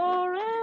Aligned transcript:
Forever 0.00 0.59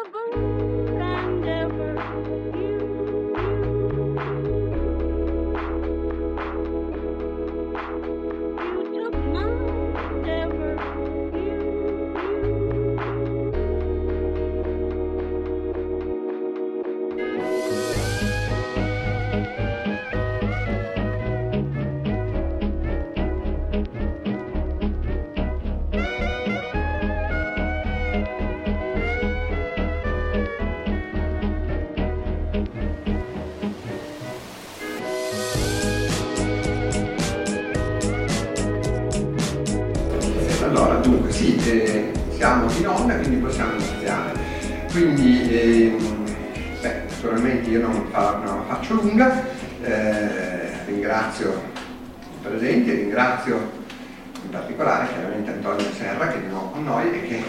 eh, 41.68 42.12
siamo 42.36 42.72
in 42.72 42.88
onda, 42.88 43.16
quindi 43.18 43.36
possiamo 43.38 43.74
iniziare. 43.74 44.34
Quindi, 44.90 45.48
ehm, 45.54 46.26
beh, 46.82 47.02
naturalmente 47.10 47.70
io 47.70 47.82
non, 47.82 48.08
fa- 48.10 48.42
non 48.44 48.58
la 48.58 48.76
faccio 48.76 48.94
lunga, 48.94 49.44
eh, 49.82 50.86
ringrazio 50.86 51.62
i 52.22 52.48
presenti 52.48 52.92
ringrazio 52.92 53.86
in 54.44 54.50
particolare 54.50 55.08
chiaramente 55.10 55.52
Antonio 55.52 55.92
Serra 55.92 56.28
che 56.30 56.38
è 56.38 56.42
di 56.42 56.48
nuovo 56.48 56.70
con 56.70 56.86
noi 56.86 57.12
e 57.12 57.28
che 57.28 57.44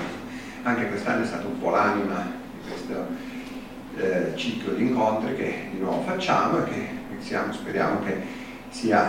anche 0.62 0.88
quest'anno 0.88 1.22
è 1.22 1.26
stato 1.26 1.46
un 1.46 1.60
po' 1.60 1.70
l'anima 1.70 2.26
di 2.52 2.68
questo 2.68 3.06
eh, 3.96 4.36
ciclo 4.36 4.74
di 4.74 4.88
incontri 4.88 5.36
che 5.36 5.68
di 5.72 5.78
nuovo 5.78 6.02
facciamo 6.02 6.58
e 6.58 6.70
che 6.70 6.88
iniziamo, 7.10 7.52
speriamo 7.52 8.00
che 8.04 8.16
sia 8.70 9.08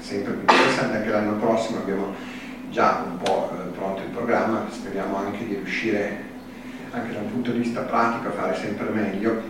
sempre 0.00 0.32
più 0.32 0.40
interessante 0.40 0.96
anche 0.96 1.10
l'anno 1.10 1.36
prossimo 1.36 1.78
abbiamo 1.78 2.14
già 2.70 3.04
un 3.06 3.18
po' 3.18 3.53
pronto 3.84 4.00
il 4.00 4.08
programma, 4.08 4.66
speriamo 4.70 5.16
anche 5.16 5.46
di 5.46 5.56
riuscire 5.56 6.32
anche 6.90 7.12
da 7.12 7.18
un 7.18 7.30
punto 7.30 7.50
di 7.50 7.58
vista 7.58 7.82
pratico 7.82 8.28
a 8.28 8.32
fare 8.32 8.56
sempre 8.56 8.88
meglio. 8.88 9.42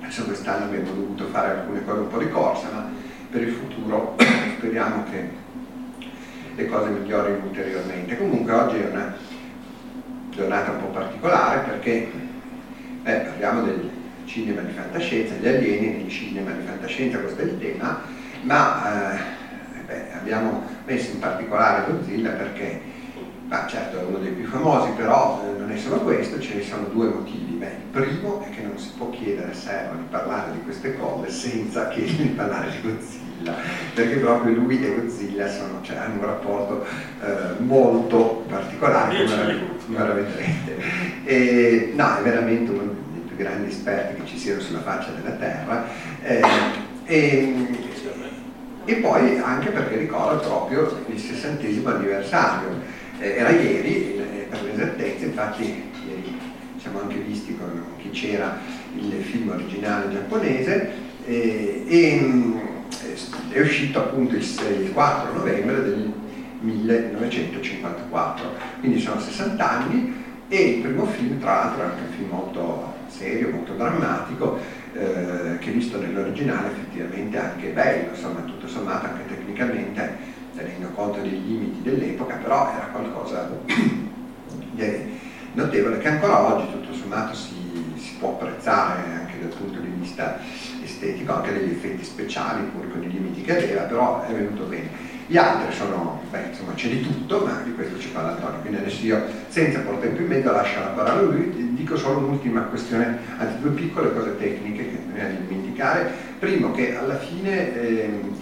Adesso 0.00 0.24
quest'anno 0.24 0.66
abbiamo 0.66 0.92
dovuto 0.92 1.26
fare 1.26 1.58
alcune 1.58 1.84
cose 1.84 1.98
un 1.98 2.08
po' 2.08 2.18
di 2.18 2.28
corsa, 2.28 2.68
ma 2.72 2.88
per 3.28 3.42
il 3.42 3.52
futuro 3.52 4.14
speriamo 4.58 5.02
che 5.10 5.28
le 6.54 6.66
cose 6.66 6.90
migliorino 6.90 7.44
ulteriormente. 7.44 8.16
Comunque 8.16 8.52
oggi 8.52 8.76
è 8.76 8.88
una 8.88 9.14
giornata 10.30 10.70
un 10.70 10.78
po' 10.78 10.86
particolare 10.86 11.68
perché 11.68 12.10
eh, 13.02 13.12
parliamo 13.12 13.62
del 13.62 13.90
cinema 14.26 14.60
di 14.60 14.72
fantascienza, 14.72 15.34
gli 15.34 15.48
alieni 15.48 16.02
nel 16.02 16.08
cinema 16.08 16.52
di 16.52 16.64
fantascienza, 16.64 17.18
questo 17.18 17.40
è 17.40 17.44
il 17.44 17.58
tema, 17.58 18.00
ma 18.42 19.14
eh, 19.14 19.18
beh, 19.86 20.12
abbiamo 20.12 20.62
messo 20.84 21.12
in 21.12 21.18
particolare 21.18 21.90
Godzilla 21.90 22.30
perché, 22.30 22.94
ma 23.48 23.66
certo 23.68 24.00
è 24.00 24.02
uno 24.02 24.18
dei 24.18 24.32
più 24.32 24.46
famosi, 24.46 24.90
però 24.96 25.42
eh, 25.44 25.58
non 25.58 25.70
è 25.70 25.76
solo 25.76 26.00
questo, 26.00 26.40
ce 26.40 26.54
ne 26.54 26.62
sono 26.62 26.88
due 26.88 27.08
motivi. 27.08 27.54
Beh, 27.54 27.66
il 27.66 27.90
primo 27.90 28.42
è 28.44 28.50
che 28.50 28.62
non 28.62 28.76
si 28.76 28.90
può 28.96 29.08
chiedere 29.10 29.50
a 29.50 29.54
Serra 29.54 29.94
di 29.94 30.04
parlare 30.10 30.52
di 30.52 30.62
queste 30.62 30.96
cose 30.96 31.30
senza 31.30 31.88
chiedergli 31.88 32.22
di 32.22 32.28
parlare 32.30 32.70
di 32.70 32.80
Godzilla, 32.82 33.54
perché 33.94 34.16
proprio 34.16 34.54
lui 34.54 34.84
e 34.84 34.94
Godzilla 34.94 35.48
sono, 35.48 35.80
cioè, 35.82 35.96
hanno 35.96 36.14
un 36.14 36.26
rapporto 36.26 36.84
eh, 37.22 37.62
molto 37.62 38.44
particolare, 38.48 39.24
come 39.24 39.46
la, 39.46 39.54
come 39.84 39.98
la 39.98 40.12
vedrete. 40.12 40.76
E, 41.24 41.92
no, 41.94 42.18
è 42.18 42.22
veramente 42.22 42.70
uno 42.72 42.94
dei 43.12 43.20
più 43.20 43.36
grandi 43.36 43.70
esperti 43.70 44.20
che 44.20 44.26
ci 44.26 44.38
siano 44.38 44.60
sulla 44.60 44.80
faccia 44.80 45.10
della 45.10 45.36
Terra. 45.36 45.86
Eh, 46.22 46.42
e, 47.04 47.84
e 48.84 48.94
poi 48.96 49.38
anche 49.38 49.70
perché 49.70 49.96
ricorda 49.96 50.36
proprio 50.38 51.00
il 51.06 51.18
sessantesimo 51.18 51.90
anniversario. 51.90 52.95
Eh, 53.18 53.36
era 53.36 53.50
ieri, 53.50 54.16
eh, 54.18 54.46
per 54.50 54.62
l'esattezza, 54.62 55.24
infatti 55.24 55.62
ieri 56.06 56.38
siamo 56.76 57.00
anche 57.00 57.16
visti 57.16 57.56
con 57.56 57.82
chi 57.98 58.10
c'era 58.10 58.58
il 58.94 59.22
film 59.22 59.48
originale 59.48 60.10
giapponese 60.10 60.90
eh, 61.24 61.84
e 61.86 62.20
mh, 62.20 62.60
è 63.50 63.60
uscito 63.60 63.98
appunto 64.00 64.36
il, 64.36 64.42
6 64.42 64.82
il 64.82 64.92
4 64.92 65.32
novembre 65.32 65.82
del 65.82 66.12
1954, 66.60 68.50
quindi 68.80 69.00
sono 69.00 69.18
60 69.18 69.70
anni 69.70 70.24
e 70.48 70.62
il 70.62 70.82
primo 70.82 71.06
film 71.06 71.40
tra 71.40 71.54
l'altro 71.54 71.82
è 71.82 71.84
anche 71.86 72.02
un 72.02 72.14
film 72.16 72.28
molto 72.28 72.94
serio, 73.08 73.50
molto 73.50 73.72
drammatico, 73.72 74.58
eh, 74.92 75.58
che 75.58 75.70
visto 75.70 75.98
nell'originale 76.00 76.68
effettivamente 76.68 77.36
è 77.36 77.40
anche 77.40 77.68
bello, 77.68 78.10
insomma 78.10 78.40
tutto 78.40 78.68
sommato 78.68 79.06
anche 79.06 79.26
tecnicamente 79.26 80.34
tenendo 80.56 80.88
conto 80.88 81.20
dei 81.20 81.30
limiti 81.30 81.82
dell'epoca, 81.82 82.36
però 82.36 82.72
era 82.74 82.88
qualcosa 82.90 83.50
di 84.72 85.14
notevole 85.52 85.98
che 85.98 86.08
ancora 86.08 86.54
oggi 86.54 86.70
tutto 86.72 86.92
sommato 86.94 87.34
si, 87.34 87.54
si 87.96 88.14
può 88.18 88.30
apprezzare 88.30 89.02
anche 89.12 89.38
dal 89.40 89.56
punto 89.56 89.78
di 89.78 89.88
vista 89.98 90.38
estetico, 90.82 91.34
anche 91.34 91.52
degli 91.52 91.70
effetti 91.70 92.04
speciali 92.04 92.62
pur 92.64 92.90
con 92.90 93.02
i 93.02 93.10
limiti 93.10 93.42
che 93.42 93.56
aveva, 93.56 93.82
però 93.82 94.24
è 94.24 94.32
venuto 94.32 94.64
bene. 94.64 95.14
Gli 95.28 95.36
altri 95.36 95.74
sono, 95.74 96.22
beh, 96.30 96.48
insomma 96.50 96.72
c'è 96.74 96.88
di 96.88 97.02
tutto, 97.02 97.44
ma 97.44 97.60
di 97.64 97.74
questo 97.74 97.98
ci 97.98 98.08
parla 98.08 98.32
Antonio, 98.34 98.60
quindi 98.60 98.78
adesso 98.78 99.04
io 99.04 99.20
senza 99.48 99.80
portare 99.80 100.10
più 100.10 100.22
in 100.22 100.30
mezzo 100.30 100.52
lascio 100.52 100.78
la 100.78 100.86
parola 100.86 101.18
a 101.18 101.22
lui, 101.22 101.74
dico 101.74 101.96
solo 101.96 102.18
un'ultima 102.18 102.60
questione, 102.62 103.18
anzi 103.36 103.58
due 103.60 103.70
piccole 103.70 104.14
cose 104.14 104.38
tecniche 104.38 104.88
che 104.88 104.96
bisogna 104.96 105.28
dimenticare. 105.40 106.12
Primo 106.38 106.70
che 106.72 106.96
alla 106.96 107.18
fine, 107.18 107.74
ehm, 107.74 108.36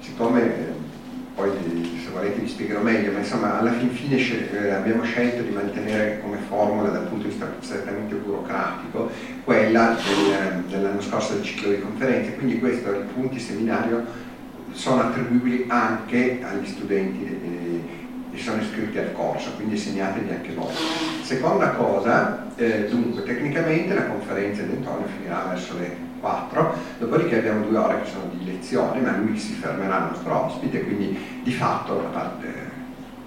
siccome 0.00 0.42
eh, 0.42 0.77
poi 1.38 1.52
se 2.02 2.10
volete 2.10 2.40
vi 2.40 2.48
spiegherò 2.48 2.80
meglio, 2.80 3.12
ma 3.12 3.20
insomma 3.20 3.60
alla 3.60 3.70
fin 3.70 3.90
fine 3.90 4.16
eh, 4.16 4.70
abbiamo 4.70 5.04
scelto 5.04 5.42
di 5.42 5.50
mantenere 5.50 6.18
come 6.20 6.38
formula 6.48 6.88
dal 6.88 7.06
punto 7.06 7.28
di 7.28 7.30
vista 7.30 7.48
strettamente 7.60 8.16
burocratico 8.16 9.08
quella 9.44 9.96
del, 10.04 10.64
dell'anno 10.64 11.00
scorso 11.00 11.34
del 11.34 11.44
ciclo 11.44 11.70
di 11.70 11.80
conferenze, 11.80 12.34
quindi 12.34 12.58
questo, 12.58 12.90
i 12.90 13.04
punti 13.14 13.38
seminario 13.38 14.04
sono 14.72 15.02
attribuibili 15.02 15.66
anche 15.68 16.40
agli 16.42 16.66
studenti 16.66 17.24
eh, 17.24 18.34
che 18.34 18.42
sono 18.42 18.60
iscritti 18.60 18.98
al 18.98 19.12
corso, 19.12 19.52
quindi 19.54 19.76
segnategli 19.76 20.30
anche 20.30 20.52
voi. 20.54 20.72
Seconda 21.22 21.70
cosa, 21.70 22.48
eh, 22.56 22.88
dunque 22.88 23.22
tecnicamente 23.22 23.94
la 23.94 24.06
conferenza 24.06 24.62
di 24.62 24.72
Antonio 24.72 25.06
finirà 25.06 25.46
verso 25.50 25.78
le 25.78 26.07
4, 26.20 26.74
dopodiché 26.98 27.38
abbiamo 27.38 27.66
due 27.66 27.78
ore 27.78 28.02
che 28.02 28.08
sono 28.08 28.30
di 28.32 28.44
lezione, 28.44 29.00
ma 29.00 29.16
lui 29.16 29.38
si 29.38 29.52
fermerà 29.54 29.98
il 29.98 30.10
nostro 30.12 30.44
ospite, 30.46 30.84
quindi 30.84 31.16
di 31.42 31.52
fatto 31.52 31.96
la 31.96 32.08
parte, 32.08 32.46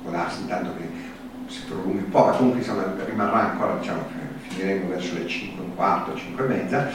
può 0.01 0.11
darsi 0.11 0.41
intanto 0.41 0.71
che 0.77 0.89
si 1.47 1.61
prolunghi 1.67 2.03
un 2.03 2.09
po', 2.09 2.25
ma 2.25 2.31
comunque 2.31 2.59
insomma, 2.59 2.85
rimarrà 3.05 3.51
ancora, 3.51 3.75
diciamo, 3.75 4.03
finiremo 4.47 4.89
verso 4.89 5.13
le 5.15 5.27
5 5.27 5.63
e 5.63 5.65
un 5.65 5.75
quarto, 5.75 6.15
5 6.15 6.43
e 6.43 6.47
mezza, 6.47 6.89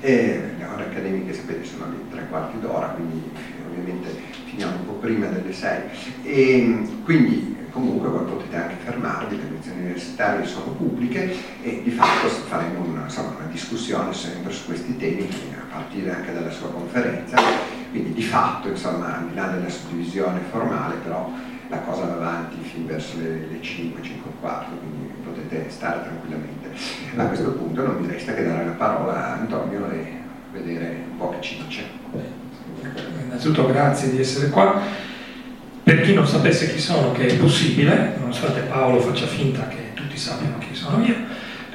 e 0.00 0.42
le 0.58 0.64
ore 0.66 0.84
accademiche 0.84 1.32
sapete 1.32 1.64
sono 1.64 1.86
di 1.86 2.10
tre 2.10 2.26
quarti 2.28 2.60
d'ora, 2.60 2.88
quindi 2.88 3.22
ovviamente 3.68 4.08
finiamo 4.44 4.76
un 4.76 4.86
po' 4.86 4.92
prima 4.92 5.26
delle 5.26 5.52
6. 5.52 5.80
E 6.22 6.88
quindi 7.04 7.56
comunque 7.76 8.08
voi 8.08 8.24
potete 8.24 8.56
anche 8.56 8.76
fermarvi, 8.82 9.36
le 9.36 9.50
lezioni 9.50 9.80
universitarie 9.80 10.46
sono 10.46 10.70
pubbliche 10.72 11.30
e 11.62 11.82
di 11.84 11.90
fatto 11.90 12.26
faremo 12.28 12.80
una, 12.82 13.02
insomma, 13.02 13.36
una 13.36 13.48
discussione 13.50 14.14
sempre 14.14 14.50
su 14.50 14.64
questi 14.64 14.96
temi 14.96 15.28
a 15.58 15.74
partire 15.74 16.14
anche 16.14 16.32
dalla 16.32 16.50
sua 16.50 16.70
conferenza, 16.70 17.36
quindi 17.90 18.14
di 18.14 18.22
fatto 18.22 18.68
insomma 18.68 19.18
al 19.18 19.28
di 19.28 19.34
là 19.34 19.48
della 19.48 19.68
suddivisione 19.68 20.40
formale 20.50 20.94
però 21.04 21.30
la 21.68 21.78
cosa 21.80 22.06
va 22.06 22.14
avanti 22.14 22.56
fin 22.62 22.86
verso 22.86 23.18
le, 23.18 23.46
le 23.50 23.60
5, 23.60 24.02
5 24.02 24.30
e 24.30 24.34
quarto, 24.40 24.70
quindi 24.76 25.12
potete 25.22 25.66
stare 25.68 26.00
tranquillamente. 26.00 26.70
A 27.14 27.26
questo 27.26 27.50
punto 27.50 27.86
non 27.86 27.96
mi 27.96 28.06
resta 28.06 28.32
che 28.32 28.42
dare 28.42 28.64
la 28.64 28.72
parola 28.72 29.12
a 29.12 29.32
Antonio 29.34 29.90
e 29.90 30.12
vedere 30.50 31.04
un 31.10 31.18
po' 31.18 31.28
che 31.30 31.42
ci 31.42 31.62
dice. 31.62 31.84
Innanzitutto 33.22 33.66
grazie 33.66 34.10
di 34.10 34.20
essere 34.20 34.48
qua. 34.48 35.14
Per 35.86 36.00
chi 36.00 36.14
non 36.14 36.26
sapesse 36.26 36.72
chi 36.72 36.80
sono, 36.80 37.12
che 37.12 37.28
è 37.28 37.36
possibile, 37.36 38.14
nonostante 38.18 38.62
Paolo 38.62 38.98
faccia 38.98 39.26
finta 39.28 39.68
che 39.68 39.92
tutti 39.94 40.16
sappiano 40.16 40.58
chi 40.58 40.74
sono 40.74 41.00
io, 41.04 41.14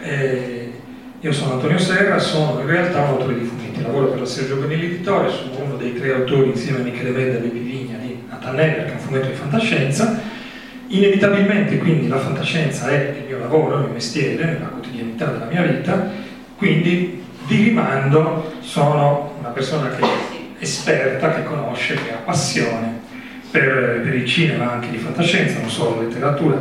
eh, 0.01 0.69
io 1.17 1.31
sono 1.31 1.53
Antonio 1.53 1.77
Serra, 1.77 2.19
sono 2.19 2.59
in 2.59 2.67
realtà 2.67 3.03
un 3.03 3.07
autore 3.07 3.39
di 3.39 3.45
fumetti, 3.45 3.81
lavoro 3.81 4.07
per 4.07 4.19
la 4.19 4.25
Sergio 4.25 4.57
Benelli 4.57 4.87
Editore, 4.87 5.29
sono 5.29 5.63
uno 5.63 5.77
dei 5.77 5.97
tre 5.97 6.13
autori 6.13 6.49
insieme 6.49 6.79
a 6.79 6.81
Michele 6.81 7.11
Medda 7.11 7.37
e 7.37 7.39
Bepi 7.39 7.59
Vigna 7.59 7.97
di 7.99 8.21
Nathan 8.27 8.55
Never, 8.55 8.83
che 8.83 8.91
è 8.91 8.95
un 8.95 8.99
fumetto 8.99 9.27
di 9.27 9.33
fantascienza. 9.33 10.19
Inevitabilmente 10.87 11.77
quindi 11.77 12.09
la 12.09 12.19
fantascienza 12.19 12.89
è 12.89 13.15
il 13.17 13.23
mio 13.27 13.39
lavoro, 13.39 13.77
il 13.77 13.83
mio 13.83 13.93
mestiere, 13.93 14.57
la 14.59 14.67
quotidianità 14.67 15.27
della 15.27 15.45
mia 15.45 15.61
vita, 15.61 16.11
quindi 16.57 17.23
di 17.47 17.63
rimando 17.63 18.55
sono 18.59 19.35
una 19.39 19.51
persona 19.51 19.87
che 19.87 20.03
è 20.03 20.07
esperta, 20.59 21.33
che 21.33 21.45
conosce, 21.45 21.93
che 21.93 22.11
ha 22.11 22.17
passione 22.17 23.00
per, 23.51 24.01
per 24.03 24.15
il 24.15 24.25
cinema 24.25 24.71
anche 24.71 24.89
di 24.89 24.97
fantascienza, 24.97 25.59
non 25.59 25.69
solo 25.69 26.01
letteratura, 26.01 26.57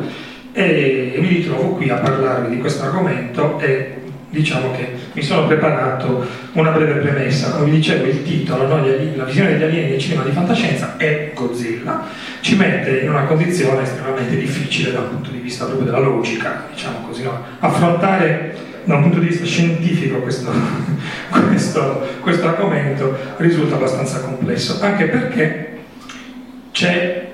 e, 0.53 1.17
mi 1.19 1.29
ritrovo 1.29 1.75
qui 1.77 1.89
a 1.89 1.97
parlarvi 1.97 2.55
di 2.55 2.61
questo 2.61 2.85
argomento 2.85 3.59
e 3.61 3.95
diciamo 4.31 4.71
che 4.73 4.89
mi 5.13 5.23
sono 5.23 5.47
preparato 5.47 6.25
una 6.53 6.71
breve 6.71 7.01
premessa, 7.01 7.51
come 7.51 7.71
vi 7.71 7.77
dicevo 7.77 8.05
il 8.07 8.23
titolo, 8.23 8.67
no? 8.67 8.85
la 9.17 9.25
visione 9.25 9.51
degli 9.51 9.63
alieni 9.63 9.91
nel 9.91 9.99
cinema 9.99 10.23
di 10.23 10.31
fantascienza 10.31 10.97
è 10.97 11.33
Godzilla, 11.35 12.07
ci 12.41 12.57
mette 12.57 12.99
in 13.01 13.09
una 13.09 13.25
condizione 13.25 13.83
estremamente 13.83 14.37
difficile 14.37 14.93
dal 14.93 15.09
punto 15.09 15.31
di 15.31 15.39
vista 15.39 15.65
proprio 15.65 15.87
della 15.87 15.99
logica, 15.99 16.67
diciamo 16.73 17.07
così, 17.07 17.25
no? 17.25 17.43
affrontare 17.59 18.69
da 18.85 18.97
un 18.97 19.03
punto 19.03 19.19
di 19.19 19.27
vista 19.27 19.45
scientifico 19.45 20.21
questo, 20.21 20.51
questo, 21.49 22.09
questo 22.21 22.49
argomento 22.49 23.17
risulta 23.37 23.75
abbastanza 23.75 24.21
complesso, 24.21 24.79
anche 24.81 25.07
perché 25.07 25.70
c'è 26.73 27.29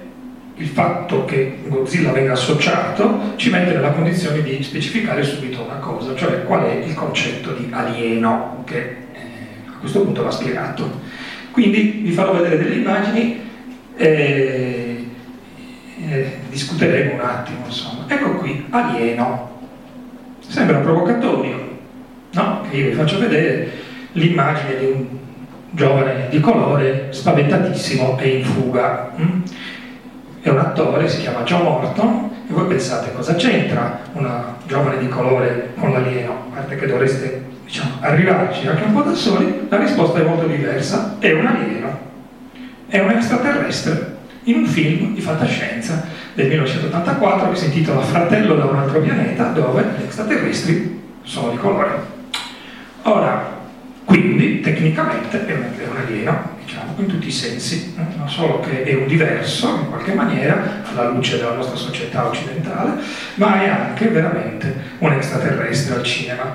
il 0.58 0.68
fatto 0.68 1.26
che 1.26 1.58
Godzilla 1.66 2.12
venga 2.12 2.32
associato 2.32 3.34
ci 3.36 3.50
mette 3.50 3.74
nella 3.74 3.90
condizione 3.90 4.42
di 4.42 4.62
specificare 4.62 5.22
subito 5.22 5.62
una 5.62 5.76
cosa, 5.76 6.14
cioè 6.16 6.44
qual 6.44 6.64
è 6.64 6.72
il 6.84 6.94
concetto 6.94 7.52
di 7.52 7.68
alieno, 7.70 8.62
che 8.64 8.78
eh, 8.78 8.96
a 9.66 9.78
questo 9.78 10.00
punto 10.00 10.22
va 10.22 10.30
spiegato. 10.30 11.00
Quindi 11.50 12.02
vi 12.04 12.12
farò 12.12 12.34
vedere 12.34 12.58
delle 12.58 12.76
immagini 12.76 13.40
e, 13.96 15.06
e 16.08 16.38
discuteremo 16.48 17.14
un 17.14 17.20
attimo, 17.20 17.58
insomma. 17.66 18.04
Ecco 18.06 18.36
qui, 18.36 18.64
alieno. 18.70 19.54
Sembra 20.40 20.78
provocatorio, 20.78 21.78
no? 22.32 22.62
Che 22.68 22.76
io 22.76 22.88
vi 22.90 22.94
faccio 22.94 23.18
vedere 23.18 23.70
l'immagine 24.12 24.78
di 24.78 24.84
un 24.86 25.06
giovane 25.76 26.28
di 26.30 26.40
colore 26.40 27.08
spaventatissimo 27.10 28.18
e 28.18 28.28
in 28.38 28.44
fuga. 28.44 29.12
Mm? 29.20 29.42
È 30.40 30.48
un 30.48 30.58
attore, 30.58 31.06
si 31.06 31.20
chiama 31.20 31.42
John 31.42 31.62
Morton, 31.62 32.30
e 32.48 32.52
voi 32.52 32.64
pensate 32.64 33.12
cosa 33.12 33.34
c'entra 33.34 34.00
una 34.12 34.56
giovane 34.66 34.98
di 34.98 35.08
colore 35.08 35.72
con 35.78 35.92
l'alieno? 35.92 36.46
A 36.50 36.54
parte 36.54 36.76
che 36.76 36.86
dovreste 36.86 37.44
diciamo, 37.64 37.90
arrivarci 38.00 38.66
anche 38.66 38.84
un 38.84 38.94
po' 38.94 39.02
da 39.02 39.14
soli, 39.14 39.66
la 39.68 39.76
risposta 39.76 40.18
è 40.18 40.22
molto 40.22 40.46
diversa, 40.46 41.16
è 41.18 41.32
un 41.32 41.46
alieno, 41.46 41.98
è 42.88 42.98
un 43.00 43.10
extraterrestre 43.10 44.14
in 44.44 44.56
un 44.56 44.66
film 44.66 45.14
di 45.14 45.20
fantascienza 45.20 46.06
del 46.34 46.46
1984 46.46 47.50
che 47.50 47.56
si 47.56 47.64
intitola 47.66 48.00
Fratello 48.00 48.54
da 48.54 48.64
un 48.64 48.78
altro 48.78 49.00
pianeta, 49.00 49.48
dove 49.48 49.84
gli 49.98 50.04
extraterrestri 50.04 51.02
sono 51.22 51.50
di 51.50 51.56
colore. 51.56 52.14
Ora, 53.02 53.55
quindi 54.20 54.60
tecnicamente 54.60 55.46
è 55.46 55.52
un, 55.52 55.96
alieno, 55.96 56.56
diciamo, 56.64 56.94
in 56.96 57.06
tutti 57.06 57.28
i 57.28 57.32
sensi, 57.32 57.94
eh? 57.98 58.16
non 58.16 58.28
solo 58.28 58.60
che 58.60 58.84
è 58.84 58.94
un 58.94 59.06
diverso 59.06 59.68
in 59.68 59.90
qualche 59.90 60.14
maniera, 60.14 60.82
alla 60.90 61.10
luce 61.10 61.36
della 61.36 61.54
nostra 61.54 61.76
società 61.76 62.26
occidentale, 62.26 63.00
ma 63.34 63.62
è 63.62 63.68
anche 63.68 64.08
veramente 64.08 64.74
un 64.98 65.12
extraterrestre 65.12 65.96
al 65.96 66.02
cinema. 66.02 66.54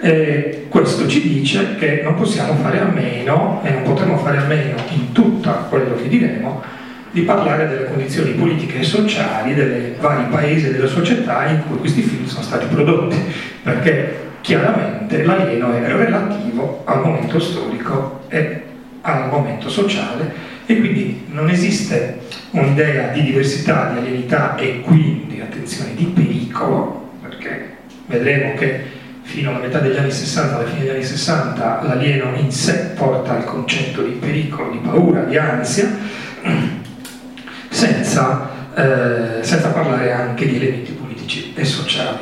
E 0.00 0.66
questo 0.68 1.08
ci 1.08 1.20
dice 1.22 1.76
che 1.76 2.02
non 2.04 2.14
possiamo 2.14 2.54
fare 2.54 2.80
a 2.80 2.84
meno, 2.84 3.62
e 3.64 3.70
non 3.70 3.82
potremo 3.82 4.18
fare 4.18 4.38
a 4.38 4.44
meno 4.44 4.76
in 4.90 5.12
tutto 5.12 5.50
quello 5.68 5.94
che 5.96 6.08
diremo, 6.08 6.62
di 7.10 7.22
parlare 7.22 7.66
delle 7.68 7.86
condizioni 7.86 8.32
politiche 8.32 8.80
e 8.80 8.82
sociali 8.84 9.54
dei 9.54 9.94
vari 9.98 10.24
paesi 10.30 10.66
e 10.66 10.72
delle 10.72 10.86
società 10.88 11.46
in 11.46 11.62
cui 11.66 11.78
questi 11.78 12.02
film 12.02 12.26
sono 12.26 12.42
stati 12.42 12.66
prodotti, 12.66 13.16
perché 13.62 14.26
chiaramente 14.40 15.24
l'alieno 15.24 15.72
è 15.74 15.86
relativo 15.86 16.82
al 16.84 17.02
momento 17.02 17.38
storico 17.38 18.20
e 18.28 18.62
al 19.02 19.28
momento 19.28 19.68
sociale 19.68 20.46
e 20.66 20.78
quindi 20.78 21.24
non 21.30 21.48
esiste 21.48 22.18
un'idea 22.50 23.08
di 23.08 23.22
diversità, 23.22 23.90
di 23.92 23.98
alienità 23.98 24.54
e 24.56 24.80
quindi, 24.82 25.40
attenzione, 25.40 25.94
di 25.94 26.04
pericolo, 26.04 27.10
perché 27.22 27.76
vedremo 28.06 28.54
che 28.54 28.96
fino 29.22 29.50
alla 29.50 29.60
metà 29.60 29.78
degli 29.78 29.96
anni 29.96 30.10
60, 30.10 30.56
alla 30.56 30.66
fine 30.66 30.80
degli 30.80 30.90
anni 30.90 31.04
60, 31.04 31.82
l'alieno 31.84 32.34
in 32.36 32.50
sé 32.50 32.92
porta 32.94 33.36
al 33.36 33.44
concetto 33.44 34.02
di 34.02 34.12
pericolo, 34.12 34.70
di 34.70 34.78
paura, 34.78 35.22
di 35.22 35.36
ansia, 35.38 35.90
senza, 37.68 38.50
eh, 38.74 39.42
senza 39.42 39.68
parlare 39.68 40.12
anche 40.12 40.46
di 40.46 40.56
elementi 40.56 40.92
politici 40.92 41.54
e 41.54 41.64
sociali. 41.64 42.18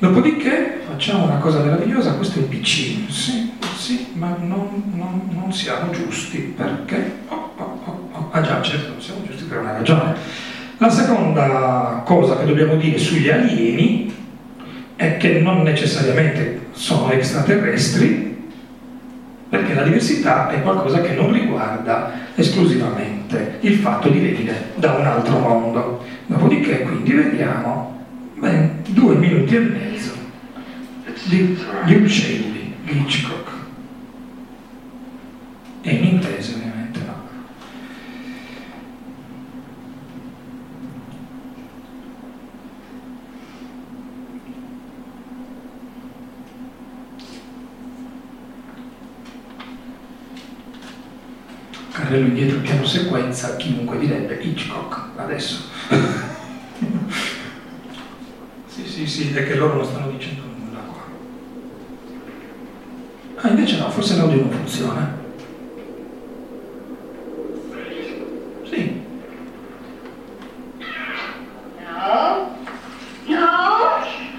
Dopodiché 0.00 0.80
facciamo 0.88 1.24
una 1.24 1.36
cosa 1.36 1.58
meravigliosa, 1.62 2.14
questo 2.14 2.38
è 2.38 2.42
il 2.42 2.48
PC, 2.48 3.10
sì, 3.10 3.52
sì, 3.76 4.06
ma 4.14 4.34
non, 4.40 4.82
non, 4.94 5.28
non 5.30 5.52
siamo 5.52 5.90
giusti 5.90 6.38
perché... 6.56 7.18
Oh, 7.28 7.50
oh, 7.54 7.80
oh, 7.84 8.08
oh, 8.12 8.28
ah 8.30 8.40
già, 8.40 8.62
certo, 8.62 8.92
non 8.92 9.02
siamo 9.02 9.20
giusti 9.26 9.44
per 9.44 9.58
una 9.58 9.72
ragione. 9.72 10.14
La 10.78 10.88
seconda 10.88 12.00
cosa 12.06 12.38
che 12.38 12.46
dobbiamo 12.46 12.76
dire 12.76 12.96
sugli 12.96 13.28
alieni 13.28 14.10
è 14.96 15.18
che 15.18 15.38
non 15.40 15.60
necessariamente 15.60 16.68
sono 16.72 17.10
extraterrestri, 17.10 18.38
perché 19.50 19.74
la 19.74 19.82
diversità 19.82 20.48
è 20.48 20.62
qualcosa 20.62 21.02
che 21.02 21.12
non 21.12 21.30
riguarda 21.30 22.12
esclusivamente 22.36 23.58
il 23.60 23.74
fatto 23.74 24.08
di 24.08 24.18
venire 24.18 24.70
da 24.76 24.92
un 24.92 25.04
altro 25.04 25.38
mondo. 25.40 26.02
Dopodiché 26.24 26.80
quindi 26.84 27.12
vediamo 27.12 27.98
ben 28.40 28.82
due 28.88 29.14
minuti 29.16 29.54
e 29.54 29.58
mezzo 29.58 29.89
di 31.30 31.94
uccelli 31.94 32.74
di 32.82 32.98
Hitchcock. 32.98 33.50
E 35.82 35.90
in 35.94 36.04
inglese 36.04 36.54
ovviamente 36.54 36.98
no. 36.98 37.28
Carrello 51.92 52.26
indietro 52.26 52.58
piano 52.58 52.84
sequenza, 52.84 53.56
chiunque 53.56 53.98
direbbe 53.98 54.34
Hitchcock 54.42 55.18
adesso. 55.18 55.68
Sì, 58.66 58.86
sì, 58.86 59.06
sì, 59.06 59.34
è 59.34 59.46
che 59.46 59.56
loro 59.56 59.74
non 59.74 59.84
stanno 59.84 60.10
dicendo. 60.10 60.49
Ah, 63.42 63.48
invece 63.48 63.78
no, 63.78 63.88
forse 63.90 64.16
l'audio 64.16 64.42
non 64.42 64.50
funziona. 64.50 65.16
Sì. 68.64 69.02
No. 71.78 72.56
No. 73.26 74.29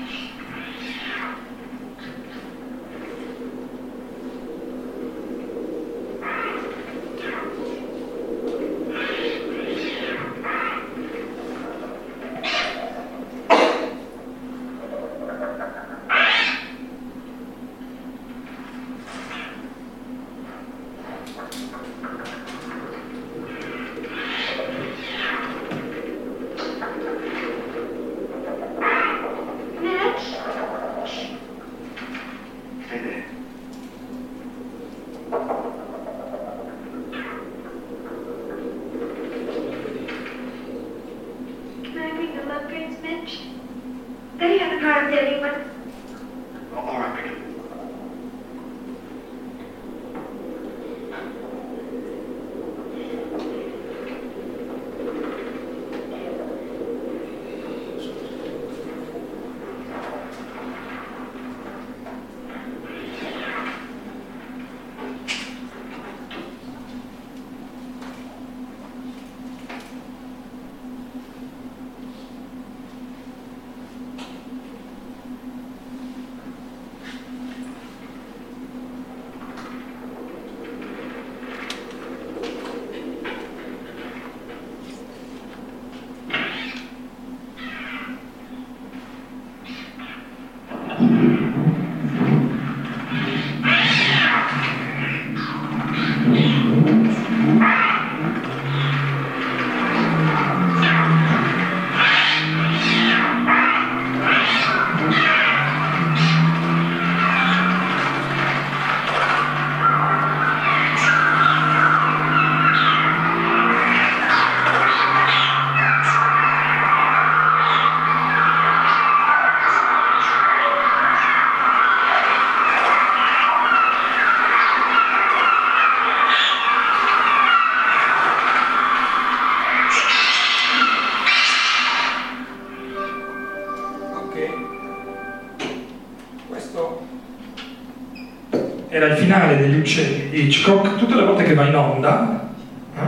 Era 139.01 139.13
il 139.13 139.19
finale 139.19 139.57
degli 139.57 139.79
uccelli 139.79 140.29
di 140.29 140.43
Hitchcock. 140.43 140.97
Tutte 140.97 141.15
le 141.15 141.23
volte 141.23 141.43
che 141.43 141.55
va 141.55 141.65
in 141.65 141.75
onda, 141.75 142.49
eh, 142.95 142.99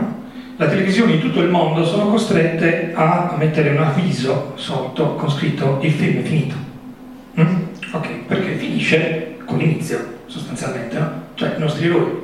la 0.57 0.67
televisione 0.67 1.13
in 1.13 1.19
tutto 1.19 1.39
il 1.39 1.50
mondo 1.50 1.85
sono 1.85 2.09
costrette 2.09 2.91
a 2.95 3.35
mettere 3.38 3.69
un 3.69 3.77
avviso 3.77 4.53
sotto 4.55 5.13
con 5.15 5.29
scritto 5.29 5.79
il 5.81 5.91
film 5.91 6.19
è 6.19 6.23
finito. 6.23 6.55
Mm? 7.39 7.55
Ok, 7.91 8.07
perché 8.27 8.55
finisce 8.55 9.38
con 9.45 9.59
l'inizio, 9.59 10.21
sostanzialmente, 10.25 10.97
no? 10.97 11.12
Cioè 11.35 11.53
i 11.57 11.59
nostri 11.59 11.85
eroi 11.85 12.21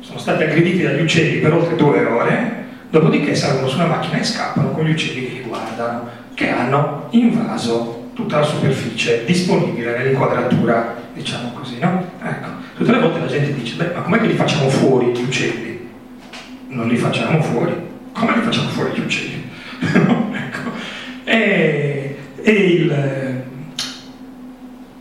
sono 0.00 0.18
stati 0.18 0.42
aggrediti 0.42 0.82
dagli 0.82 1.02
uccelli 1.02 1.38
per 1.38 1.52
oltre 1.52 1.76
due 1.76 2.04
ore, 2.04 2.64
dopodiché 2.90 3.34
salgono 3.34 3.68
su 3.68 3.76
una 3.76 3.86
macchina 3.86 4.18
e 4.18 4.24
scappano 4.24 4.70
con 4.70 4.84
gli 4.84 4.90
uccelli 4.90 5.26
che 5.26 5.32
li 5.34 5.42
guardano, 5.46 6.08
che 6.34 6.50
hanno 6.50 7.06
invaso 7.10 8.10
tutta 8.16 8.38
la 8.38 8.44
superficie 8.44 9.24
disponibile 9.26 9.98
nell'inquadratura, 9.98 10.96
diciamo 11.12 11.52
così, 11.52 11.78
no? 11.78 12.02
Ecco, 12.22 12.48
tutte 12.76 12.90
le 12.90 12.98
volte 12.98 13.20
la 13.20 13.26
gente 13.26 13.52
dice, 13.54 13.76
beh, 13.76 13.92
ma 13.94 14.00
com'è 14.00 14.18
che 14.18 14.26
li 14.26 14.34
facciamo 14.34 14.70
fuori 14.70 15.06
gli 15.06 15.22
uccelli? 15.22 15.88
Non 16.68 16.88
li 16.88 16.96
facciamo 16.96 17.42
fuori. 17.42 17.74
Come 18.12 18.34
li 18.36 18.40
facciamo 18.42 18.68
fuori 18.70 18.90
gli 18.94 19.00
uccelli? 19.00 19.50
ecco. 20.32 20.70
E, 22.48 22.52
il, 22.52 23.42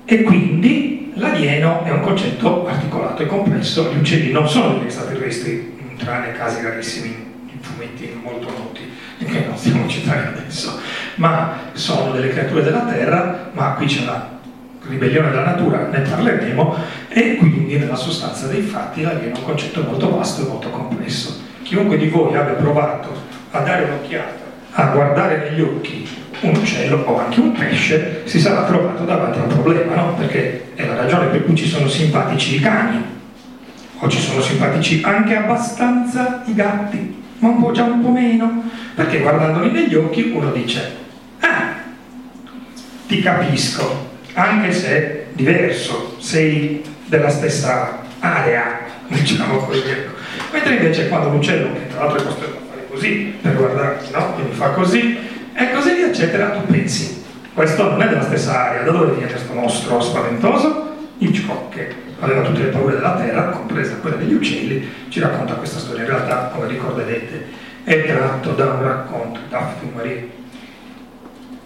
e 0.04 0.24
quindi 0.24 1.12
l'alieno 1.14 1.84
è 1.84 1.92
un 1.92 2.00
concetto 2.00 2.66
articolato 2.66 3.22
e 3.22 3.28
complesso, 3.28 3.94
gli 3.94 4.00
uccelli 4.00 4.32
non 4.32 4.50
sono 4.50 4.74
degli 4.74 4.86
extraterrestri, 4.86 5.78
tranne 5.96 6.32
casi 6.32 6.64
rarissimi 6.64 7.10
in 7.52 7.60
fumetti 7.62 8.20
molto 8.20 8.50
noti, 8.50 8.82
che 9.24 9.46
non 9.46 9.56
stiamo 9.56 9.88
citando 9.88 10.40
adesso, 10.40 10.80
ma 11.18 11.70
sono 11.74 12.14
delle 12.14 12.30
creature 12.30 12.64
della 12.64 12.86
Terra, 12.86 13.52
ma 13.52 13.74
qui 13.74 13.86
c'è 13.86 14.02
una 14.02 14.40
ribellione 14.88 15.30
della 15.30 15.46
natura, 15.46 15.88
ne 15.90 16.00
parleremo, 16.00 16.76
e 17.10 17.36
quindi 17.36 17.78
nella 17.78 17.96
sostanza 17.96 18.48
dei 18.48 18.62
fatti 18.62 19.04
l'alieno 19.04 19.36
è 19.36 19.38
un 19.38 19.44
concetto 19.44 19.84
molto 19.84 20.10
vasto 20.10 20.44
e 20.44 20.48
molto 20.48 20.72
complesso. 20.72 21.44
Chiunque 21.62 21.98
di 21.98 22.08
voi 22.08 22.36
abbia 22.36 22.56
provato 22.56 23.16
a 23.52 23.60
dare 23.60 23.84
un'occhiata, 23.84 24.44
a 24.72 24.86
guardare 24.88 25.48
negli 25.48 25.62
occhi 25.62 26.08
un 26.42 26.56
uccello 26.56 27.04
o 27.06 27.20
anche 27.20 27.40
un 27.40 27.52
pesce, 27.52 28.22
si 28.26 28.40
sarà 28.40 28.64
trovato 28.64 29.04
davanti 29.04 29.40
a 29.40 29.44
un 29.44 29.48
problema, 29.48 29.96
no? 29.96 30.14
Perché 30.16 30.72
è 30.76 30.86
la 30.86 30.96
ragione 30.96 31.28
per 31.28 31.46
cui 31.46 31.56
ci 31.56 31.68
sono 31.68 31.88
simpatici 31.88 32.56
i 32.56 32.60
cani, 32.60 33.04
o 33.98 34.08
ci 34.10 34.20
sono 34.20 34.42
simpatici 34.42 35.02
anche 35.04 35.36
abbastanza 35.36 36.44
i 36.46 36.54
gatti, 36.54 37.24
ma 37.40 37.50
un 37.50 37.62
po' 37.62 37.72
già 37.72 37.84
un 37.84 38.02
po' 38.02 38.10
meno, 38.10 38.64
perché 38.94 39.20
guardandoli 39.20 39.72
negli 39.72 39.96
occhi 39.96 40.32
uno 40.34 40.52
dice, 40.52 40.96
ah, 41.40 41.74
ti 43.08 43.22
capisco, 43.22 44.10
anche 44.34 44.72
se 44.72 45.26
diverso, 45.34 46.16
sei 46.20 46.84
della 47.06 47.30
stessa 47.30 48.04
area, 48.20 48.80
diciamo 49.08 49.58
così. 49.58 49.88
ecco. 49.88 50.14
Mentre 50.52 50.76
invece 50.76 51.08
quando 51.08 51.30
l'uccello, 51.30 51.74
che 51.74 51.88
tra 51.88 52.06
l'altro 52.06 52.20
è 52.20 52.24
costretto 52.24 52.58
a 52.58 52.70
fare 52.70 52.88
così, 52.90 53.34
per 53.42 53.56
guardare, 53.56 54.00
no? 54.12 54.34
Quindi 54.34 54.54
fa 54.54 54.70
così, 54.70 55.18
e 55.56 55.72
così 55.72 55.94
via, 55.94 56.08
eccetera, 56.08 56.50
tu 56.50 56.66
pensi, 56.66 57.24
questo 57.54 57.90
non 57.90 58.02
è 58.02 58.10
della 58.10 58.24
stessa 58.24 58.68
area, 58.68 58.84
da 58.84 58.92
dove 58.92 59.14
viene 59.14 59.32
questo 59.32 59.54
mostro 59.54 60.02
spaventoso? 60.02 60.94
Hitchcock, 61.18 61.74
che 61.74 61.94
aveva 62.20 62.42
tutte 62.42 62.64
le 62.64 62.68
paure 62.68 62.96
della 62.96 63.16
terra, 63.16 63.50
compresa 63.50 63.96
quella 63.96 64.18
degli 64.18 64.34
uccelli, 64.34 64.86
ci 65.08 65.22
racconta 65.22 65.54
questa 65.54 65.80
storia. 65.80 66.04
In 66.04 66.10
realtà, 66.10 66.52
come 66.54 66.68
ricorderete, 66.68 67.46
è 67.86 68.04
tratto 68.04 68.52
da 68.52 68.66
un 68.66 68.84
racconto 68.84 69.40
di 69.40 69.50
Daphne 69.50 69.92
Marie. 69.96 70.30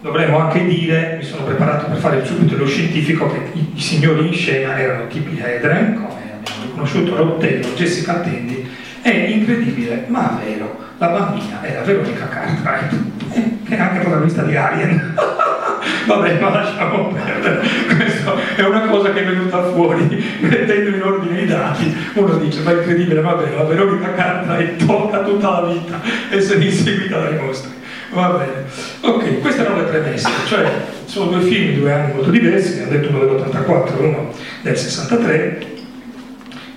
Dovremmo 0.00 0.38
anche 0.38 0.64
dire, 0.64 1.16
mi 1.18 1.24
sono 1.24 1.42
preparato 1.42 1.86
per 1.86 1.98
fare 1.98 2.24
subito 2.24 2.56
lo 2.56 2.66
scientifico, 2.66 3.28
che 3.28 3.58
i, 3.58 3.72
i 3.74 3.80
signori 3.80 4.28
in 4.28 4.32
scena 4.32 4.78
erano 4.78 5.08
Tippi 5.08 5.38
Hedren, 5.38 5.94
come 5.94 6.20
abbiamo 6.38 6.62
riconosciuto, 6.62 7.16
Rottello, 7.16 7.66
Jessica 7.74 8.20
Tendi, 8.20 8.68
e 9.02 9.10
incredibile, 9.10 10.04
ma 10.06 10.40
vero, 10.42 10.88
la 11.00 11.06
bambina 11.06 11.62
era 11.62 11.80
Veronica 11.80 12.28
Cartwright, 12.28 12.92
eh, 13.32 13.56
che 13.66 13.74
è 13.74 13.80
anche 13.80 14.00
protagonista 14.00 14.42
di 14.42 14.54
Alien. 14.54 15.14
Vabbè, 16.06 16.38
ma 16.38 16.50
lasciamo 16.50 17.08
perdere, 17.08 17.66
questa 17.96 18.34
è 18.56 18.62
una 18.64 18.82
cosa 18.82 19.10
che 19.12 19.20
è 19.20 19.24
venuta 19.24 19.62
fuori 19.70 20.22
mettendo 20.40 20.96
in 20.96 21.02
ordine 21.02 21.40
i 21.40 21.46
dati. 21.46 21.96
Uno 22.14 22.36
dice, 22.36 22.60
ma 22.60 22.72
è 22.72 22.74
incredibile, 22.74 23.22
vero, 23.22 23.56
la 23.56 23.64
Veronica 23.64 24.12
Cartwright 24.12 24.84
tocca 24.84 25.20
tutta 25.20 25.60
la 25.60 25.68
vita 25.68 26.00
essere 26.28 26.64
inseguita 26.64 27.18
dai 27.18 27.38
mostri. 27.38 27.70
Va 28.12 28.28
bene. 28.30 28.64
Ok, 29.00 29.40
queste 29.40 29.62
erano 29.62 29.78
le 29.78 29.84
premesse, 29.84 30.28
cioè 30.48 30.70
sono 31.06 31.30
due 31.30 31.40
film 31.40 31.72
di 31.72 31.80
due 31.80 31.92
anni 31.92 32.12
molto 32.12 32.30
diversi, 32.30 32.82
abbiamo 32.82 32.90
detto 32.90 33.08
uno 33.08 33.24
dell'84 33.24 34.00
e 34.00 34.04
uno 34.04 34.32
del 34.60 34.76
63, 34.76 35.66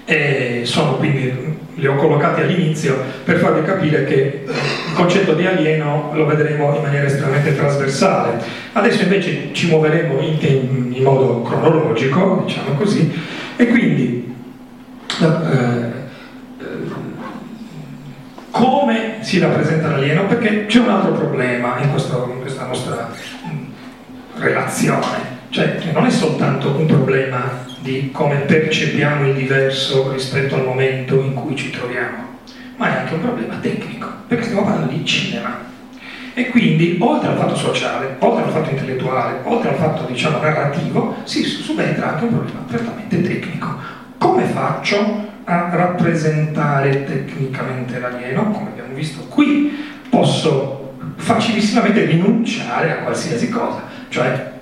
e 0.05 0.61
sono 0.63 0.95
quindi, 0.95 1.61
li 1.75 1.87
ho 1.87 1.95
collocati 1.95 2.41
all'inizio 2.41 2.95
per 3.23 3.37
farvi 3.37 3.63
capire 3.63 4.03
che 4.05 4.43
il 4.45 4.93
concetto 4.93 5.33
di 5.33 5.45
alieno 5.45 6.11
lo 6.13 6.25
vedremo 6.25 6.75
in 6.75 6.81
maniera 6.81 7.05
estremamente 7.05 7.55
trasversale. 7.55 8.41
Adesso 8.73 9.03
invece 9.03 9.49
ci 9.53 9.67
muoveremo 9.69 10.19
in, 10.19 10.37
in- 10.93 11.03
modo 11.03 11.41
cronologico, 11.41 12.43
diciamo 12.45 12.75
così, 12.75 13.11
e 13.57 13.67
quindi 13.67 14.33
eh, 15.21 15.91
come 18.51 19.17
si 19.21 19.39
rappresenta 19.39 19.89
l'alieno? 19.89 20.25
Perché 20.27 20.65
c'è 20.67 20.79
un 20.79 20.89
altro 20.89 21.11
problema 21.13 21.79
in, 21.81 21.89
questo- 21.89 22.29
in 22.31 22.39
questa 22.41 22.65
nostra 22.65 23.09
mh, 23.43 24.39
relazione, 24.41 25.32
cioè 25.53 25.77
non 25.93 26.07
è 26.07 26.09
soltanto 26.09 26.75
un 26.75 26.87
problema 26.87 27.63
di 27.79 28.09
come 28.11 28.37
percepiamo 28.37 29.27
il 29.27 29.35
diverso 29.35 30.11
rispetto 30.11 30.55
al 30.55 30.63
momento 30.63 31.21
in 31.21 31.35
cui 31.35 31.55
ci 31.55 31.69
troviamo, 31.69 32.39
ma 32.77 32.87
è 32.87 32.99
anche 33.01 33.13
un 33.13 33.21
problema 33.21 33.57
tecnico, 33.57 34.07
perché 34.27 34.45
stiamo 34.45 34.63
parlando 34.63 34.91
di 34.91 35.05
cinema. 35.05 35.59
E 36.33 36.49
quindi, 36.49 36.97
oltre 36.99 37.29
al 37.29 37.37
fatto 37.37 37.55
sociale, 37.55 38.15
oltre 38.17 38.45
al 38.45 38.49
fatto 38.49 38.71
intellettuale, 38.71 39.41
oltre 39.43 39.69
al 39.69 39.75
fatto, 39.75 40.05
diciamo, 40.05 40.39
narrativo, 40.39 41.17
si 41.23 41.43
subentra 41.43 42.13
anche 42.13 42.23
un 42.23 42.31
problema 42.31 42.59
prettamente 42.65 43.21
tecnico. 43.21 43.75
Come 44.17 44.45
faccio 44.45 45.27
a 45.43 45.69
rappresentare 45.71 47.03
tecnicamente 47.03 47.99
l'alieno? 47.99 48.49
Come 48.49 48.69
abbiamo 48.69 48.95
visto 48.95 49.21
qui, 49.29 49.71
posso 50.09 50.95
facilissimamente 51.17 52.05
rinunciare 52.05 52.91
a 52.91 52.95
qualsiasi 53.03 53.49
cosa, 53.49 53.83
cioè 54.09 54.52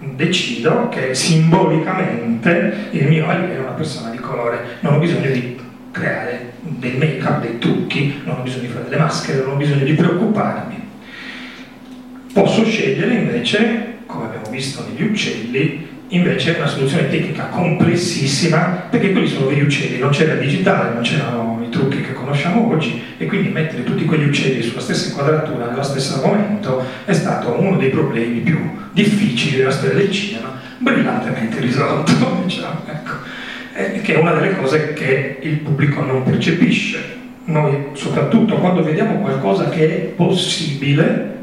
decido 0.00 0.88
che 0.88 1.14
simbolicamente 1.14 2.88
il 2.90 3.06
mio 3.06 3.28
alieno 3.28 3.52
è 3.52 3.58
una 3.58 3.70
persona 3.70 4.10
di 4.10 4.18
colore, 4.18 4.78
non 4.80 4.94
ho 4.94 4.98
bisogno 4.98 5.30
di 5.30 5.58
creare 5.90 6.52
del 6.60 6.96
make-up, 6.96 7.40
dei 7.40 7.58
trucchi, 7.58 8.20
non 8.24 8.38
ho 8.38 8.42
bisogno 8.42 8.62
di 8.62 8.68
fare 8.68 8.84
delle 8.84 8.96
maschere, 8.96 9.42
non 9.42 9.52
ho 9.52 9.56
bisogno 9.56 9.84
di 9.84 9.92
preoccuparmi. 9.92 10.88
Posso 12.32 12.64
scegliere 12.64 13.14
invece, 13.14 13.98
come 14.06 14.26
abbiamo 14.26 14.50
visto 14.50 14.86
negli 14.88 15.06
uccelli, 15.06 15.88
invece 16.08 16.54
una 16.56 16.66
soluzione 16.66 17.08
tecnica 17.08 17.46
complessissima, 17.46 18.86
perché 18.88 19.12
quelli 19.12 19.26
sono 19.26 19.46
degli 19.46 19.62
uccelli, 19.62 19.98
non 19.98 20.10
c'era 20.10 20.34
digitale, 20.34 20.94
non 20.94 21.02
c'erano 21.02 21.49
trucchi 21.80 22.02
che 22.02 22.12
conosciamo 22.12 22.70
oggi, 22.70 23.02
e 23.16 23.26
quindi 23.26 23.48
mettere 23.48 23.84
tutti 23.84 24.04
quegli 24.04 24.28
uccelli 24.28 24.62
sulla 24.62 24.80
stessa 24.80 25.08
inquadratura 25.08 25.66
nello 25.66 25.82
stesso 25.82 26.20
momento 26.24 26.84
è 27.04 27.12
stato 27.12 27.58
uno 27.58 27.76
dei 27.78 27.88
problemi 27.88 28.40
più 28.40 28.58
difficili 28.92 29.56
della 29.56 29.70
storia 29.70 29.96
del 29.96 30.10
cinema, 30.10 30.58
brillantemente 30.78 31.60
risolto, 31.60 32.12
diciamo, 32.44 32.82
ecco. 32.86 33.12
eh, 33.74 34.00
che 34.02 34.14
è 34.14 34.18
una 34.18 34.32
delle 34.32 34.56
cose 34.56 34.92
che 34.92 35.38
il 35.40 35.56
pubblico 35.58 36.02
non 36.02 36.22
percepisce. 36.22 37.18
Noi, 37.44 37.86
soprattutto 37.94 38.56
quando 38.56 38.82
vediamo 38.82 39.14
qualcosa 39.20 39.70
che 39.70 39.86
è 39.86 40.00
possibile, 40.08 41.38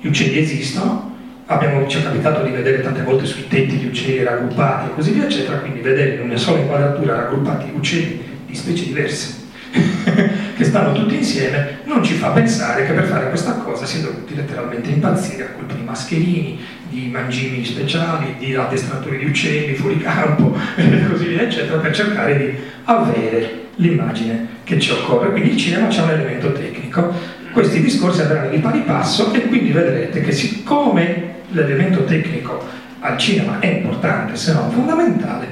gli 0.00 0.08
uccelli 0.08 0.38
esistono, 0.38 1.14
abbiamo, 1.46 1.86
ci 1.86 1.98
è 1.98 2.02
capitato 2.02 2.42
di 2.42 2.50
vedere 2.50 2.82
tante 2.82 3.02
volte 3.02 3.24
sui 3.24 3.46
tetti 3.48 3.76
gli 3.76 3.86
uccelli 3.86 4.22
raggruppati 4.22 4.90
e 4.90 4.94
così 4.94 5.12
via, 5.12 5.24
eccetera, 5.24 5.58
quindi 5.58 5.80
vedere 5.80 6.14
in 6.14 6.22
una 6.22 6.36
sola 6.36 6.58
inquadratura 6.58 7.14
raggruppati 7.14 7.70
uccelli 7.74 8.27
di 8.48 8.54
specie 8.54 8.86
diverse 8.86 9.46
che 10.56 10.64
stanno 10.64 10.92
tutti 10.92 11.16
insieme 11.16 11.80
non 11.84 12.02
ci 12.02 12.14
fa 12.14 12.30
pensare 12.30 12.86
che 12.86 12.92
per 12.92 13.04
fare 13.04 13.28
questa 13.28 13.52
cosa 13.52 13.84
si 13.84 13.98
è 13.98 14.00
dovuti 14.00 14.34
letteralmente 14.34 14.90
impazzire 14.90 15.44
a 15.44 15.48
colpi 15.48 15.74
di 15.74 15.82
mascherini, 15.82 16.58
di 16.88 17.08
mangimi 17.12 17.64
speciali, 17.64 18.36
di 18.38 18.54
addestratori 18.54 19.18
di 19.18 19.26
uccelli 19.26 19.74
fuori 19.74 19.98
campo 19.98 20.56
e 20.76 21.06
così 21.08 21.26
via, 21.26 21.42
eccetera, 21.42 21.78
per 21.78 21.94
cercare 21.94 22.38
di 22.38 22.54
avere 22.84 23.66
l'immagine 23.76 24.46
che 24.64 24.80
ci 24.80 24.90
occorre. 24.90 25.30
Quindi 25.30 25.50
il 25.50 25.56
cinema 25.58 25.88
c'è 25.88 26.02
un 26.02 26.10
elemento 26.10 26.52
tecnico. 26.52 27.12
Questi 27.52 27.80
discorsi 27.80 28.22
andranno 28.22 28.50
di 28.50 28.58
pari 28.58 28.80
passo 28.80 29.32
e 29.32 29.42
quindi 29.46 29.70
vedrete 29.70 30.20
che 30.22 30.32
siccome 30.32 31.36
l'elemento 31.50 32.04
tecnico 32.04 32.66
al 33.00 33.16
cinema 33.16 33.58
è 33.58 33.66
importante, 33.66 34.36
se 34.36 34.52
non 34.52 34.70
fondamentale, 34.70 35.46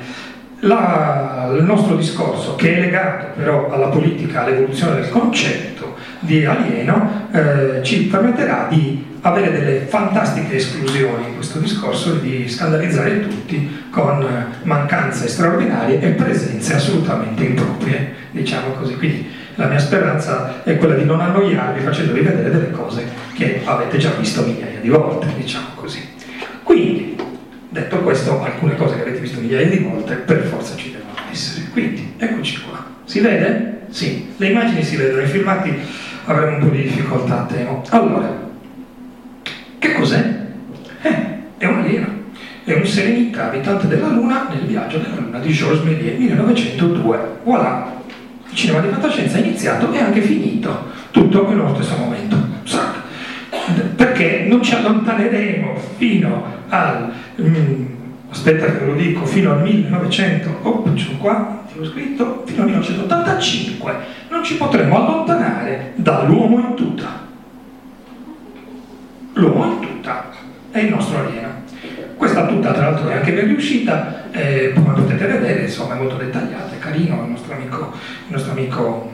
la, 0.67 1.51
il 1.57 1.65
nostro 1.65 1.97
discorso, 1.97 2.55
che 2.57 2.77
è 2.77 2.81
legato 2.81 3.27
però 3.37 3.71
alla 3.71 3.89
politica, 3.89 4.43
all'evoluzione 4.43 5.01
del 5.01 5.09
concetto 5.09 5.95
di 6.21 6.45
alieno, 6.45 7.29
eh, 7.33 7.83
ci 7.83 8.07
permetterà 8.07 8.67
di 8.69 9.05
avere 9.21 9.51
delle 9.51 9.79
fantastiche 9.81 10.57
esclusioni 10.57 11.29
in 11.29 11.35
questo 11.35 11.59
discorso 11.59 12.15
e 12.15 12.21
di 12.21 12.49
scandalizzare 12.49 13.27
tutti 13.27 13.85
con 13.91 14.25
mancanze 14.63 15.29
straordinarie 15.29 16.01
e 16.01 16.11
presenze 16.11 16.75
assolutamente 16.75 17.45
improprie, 17.45 18.15
diciamo 18.31 18.73
così. 18.73 18.97
Quindi 18.97 19.29
la 19.57 19.67
mia 19.67 19.79
speranza 19.79 20.63
è 20.63 20.77
quella 20.77 20.95
di 20.95 21.05
non 21.05 21.21
annoiarvi 21.21 21.81
facendovi 21.81 22.21
vedere 22.21 22.51
delle 22.51 22.71
cose 22.71 23.05
che 23.35 23.63
avete 23.65 23.99
già 23.99 24.11
visto 24.19 24.43
migliaia 24.43 24.81
di 24.81 24.89
volte, 24.89 25.27
diciamo 25.37 25.69
così. 25.75 26.16
Detto 27.77 27.99
questo, 27.99 28.43
alcune 28.43 28.75
cose 28.75 28.95
che 28.95 29.03
avete 29.03 29.19
visto 29.19 29.39
migliaia 29.39 29.69
di 29.69 29.81
volte 29.81 30.15
per 30.15 30.45
forza 30.45 30.75
ci 30.77 30.93
devono 30.93 31.13
essere. 31.31 31.67
Quindi, 31.73 32.15
eccoci 32.17 32.63
qua. 32.63 32.83
Si 33.05 33.21
vede? 33.21 33.81
Sì, 33.91 34.33
le 34.39 34.47
immagini 34.47 34.83
si 34.83 34.97
vedono, 34.97 35.21
i 35.21 35.27
filmati 35.27 35.75
avremo 36.25 36.57
un 36.57 36.63
po' 36.63 36.75
di 36.75 36.85
difficoltà, 36.85 37.45
temo. 37.47 37.85
Allora, 37.91 38.35
che 39.79 39.93
cos'è? 39.93 40.37
Eh, 41.03 41.27
è 41.59 41.67
un 41.67 41.81
alieno. 41.81 42.07
È 42.65 42.73
un 42.73 42.87
serenità 42.87 43.49
abitante 43.49 43.89
della 43.89 44.09
Luna 44.09 44.49
nel 44.49 44.65
viaggio 44.65 44.97
della 44.97 45.17
Luna 45.17 45.39
di 45.39 45.53
Georges 45.53 45.85
Méliès 45.85 46.17
1902. 46.17 47.19
Voilà, 47.45 47.93
il 48.49 48.57
cinema 48.57 48.81
di 48.81 48.89
fantascienza 48.89 49.37
è 49.37 49.41
iniziato 49.41 49.93
e 49.93 49.99
anche 49.99 50.23
finito, 50.23 50.93
tutto 51.11 51.47
nello 51.47 51.75
stesso 51.75 51.95
momento. 51.99 52.39
Sac. 52.65 52.96
Perché 53.97 54.45
non 54.49 54.63
ci 54.63 54.75
allontaneremo 54.75 55.75
fino 55.97 56.45
al, 56.69 57.13
mm, 57.41 57.85
aspetta 58.31 58.67
che 58.67 58.85
lo 58.85 58.95
dico, 58.95 59.27
fino 59.27 59.53
al 59.53 59.63
1900, 59.63 60.59
oh, 60.63 60.85
qua, 61.19 61.65
l'ho 61.73 61.85
scritto, 61.85 62.45
fino 62.47 62.63
al 62.63 62.69
1985, 62.69 63.95
non 64.31 64.45
ci 64.45 64.57
potremo 64.57 64.97
allontanare 64.97 65.93
dall'uomo 65.97 66.61
in 66.61 66.75
tuta. 66.75 67.25
L'uomo 69.33 69.65
in 69.65 69.81
tuta 69.81 70.31
è 70.71 70.79
il 70.79 70.91
nostro 70.91 71.19
alieno. 71.19 71.65
Questa 72.17 72.47
tuta 72.47 72.73
tra 72.73 72.91
l'altro 72.91 73.09
è 73.09 73.17
anche 73.17 73.33
ben 73.33 73.47
riuscita, 73.47 74.31
eh, 74.31 74.73
come 74.75 74.95
potete 74.95 75.27
vedere, 75.27 75.63
insomma 75.63 75.97
è 75.97 75.99
molto 75.99 76.17
dettagliata, 76.17 76.75
è 76.75 76.79
carino 76.79 77.23
il 77.25 77.31
nostro 77.31 77.55
amico, 77.55 77.93
il 78.29 78.33
nostro 78.33 78.53
amico 78.53 79.13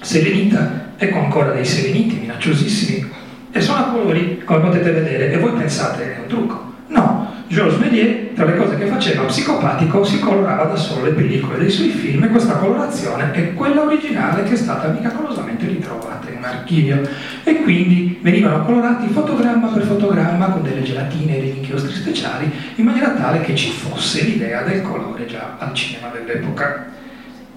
selenita, 0.00 0.92
ecco 0.96 1.18
ancora 1.18 1.52
dei 1.52 1.64
seleniti 1.64 2.16
minacciosissimi 2.16 3.17
e 3.50 3.60
sono 3.60 3.78
a 3.78 3.82
colori, 3.84 4.42
come 4.44 4.60
potete 4.60 4.90
vedere, 4.90 5.32
e 5.32 5.38
voi 5.38 5.52
pensate 5.52 6.16
è 6.16 6.20
un 6.20 6.26
trucco. 6.26 6.72
No, 6.88 7.28
Georges 7.48 7.78
Méliès, 7.80 8.34
tra 8.34 8.44
le 8.44 8.56
cose 8.56 8.76
che 8.76 8.86
faceva 8.86 9.24
psicopatico, 9.24 10.04
si 10.04 10.18
colorava 10.18 10.64
da 10.64 10.76
solo 10.76 11.04
le 11.04 11.12
pellicole 11.12 11.58
dei 11.58 11.70
suoi 11.70 11.88
film 11.88 12.24
e 12.24 12.28
questa 12.28 12.54
colorazione 12.54 13.32
è 13.32 13.54
quella 13.54 13.82
originale 13.82 14.42
che 14.44 14.52
è 14.52 14.56
stata 14.56 14.88
miracolosamente 14.88 15.66
ritrovata 15.66 16.30
in 16.30 16.36
un 16.36 16.44
archivio 16.44 17.00
e 17.44 17.62
quindi 17.62 18.18
venivano 18.20 18.64
colorati 18.64 19.08
fotogramma 19.08 19.68
per 19.68 19.84
fotogramma 19.84 20.46
con 20.48 20.62
delle 20.62 20.82
gelatine 20.82 21.36
e 21.36 21.40
degli 21.40 21.56
inchiostri 21.56 21.94
speciali 21.94 22.52
in 22.74 22.84
maniera 22.84 23.10
tale 23.10 23.40
che 23.40 23.54
ci 23.54 23.70
fosse 23.70 24.22
l'idea 24.22 24.62
del 24.62 24.82
colore 24.82 25.26
già 25.26 25.56
al 25.58 25.72
cinema 25.72 26.08
dell'epoca. 26.08 26.96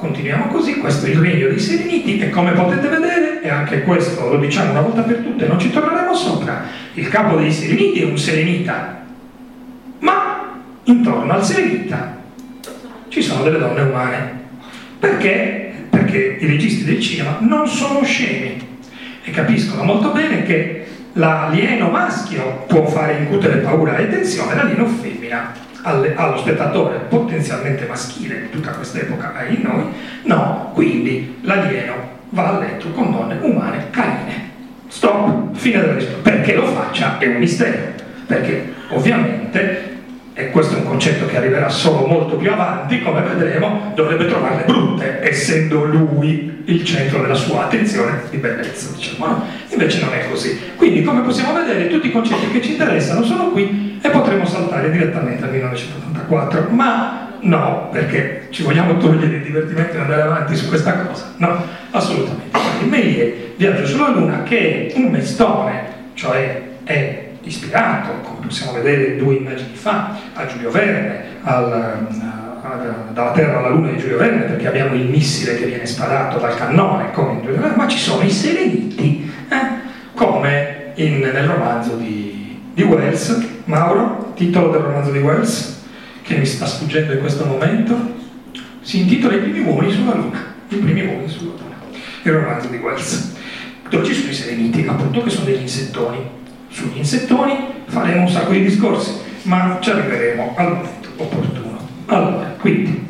Continuiamo 0.02 0.48
così, 0.48 0.78
questo 0.78 1.06
è 1.06 1.10
il 1.10 1.20
regno 1.20 1.48
dei 1.48 1.60
Sereniti 1.60 2.18
e 2.18 2.32
come 2.32 2.54
potete 2.54 2.88
vedere, 2.88 3.40
e 3.44 3.50
anche 3.50 3.84
questo 3.84 4.30
lo 4.30 4.40
diciamo 4.40 4.72
una 4.72 4.82
volta 4.82 5.04
per 5.04 5.18
tutte, 5.18 5.46
non 5.46 5.60
ci 5.60 5.70
torneremo 5.70 6.16
sopra, 6.16 6.64
il 6.96 7.08
capo 7.08 7.36
dei 7.36 7.52
Sereniti 7.52 8.02
è 8.02 8.06
un 8.06 8.18
Serenita, 8.18 9.06
ma 10.00 10.60
intorno 10.86 11.32
al 11.32 11.46
Serenita 11.46 12.18
ci 13.10 13.22
sono 13.22 13.44
delle 13.44 13.60
donne 13.60 13.82
umane. 13.82 14.40
Perché? 14.98 15.72
Perché 15.92 16.38
i 16.40 16.48
registi 16.48 16.84
del 16.84 17.00
cinema 17.00 17.38
non 17.42 17.68
sono 17.68 18.04
scemi 18.04 18.58
e 19.24 19.30
capiscono 19.30 19.84
molto 19.84 20.10
bene 20.10 20.42
che 20.42 20.88
l'alieno 21.14 21.92
maschio 21.92 22.64
può 22.68 22.88
fare 22.88 23.20
incutere 23.20 23.58
paura 23.58 23.98
e 23.98 24.10
tensione, 24.10 24.56
l'alieno 24.56 24.88
femmina 24.88 25.70
alle, 25.84 26.16
allo 26.16 26.38
spettatore 26.38 26.98
potenzialmente 27.10 27.86
maschile 27.86 28.42
di 28.42 28.50
tutta 28.50 28.72
questa 28.72 29.00
epoca 29.00 29.34
e 29.40 29.54
in 29.54 29.62
noi, 29.62 29.86
no, 30.24 30.72
quindi 30.74 31.40
l'alieno 31.42 32.20
va 32.30 32.50
a 32.50 32.60
letto 32.60 32.90
con 32.92 33.12
donne 33.12 33.38
umane 33.42 33.90
carine. 33.90 34.50
Stop, 34.88 35.56
fine 35.56 35.80
della 35.80 35.94
risposta. 35.94 36.30
Perché 36.30 36.56
lo 36.56 36.66
faccia 36.66 37.18
è 37.18 37.28
un 37.28 37.36
mistero, 37.36 37.94
perché 38.26 38.74
ovviamente 38.90 39.91
e 40.42 40.50
questo 40.50 40.76
è 40.76 40.78
un 40.80 40.86
concetto 40.86 41.28
che 41.28 41.38
arriverà 41.38 41.70
solo 41.70 42.08
molto 42.08 42.36
più 42.36 42.52
avanti, 42.52 43.02
come 43.02 43.22
vedremo, 43.22 43.92
dovrebbe 43.94 44.26
trovarle 44.26 44.64
brutte, 44.66 45.20
essendo 45.22 45.84
lui 45.84 46.64
il 46.66 46.84
centro 46.84 47.22
della 47.22 47.36
sua 47.36 47.66
attenzione 47.66 48.22
di 48.30 48.38
bellezza, 48.38 48.90
diciamo, 48.96 49.26
no? 49.28 49.46
Invece 49.70 50.02
non 50.02 50.14
è 50.14 50.28
così. 50.30 50.60
Quindi, 50.76 51.04
come 51.04 51.22
possiamo 51.22 51.54
vedere, 51.54 51.90
tutti 51.90 52.08
i 52.08 52.12
concetti 52.12 52.48
che 52.50 52.62
ci 52.62 52.72
interessano 52.72 53.24
sono 53.24 53.50
qui 53.52 54.00
e 54.02 54.10
potremo 54.10 54.46
saltare 54.46 54.90
direttamente 54.90 55.44
al 55.44 55.52
1984, 55.52 56.68
ma 56.70 57.36
no, 57.42 57.90
perché 57.92 58.48
ci 58.50 58.64
vogliamo 58.64 58.98
togliere 58.98 59.36
il 59.36 59.44
divertimento 59.44 59.96
e 59.96 60.00
andare 60.00 60.22
avanti 60.24 60.56
su 60.56 60.68
questa 60.68 60.94
cosa? 60.94 61.34
No, 61.38 61.64
assolutamente. 61.92 62.58
Quindi 62.80 62.98
Méliès, 62.98 63.34
Viaggio 63.58 63.86
sulla 63.86 64.10
Luna, 64.10 64.42
che 64.42 64.88
è 64.88 64.98
un 64.98 65.12
mestone, 65.12 65.84
cioè 66.16 66.62
è 66.84 67.30
ispirato, 67.44 68.22
come 68.22 68.48
possiamo 68.48 68.74
vedere 68.74 69.18
due 69.18 69.36
immagini 69.36 69.74
fa, 69.74 70.18
a 70.34 70.46
Giulio 70.46 70.72
Verne, 70.72 71.24
al, 71.42 72.08
dalla 73.14 73.32
Terra 73.32 73.58
alla 73.58 73.70
Luna 73.70 73.92
di 73.92 73.98
Giulio 73.98 74.18
Verne, 74.18 74.44
perché 74.44 74.68
abbiamo 74.68 74.96
il 74.96 75.08
missile 75.08 75.58
che 75.58 75.66
viene 75.66 75.86
sparato 75.86 76.38
dal 76.38 76.56
cannone, 76.56 77.12
come 77.12 77.34
in 77.34 77.42
Giulio 77.42 77.60
Verne, 77.60 77.76
ma 77.76 77.88
ci 77.88 77.98
sono 77.98 78.24
i 78.24 78.30
sereniti, 78.30 79.32
eh, 79.50 79.90
come 80.14 80.92
in, 80.96 81.20
nel 81.20 81.48
romanzo 81.48 81.96
di, 81.96 82.60
di 82.74 82.84
Wells. 82.84 83.50
Mauro, 83.66 84.34
titolo 84.36 84.72
del 84.72 84.82
romanzo 84.82 85.12
di 85.12 85.20
Wells, 85.20 85.84
che 86.22 86.36
mi 86.36 86.46
sta 86.46 86.66
sfuggendo 86.66 87.14
in 87.14 87.20
questo 87.20 87.46
momento, 87.46 88.20
si 88.82 89.02
intitola 89.02 89.36
I 89.36 89.40
primi 89.40 89.62
uomini 89.62 89.92
sulla 89.92 90.16
Luna. 90.16 90.40
I 90.68 90.76
primi 90.76 91.06
uomini 91.06 91.30
sulla 91.30 91.52
Luna, 91.52 91.76
il 92.24 92.32
romanzo 92.32 92.68
di 92.68 92.78
Wells, 92.78 93.36
dove 93.90 94.06
ci 94.06 94.14
sono 94.14 94.30
i 94.30 94.34
sereniti, 94.34 94.86
appunto, 94.88 95.24
che 95.24 95.30
sono 95.30 95.46
degli 95.46 95.62
insettoni 95.62 96.40
sugli 96.72 96.98
insettoni 96.98 97.84
faremo 97.86 98.22
un 98.22 98.30
sacco 98.30 98.52
di 98.52 98.64
discorsi, 98.64 99.20
ma 99.44 99.78
ci 99.80 99.92
arriveremo 99.92 100.54
al 100.56 100.72
momento 100.72 101.10
opportuno. 101.18 101.78
Allora, 102.08 102.56
quindi, 102.60 103.08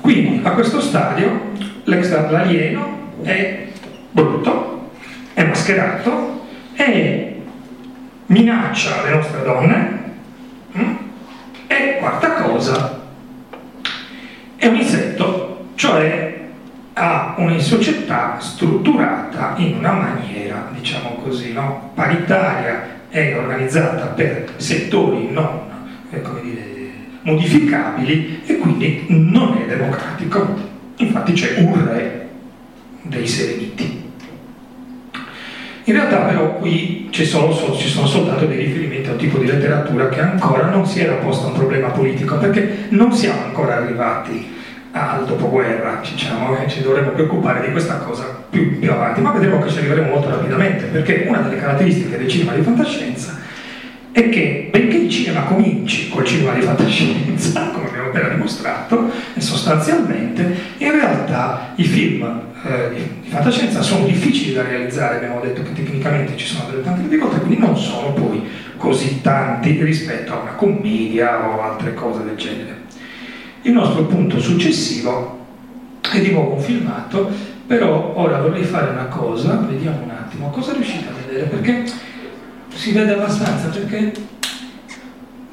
quindi 0.00 0.40
a 0.44 0.50
questo 0.50 0.80
stadio 0.80 1.52
l'alieno 1.84 3.12
è 3.22 3.68
brutto, 4.10 4.90
è 5.34 5.44
mascherato 5.44 6.46
e 6.74 7.42
minaccia 8.26 9.02
le 9.04 9.10
nostre 9.10 9.42
donne 9.44 9.96
cosa? 12.56 13.00
È 14.56 14.66
un 14.66 14.76
insetto, 14.76 15.66
cioè 15.74 16.48
ha 16.94 17.34
una 17.46 17.58
società 17.60 18.36
strutturata 18.38 19.54
in 19.56 19.76
una 19.76 19.92
maniera, 19.92 20.68
diciamo 20.74 21.20
così, 21.22 21.52
no? 21.52 21.92
paritaria, 21.94 22.94
è 23.08 23.36
organizzata 23.36 24.06
per 24.06 24.52
settori 24.56 25.30
non 25.30 25.60
eh, 26.10 26.22
dire, 26.42 26.92
modificabili 27.22 28.42
e 28.44 28.58
quindi 28.58 29.04
non 29.08 29.58
è 29.58 29.66
democratico. 29.66 30.54
Infatti 30.96 31.32
c'è 31.32 31.58
un 31.58 31.86
re 31.86 32.28
dei 33.02 33.26
Sereniti. 33.26 34.04
In 35.84 35.94
realtà 35.94 36.18
però 36.18 36.56
qui 36.56 37.08
ci 37.10 37.24
sono, 37.24 37.54
ci 37.76 37.88
sono, 37.88 38.08
soltanto 38.08 38.46
dei 38.46 38.58
riferimenti 38.58 39.08
a 39.08 39.12
un 39.12 39.18
tipo 39.18 39.38
di 39.38 39.46
letteratura 39.46 40.08
che 40.08 40.20
ancora 40.20 40.68
non 40.68 40.84
si 40.84 41.00
era 41.00 41.14
posto 41.14 41.46
un 41.46 41.52
problema 41.52 41.90
politico, 41.90 42.36
perché 42.38 42.86
non 42.88 43.12
siamo 43.12 43.44
ancora 43.44 43.76
arrivati 43.76 44.54
al 44.96 45.26
dopoguerra, 45.26 46.00
diciamo, 46.02 46.56
e 46.56 46.68
ci 46.68 46.82
dovremmo 46.82 47.10
preoccupare 47.10 47.66
di 47.66 47.70
questa 47.70 47.98
cosa 47.98 48.44
più, 48.48 48.78
più 48.78 48.90
avanti, 48.90 49.20
ma 49.20 49.30
vedremo 49.30 49.60
che 49.60 49.68
ci 49.68 49.78
arriveremo 49.78 50.10
molto 50.10 50.30
rapidamente, 50.30 50.86
perché 50.86 51.26
una 51.28 51.40
delle 51.40 51.60
caratteristiche 51.60 52.16
del 52.16 52.28
cinema 52.28 52.52
di 52.52 52.62
fantascienza 52.62 53.36
è 54.10 54.30
che 54.30 54.68
benché 54.70 54.96
il 54.96 55.10
cinema 55.10 55.42
cominci 55.42 56.08
col 56.08 56.24
cinema 56.24 56.54
di 56.54 56.62
fantascienza, 56.62 57.68
come 57.72 57.88
abbiamo 57.88 58.08
appena 58.08 58.28
dimostrato, 58.28 59.10
sostanzialmente, 59.36 60.56
in 60.78 60.90
realtà 60.90 61.72
i 61.74 61.84
film 61.84 62.40
eh, 62.64 62.94
di, 62.94 63.28
fantascienza 63.28 63.82
sono 63.82 64.06
difficili 64.06 64.54
da 64.54 64.62
realizzare, 64.62 65.16
abbiamo 65.16 65.40
detto 65.40 65.62
che 65.62 65.74
tecnicamente 65.74 66.34
ci 66.36 66.46
sono 66.46 66.70
delle 66.70 66.82
tante 66.82 67.02
difficoltà, 67.02 67.36
quindi 67.36 67.58
non 67.58 67.76
sono 67.76 68.14
poi 68.14 68.42
così 68.78 69.20
tanti 69.20 69.82
rispetto 69.82 70.32
a 70.32 70.38
una 70.38 70.52
commedia 70.52 71.48
o 71.50 71.60
altre 71.60 71.92
cose 71.92 72.24
del 72.24 72.36
genere. 72.36 72.85
Il 73.66 73.72
nostro 73.72 74.04
punto 74.04 74.38
successivo 74.38 75.44
è 76.00 76.20
di 76.20 76.30
nuovo 76.30 76.52
un 76.52 76.60
filmato, 76.60 77.28
però 77.66 78.12
ora 78.14 78.40
vorrei 78.40 78.62
fare 78.62 78.92
una 78.92 79.06
cosa, 79.06 79.56
vediamo 79.56 80.04
un 80.04 80.10
attimo, 80.10 80.50
cosa 80.50 80.72
riuscite 80.72 81.08
a 81.08 81.26
vedere? 81.26 81.46
Perché 81.46 81.84
si 82.68 82.92
vede 82.92 83.14
abbastanza 83.14 83.66
perché 83.70 84.12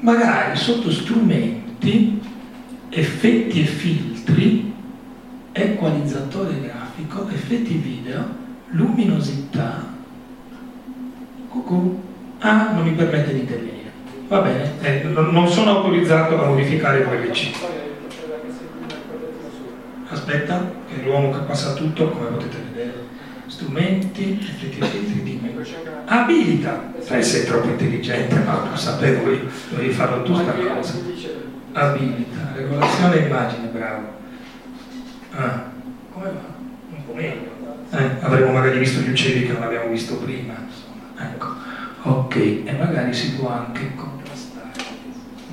magari 0.02 0.56
sotto 0.56 0.91
strumenti, 0.91 2.21
effetti 2.89 3.62
e 3.62 3.65
filtri, 3.65 4.71
equalizzatore 5.52 6.62
grafico, 6.62 7.28
effetti 7.30 7.73
video, 7.73 8.23
luminosità, 8.67 9.88
cucù, 11.49 11.99
ah, 12.41 12.73
non 12.73 12.84
mi 12.84 12.91
permette 12.91 13.34
di 13.34 13.39
intervenire. 13.39 13.91
Va 14.28 14.41
bene, 14.41 14.71
eh, 14.82 15.02
non 15.02 15.47
sono 15.47 15.78
autorizzato 15.78 16.39
a 16.39 16.45
modificare 16.45 17.02
quel 17.06 17.19
VLC. 17.19 17.82
Aspetta, 20.13 20.71
che 20.88 21.02
è 21.02 21.06
l'uomo 21.06 21.32
che 21.32 21.39
passa 21.39 21.73
tutto, 21.73 22.10
come 22.10 22.30
potete 22.30 22.58
vedere 22.71 22.93
strumenti, 23.47 24.39
abilita. 26.06 26.93
Eh, 27.08 27.21
sei 27.21 27.45
troppo 27.45 27.69
intelligente, 27.69 28.36
ma 28.39 28.69
lo 28.69 28.76
sapevo 28.76 29.32
io, 29.32 29.49
dovevi 29.69 29.91
farlo 29.91 30.21
tu 30.21 30.36
sta 30.36 30.54
cosa. 30.54 30.93
Abilita, 31.73 32.52
regolazione 32.56 33.17
immagine, 33.17 33.67
bravo. 33.67 34.08
Ah, 35.32 35.71
come 36.12 36.26
va? 36.26 36.41
Un 36.95 37.06
po' 37.06 37.13
meglio. 37.13 37.52
Eh, 37.89 38.10
avremmo 38.21 38.52
magari 38.52 38.78
visto 38.78 39.02
gli 39.02 39.10
uccelli 39.10 39.47
che 39.47 39.54
non 39.54 39.63
abbiamo 39.63 39.89
visto 39.89 40.17
prima, 40.17 40.54
insomma. 40.54 41.32
Ecco, 41.32 41.47
ok, 42.04 42.36
e 42.36 42.76
magari 42.78 43.13
si 43.13 43.34
può 43.34 43.49
anche 43.49 43.93
contrastare 43.95 44.71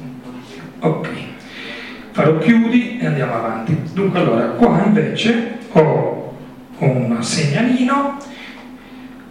un 0.03 0.20
po' 0.20 0.31
di 0.31 0.40
più. 0.53 0.62
Ok, 0.81 1.09
farò 2.12 2.38
chiudi 2.38 2.99
e 3.01 3.07
andiamo 3.07 3.35
avanti. 3.35 3.77
Dunque 3.92 4.18
allora, 4.18 4.46
qua 4.51 4.83
invece 4.85 5.59
ho 5.73 6.35
un 6.79 7.23
segnalino. 7.23 8.16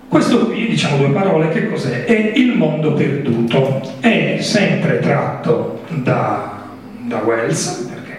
Questo 0.08 0.48
qui, 0.48 0.68
diciamo 0.68 0.98
due 0.98 1.10
parole, 1.10 1.50
che 1.50 1.70
cos'è? 1.70 2.06
È 2.06 2.32
il 2.36 2.56
mondo 2.56 2.94
perduto. 2.94 3.82
È 4.00 4.38
sempre 4.42 5.00
tratto 5.00 5.84
da, 5.90 6.64
da 7.02 7.18
Wells, 7.18 7.90
perché... 7.92 8.18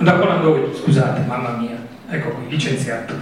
Da 0.00 0.14
Conan 0.14 0.42
Doyle, 0.42 0.74
scusate, 0.74 1.22
mamma 1.26 1.56
mia, 1.60 1.76
ecco 2.10 2.30
qui, 2.30 2.48
licenziato. 2.48 3.14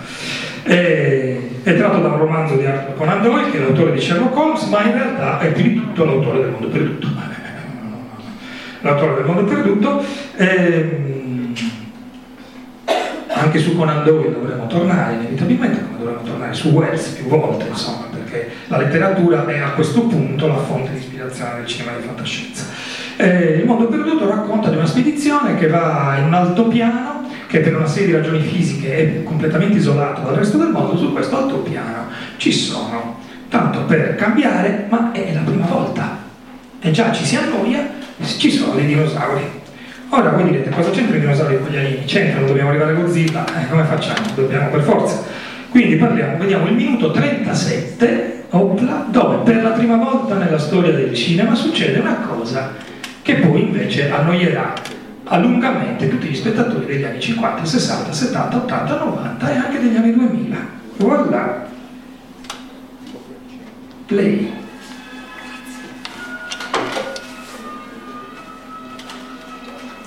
È, 0.62 1.36
è 1.62 1.76
tratto 1.76 1.98
da 1.98 2.08
un 2.08 2.18
romanzo 2.18 2.56
di 2.56 2.64
Arthur 2.64 2.94
Conan 2.94 3.20
Doyle, 3.20 3.50
che 3.50 3.58
è 3.58 3.60
l'autore 3.60 3.92
di 3.92 4.00
Sherlock 4.00 4.34
Holmes, 4.34 4.64
ma 4.68 4.82
in 4.84 4.92
realtà 4.92 5.40
è 5.40 5.52
più 5.52 5.62
di 5.62 5.74
tutto 5.74 6.04
l'autore 6.06 6.38
del 6.40 6.50
mondo 6.50 6.68
perduto. 6.68 7.08
L'autore 8.82 9.14
del 9.14 9.24
mondo 9.24 9.44
perduto. 9.44 10.04
Eh, 10.36 11.10
anche 13.28 13.58
su 13.58 13.76
Conan 13.76 14.04
Doyle 14.04 14.32
dovremmo 14.32 14.66
tornare 14.66 15.14
inevitabilmente, 15.14 15.82
come 15.82 15.98
dovremmo 15.98 16.22
tornare 16.22 16.54
su 16.54 16.68
Wells 16.68 17.08
più 17.08 17.26
volte, 17.26 17.66
insomma, 17.68 18.06
perché 18.12 18.50
la 18.66 18.78
letteratura 18.78 19.46
è 19.46 19.58
a 19.58 19.70
questo 19.70 20.02
punto 20.02 20.46
la 20.46 20.58
fonte 20.58 20.92
di 20.92 20.98
ispirazione 20.98 21.56
del 21.56 21.66
cinema 21.66 21.96
di 21.96 22.06
fantascienza. 22.06 22.64
Eh, 23.16 23.58
il 23.58 23.66
mondo 23.66 23.86
perduto 23.86 24.28
racconta 24.28 24.68
di 24.68 24.76
una 24.76 24.86
spedizione 24.86 25.56
che 25.56 25.66
va 25.66 26.16
in 26.18 26.26
un 26.26 26.34
altopiano, 26.34 27.28
che 27.46 27.60
per 27.60 27.76
una 27.76 27.86
serie 27.86 28.08
di 28.08 28.14
ragioni 28.14 28.40
fisiche 28.40 28.96
è 28.96 29.22
completamente 29.22 29.78
isolato 29.78 30.22
dal 30.22 30.34
resto 30.34 30.56
del 30.58 30.68
mondo, 30.68 30.96
su 30.96 31.12
questo 31.12 31.36
altopiano 31.36 32.06
ci 32.36 32.52
sono, 32.52 33.18
tanto 33.48 33.80
per 33.84 34.14
cambiare, 34.14 34.86
ma 34.88 35.12
è 35.12 35.32
la 35.34 35.40
prima 35.40 35.66
volta. 35.66 36.18
E 36.80 36.90
già 36.90 37.12
ci 37.12 37.24
si 37.24 37.36
annoia, 37.36 38.00
ci 38.24 38.50
sono 38.50 38.74
dei 38.74 38.86
dinosauri 38.86 39.60
Ora 40.14 40.28
voi 40.28 40.44
direte 40.44 40.68
cosa 40.68 40.90
c'entra 40.90 41.16
i 41.16 41.20
dinosauri 41.20 41.58
con 41.58 41.70
gli 41.70 41.76
alieni? 41.78 42.04
C'entrano, 42.04 42.46
dobbiamo 42.46 42.68
arrivare 42.68 42.92
a 42.92 42.94
Godzilla, 42.96 43.46
eh, 43.58 43.66
come 43.70 43.84
facciamo? 43.84 44.26
Dobbiamo 44.34 44.68
per 44.68 44.82
forza. 44.82 45.24
Quindi 45.70 45.96
parliamo, 45.96 46.36
vediamo 46.36 46.66
il 46.66 46.74
minuto 46.74 47.10
37, 47.12 48.44
opla, 48.50 49.06
dove 49.08 49.36
per 49.38 49.62
la 49.62 49.70
prima 49.70 49.96
volta 49.96 50.34
nella 50.34 50.58
storia 50.58 50.92
del 50.92 51.14
cinema 51.14 51.54
succede 51.54 51.98
una 51.98 52.16
cosa 52.28 52.72
che 53.22 53.36
poi 53.36 53.62
invece 53.62 54.10
annoierà 54.10 54.74
lungamente 55.38 56.10
tutti 56.10 56.26
gli 56.26 56.36
spettatori 56.36 56.84
degli 56.84 57.04
anni 57.04 57.18
50, 57.18 57.64
60, 57.64 58.12
70, 58.12 58.56
80, 58.56 58.98
90 59.04 59.50
e 59.50 59.56
anche 59.56 59.80
degli 59.80 59.96
anni 59.96 60.12
2000. 60.12 60.56
Voilà. 60.98 61.66
Play. 64.04 64.61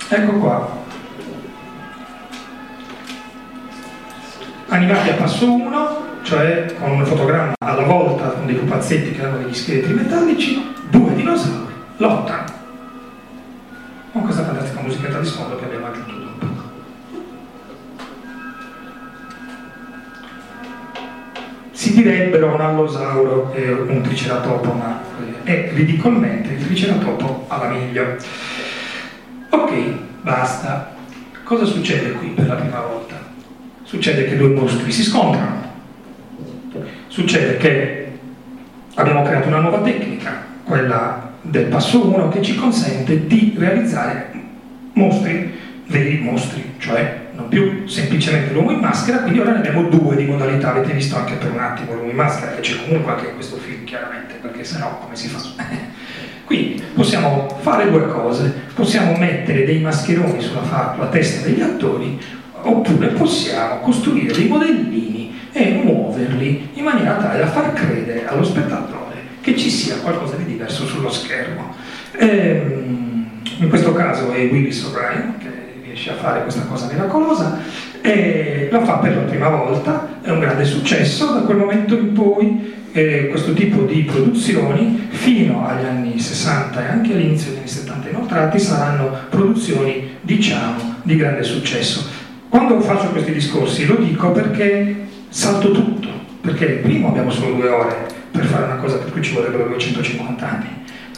Ecco 0.08 0.32
qua. 0.34 0.84
Animati 4.68 5.08
a 5.08 5.14
passo 5.14 5.52
1, 5.52 6.06
cioè 6.22 6.74
con 6.78 6.90
un 6.92 7.04
fotogramma 7.04 7.54
alla 7.58 7.82
volta 7.82 8.28
con 8.28 8.46
dei 8.46 8.54
pupazzetti 8.54 9.12
che 9.12 9.24
hanno 9.24 9.38
degli 9.38 9.54
scheletri 9.54 9.94
metallici, 9.94 10.74
due 10.90 11.12
dinosauri 11.12 11.72
lottano. 11.96 12.44
Con 14.12 14.22
questa 14.22 14.44
fantastica 14.44 14.80
musichetta 14.80 15.18
di 15.18 15.26
sfondo 15.26 15.56
che 15.56 15.64
abbiamo 15.64 15.86
aggiunto 15.86 16.14
dopo. 16.14 16.46
Si 21.72 21.94
direbbero 21.94 22.54
un 22.54 22.60
allosauro 22.60 23.52
e 23.54 23.72
un 23.72 24.02
triceratopo, 24.02 24.72
ma 24.72 25.00
è 25.42 25.70
ridicolmente 25.74 26.52
il 26.52 26.64
triceratopo 26.64 27.46
alla 27.48 27.70
migliore. 27.70 28.18
Ok, 29.56 29.72
basta. 30.20 30.94
Cosa 31.42 31.64
succede 31.64 32.12
qui 32.12 32.28
per 32.28 32.46
la 32.46 32.56
prima 32.56 32.80
volta? 32.80 33.14
Succede 33.84 34.26
che 34.26 34.36
due 34.36 34.48
mostri 34.48 34.92
si 34.92 35.02
scontrano. 35.02 35.64
Succede 37.08 37.56
che 37.56 38.18
abbiamo 38.94 39.22
creato 39.22 39.48
una 39.48 39.60
nuova 39.60 39.80
tecnica, 39.80 40.44
quella 40.62 41.32
del 41.40 41.66
passo 41.66 42.06
1, 42.06 42.28
che 42.28 42.42
ci 42.42 42.54
consente 42.54 43.26
di 43.26 43.54
realizzare 43.56 44.30
mostri, 44.92 45.58
veri 45.86 46.18
mostri, 46.18 46.74
cioè 46.78 47.28
non 47.32 47.48
più 47.48 47.86
semplicemente 47.86 48.52
l'uomo 48.52 48.72
in 48.72 48.80
maschera, 48.80 49.20
quindi 49.20 49.38
ora 49.38 49.52
ne 49.52 49.58
abbiamo 49.58 49.88
due 49.88 50.16
di 50.16 50.26
modalità, 50.26 50.70
avete 50.70 50.92
visto 50.92 51.16
anche 51.16 51.34
per 51.34 51.50
un 51.50 51.60
attimo 51.60 51.94
l'uomo 51.94 52.10
in 52.10 52.16
maschera, 52.16 52.52
che 52.52 52.60
c'è 52.60 52.84
comunque 52.84 53.12
anche 53.12 53.28
in 53.28 53.34
questo 53.34 53.56
film 53.56 53.84
chiaramente, 53.84 54.34
perché 54.34 54.64
sennò 54.64 54.98
come 54.98 55.16
si 55.16 55.28
fa? 55.28 55.38
Quindi 56.46 56.80
possiamo 56.94 57.48
fare 57.60 57.90
due 57.90 58.06
cose, 58.06 58.54
possiamo 58.72 59.16
mettere 59.16 59.64
dei 59.64 59.80
mascheroni 59.80 60.40
sulla, 60.40 60.62
sulla 60.62 61.08
testa 61.10 61.44
degli 61.44 61.60
attori 61.60 62.18
oppure 62.62 63.08
possiamo 63.08 63.80
costruire 63.80 64.32
dei 64.32 64.46
modellini 64.46 65.34
e 65.52 65.80
muoverli 65.82 66.70
in 66.74 66.84
maniera 66.84 67.14
tale 67.14 67.40
da 67.40 67.48
far 67.48 67.72
credere 67.72 68.28
allo 68.28 68.44
spettatore 68.44 69.14
che 69.40 69.56
ci 69.56 69.68
sia 69.70 69.96
qualcosa 69.96 70.36
di 70.36 70.44
diverso 70.44 70.86
sullo 70.86 71.10
schermo. 71.10 71.74
Ehm, 72.12 73.40
in 73.58 73.68
questo 73.68 73.92
caso 73.92 74.30
è 74.30 74.46
Willis 74.46 74.84
O'Brien 74.84 75.34
che 75.38 75.48
riesce 75.82 76.10
a 76.10 76.14
fare 76.14 76.42
questa 76.42 76.62
cosa 76.62 76.86
miracolosa 76.92 77.58
e 78.02 78.68
la 78.70 78.84
fa 78.84 78.98
per 78.98 79.16
la 79.16 79.22
prima 79.22 79.48
volta 79.48 80.20
è 80.22 80.30
un 80.30 80.38
grande 80.38 80.64
successo, 80.64 81.32
da 81.32 81.40
quel 81.40 81.56
momento 81.56 81.96
in 81.96 82.12
poi 82.12 82.74
eh, 82.92 83.28
questo 83.28 83.52
tipo 83.52 83.82
di 83.82 84.02
produzioni 84.02 85.08
fino 85.10 85.66
agli 85.66 85.84
anni 85.84 86.18
60 86.18 86.84
e 86.84 86.88
anche 86.88 87.12
all'inizio 87.12 87.50
degli 87.50 87.58
anni 87.58 87.68
70 87.68 88.08
inoltrati 88.08 88.58
saranno 88.58 89.10
produzioni 89.30 90.16
diciamo 90.20 90.96
di 91.02 91.16
grande 91.16 91.42
successo. 91.42 92.06
Quando 92.48 92.80
faccio 92.80 93.08
questi 93.10 93.32
discorsi 93.32 93.86
lo 93.86 93.96
dico 93.96 94.30
perché 94.30 95.06
salto 95.28 95.70
tutto, 95.72 96.08
perché 96.40 96.66
primo 96.66 97.08
abbiamo 97.08 97.30
solo 97.30 97.54
due 97.54 97.68
ore 97.68 98.06
per 98.30 98.44
fare 98.44 98.64
una 98.64 98.76
cosa 98.76 98.98
per 98.98 99.12
cui 99.12 99.22
ci 99.22 99.34
vorrebbero 99.34 99.68
250 99.68 100.48
anni 100.48 100.75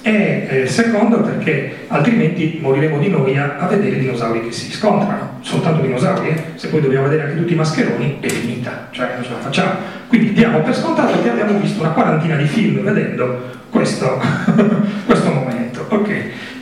e 0.08 0.46
eh, 0.48 0.66
secondo 0.66 1.20
perché 1.20 1.84
altrimenti 1.88 2.58
moriremo 2.62 2.98
di 2.98 3.10
noia 3.10 3.58
a 3.58 3.66
vedere 3.66 3.96
i 3.96 3.98
dinosauri 3.98 4.40
che 4.40 4.52
si 4.52 4.72
scontrano, 4.72 5.40
soltanto 5.42 5.82
dinosauri, 5.82 6.28
eh? 6.28 6.42
se 6.54 6.68
poi 6.68 6.80
dobbiamo 6.80 7.08
vedere 7.08 7.28
anche 7.28 7.36
tutti 7.36 7.52
i 7.52 7.56
mascheroni 7.56 8.16
è 8.20 8.28
finita, 8.28 8.88
cioè 8.90 9.12
non 9.16 9.24
ce 9.24 9.30
la 9.30 9.36
facciamo. 9.36 9.72
Quindi 10.06 10.32
diamo 10.32 10.60
per 10.60 10.74
scontato 10.74 11.20
che 11.20 11.28
abbiamo 11.28 11.58
visto 11.58 11.80
una 11.80 11.90
quarantina 11.90 12.36
di 12.36 12.46
film 12.46 12.80
vedendo 12.80 13.50
questo, 13.68 14.18
questo 15.04 15.30
momento, 15.30 15.84
ok? 15.86 16.10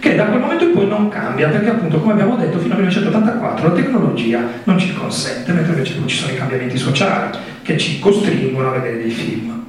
Che 0.00 0.14
da 0.16 0.24
quel 0.24 0.40
momento 0.40 0.64
in 0.64 0.72
poi 0.72 0.88
non 0.88 1.08
cambia, 1.08 1.48
perché 1.48 1.70
appunto 1.70 2.00
come 2.00 2.14
abbiamo 2.14 2.34
detto 2.34 2.58
fino 2.58 2.74
al 2.74 2.80
1984 2.80 3.68
la 3.68 3.74
tecnologia 3.74 4.40
non 4.64 4.76
ci 4.76 4.92
consente, 4.92 5.52
mentre 5.52 5.72
invece 5.72 5.94
ci 6.06 6.16
sono 6.16 6.32
i 6.32 6.36
cambiamenti 6.36 6.76
sociali 6.76 7.38
che 7.62 7.78
ci 7.78 8.00
costringono 8.00 8.70
a 8.70 8.72
vedere 8.72 8.96
dei 9.02 9.10
film. 9.10 9.66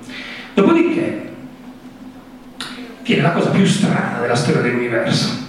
Dopodiché 0.55 1.26
viene 3.13 3.21
la 3.21 3.31
cosa 3.31 3.49
più 3.49 3.65
strana 3.65 4.17
della 4.19 4.35
storia 4.35 4.59
dell'universo. 4.61 5.45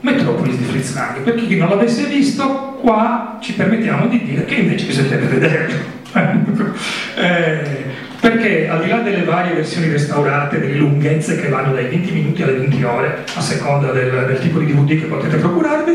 Metropolis 0.00 0.56
di 0.56 0.64
Fritz 0.64 0.92
Lang, 0.94 1.20
per 1.20 1.36
chi 1.36 1.56
non 1.56 1.68
l'avesse 1.68 2.06
visto, 2.06 2.76
qua 2.80 3.38
ci 3.40 3.52
permettiamo 3.54 4.08
di 4.08 4.20
dire 4.22 4.44
che 4.44 4.56
invece 4.56 4.86
bisognerebbe 4.86 5.26
vederlo. 5.26 5.92
eh, 7.16 7.92
perché 8.20 8.68
al 8.68 8.82
di 8.82 8.88
là 8.88 8.98
delle 8.98 9.22
varie 9.22 9.54
versioni 9.54 9.88
restaurate, 9.88 10.58
delle 10.58 10.74
lunghezze 10.74 11.40
che 11.40 11.48
vanno 11.48 11.72
dai 11.72 11.86
20 11.86 12.12
minuti 12.12 12.42
alle 12.42 12.58
20 12.58 12.82
ore, 12.82 13.24
a 13.34 13.40
seconda 13.40 13.92
del, 13.92 14.24
del 14.26 14.40
tipo 14.40 14.58
di 14.58 14.66
DVD 14.66 15.00
che 15.00 15.06
potete 15.06 15.36
procurarvi, 15.36 15.92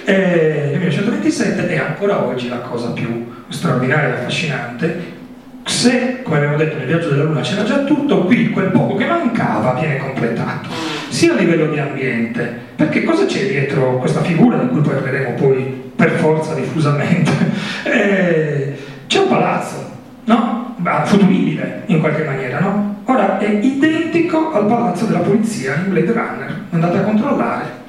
eh, 0.05 0.69
nel 0.71 0.79
1927 0.79 1.67
è 1.67 1.77
ancora 1.77 2.23
oggi 2.23 2.47
la 2.47 2.59
cosa 2.59 2.91
più 2.91 3.29
straordinaria 3.49 4.09
e 4.09 4.19
affascinante. 4.19 5.19
Se, 5.65 6.21
come 6.23 6.37
abbiamo 6.37 6.55
detto 6.55 6.77
nel 6.77 6.87
viaggio 6.87 7.09
della 7.09 7.23
Luna 7.23 7.41
c'era 7.41 7.63
già 7.63 7.79
tutto, 7.79 8.23
qui 8.23 8.49
quel 8.51 8.71
poco 8.71 8.95
che 8.95 9.05
mancava 9.05 9.73
viene 9.73 9.97
completato, 9.97 10.69
sia 11.09 11.33
a 11.33 11.35
livello 11.35 11.67
di 11.67 11.77
ambiente, 11.77 12.59
perché 12.77 13.03
cosa 13.03 13.25
c'è 13.25 13.45
dietro 13.45 13.97
questa 13.97 14.23
figura 14.23 14.57
di 14.57 14.69
cui 14.69 14.81
parleremo 14.81 15.33
poi 15.33 15.91
per 15.95 16.11
forza 16.11 16.53
diffusamente? 16.53 17.31
Eh, 17.83 18.75
c'è 19.07 19.19
un 19.19 19.27
palazzo, 19.27 19.97
no? 20.25 20.60
Futuribile 21.05 21.83
in 21.87 21.99
qualche 21.99 22.23
maniera, 22.23 22.59
no? 22.59 23.01
Ora 23.05 23.37
è 23.37 23.47
identico 23.47 24.51
al 24.51 24.65
palazzo 24.65 25.05
della 25.05 25.19
polizia 25.19 25.75
in 25.75 25.89
Blade 25.89 26.11
Runner. 26.11 26.59
Andate 26.71 26.97
a 26.97 27.01
controllare, 27.01 27.79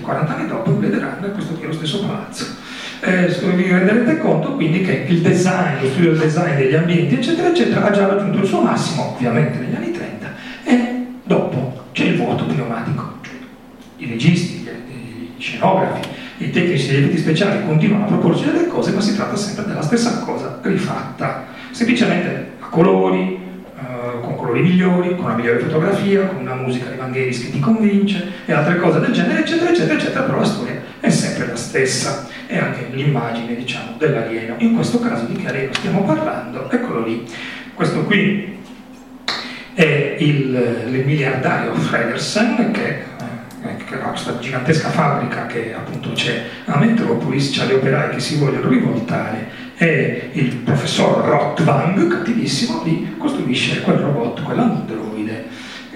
40 0.00 0.34
anni 0.34 0.48
dopo 0.48 0.70
in 0.70 0.78
Blade 0.78 0.98
Runner 0.98 1.32
questo 1.32 1.54
qui 1.54 1.64
è 1.64 1.66
lo 1.66 1.72
stesso 1.74 2.06
palazzo. 2.06 2.46
Eh, 3.00 3.26
vi 3.54 3.68
renderete 3.68 4.18
conto 4.18 4.54
quindi 4.54 4.80
che 4.80 5.04
il 5.08 5.20
design, 5.20 5.80
lo 5.82 5.88
studio 5.88 6.10
del 6.12 6.20
design 6.20 6.56
degli 6.56 6.74
ambienti, 6.74 7.14
eccetera, 7.14 7.48
eccetera, 7.48 7.86
ha 7.86 7.90
già 7.90 8.06
raggiunto 8.06 8.38
il 8.38 8.46
suo 8.46 8.60
massimo, 8.60 9.14
ovviamente 9.14 9.58
negli 9.58 9.74
anni 9.74 9.92
30, 9.92 10.26
e 10.64 11.06
dopo 11.22 11.84
c'è 11.92 12.04
il 12.04 12.16
vuoto 12.16 12.44
pneumatico. 12.44 13.18
Cioè, 13.20 13.34
I 13.98 14.06
registi, 14.06 14.58
gli, 14.58 15.30
scenografi, 15.38 16.08
i 16.38 16.50
tecnici 16.50 16.88
degli 16.88 17.04
effetti 17.04 17.18
speciali 17.18 17.64
continuano 17.64 18.04
a 18.04 18.08
proporci 18.08 18.44
delle 18.44 18.66
cose, 18.66 18.90
ma 18.92 19.00
si 19.00 19.14
tratta 19.14 19.36
sempre 19.36 19.66
della 19.66 19.82
stessa 19.82 20.18
cosa 20.20 20.58
rifatta, 20.62 21.46
semplicemente 21.78 22.50
a 22.58 22.66
colori, 22.66 23.38
con 24.20 24.34
colori 24.34 24.62
migliori, 24.62 25.14
con 25.14 25.26
una 25.26 25.36
migliore 25.36 25.60
fotografia, 25.60 26.26
con 26.26 26.38
una 26.38 26.54
musica 26.54 26.90
di 26.90 26.96
Vangelis 26.96 27.44
che 27.44 27.52
ti 27.52 27.60
convince 27.60 28.32
e 28.46 28.52
altre 28.52 28.78
cose 28.78 28.98
del 28.98 29.12
genere, 29.12 29.42
eccetera, 29.42 29.70
eccetera, 29.70 29.94
eccetera, 29.94 30.22
però 30.22 30.38
la 30.38 30.44
storia 30.44 30.82
è 30.98 31.08
sempre 31.08 31.46
la 31.46 31.54
stessa 31.54 32.26
e 32.48 32.58
anche 32.58 32.88
l'immagine, 32.90 33.54
diciamo, 33.54 33.94
dell'alieno. 33.96 34.56
In 34.58 34.74
questo 34.74 34.98
caso 34.98 35.26
di 35.26 35.36
che 35.36 35.46
alieno 35.46 35.72
stiamo 35.72 36.02
parlando? 36.02 36.68
Eccolo 36.68 37.04
lì. 37.04 37.24
Questo 37.74 38.02
qui 38.02 38.58
è 39.74 40.16
il, 40.18 40.82
il 40.88 41.04
miliardario 41.06 41.74
Fredersen 41.74 42.72
che 42.72 42.88
eh, 42.88 43.98
questa 44.10 44.36
gigantesca 44.40 44.88
fabbrica 44.88 45.46
che 45.46 45.74
appunto 45.74 46.10
c'è 46.10 46.42
a 46.64 46.76
Metropolis, 46.76 47.56
c'ha 47.56 47.66
gli 47.66 47.74
operai 47.74 48.10
che 48.10 48.18
si 48.18 48.36
vogliono 48.36 48.68
rivoltare 48.68 49.66
e 49.80 50.30
il 50.32 50.56
professor 50.56 51.24
Rottwang, 51.24 52.08
cattivissimo, 52.08 52.82
lì 52.82 53.14
costruisce 53.16 53.80
quel 53.82 53.98
robot, 53.98 54.42
quell'androide, 54.42 55.46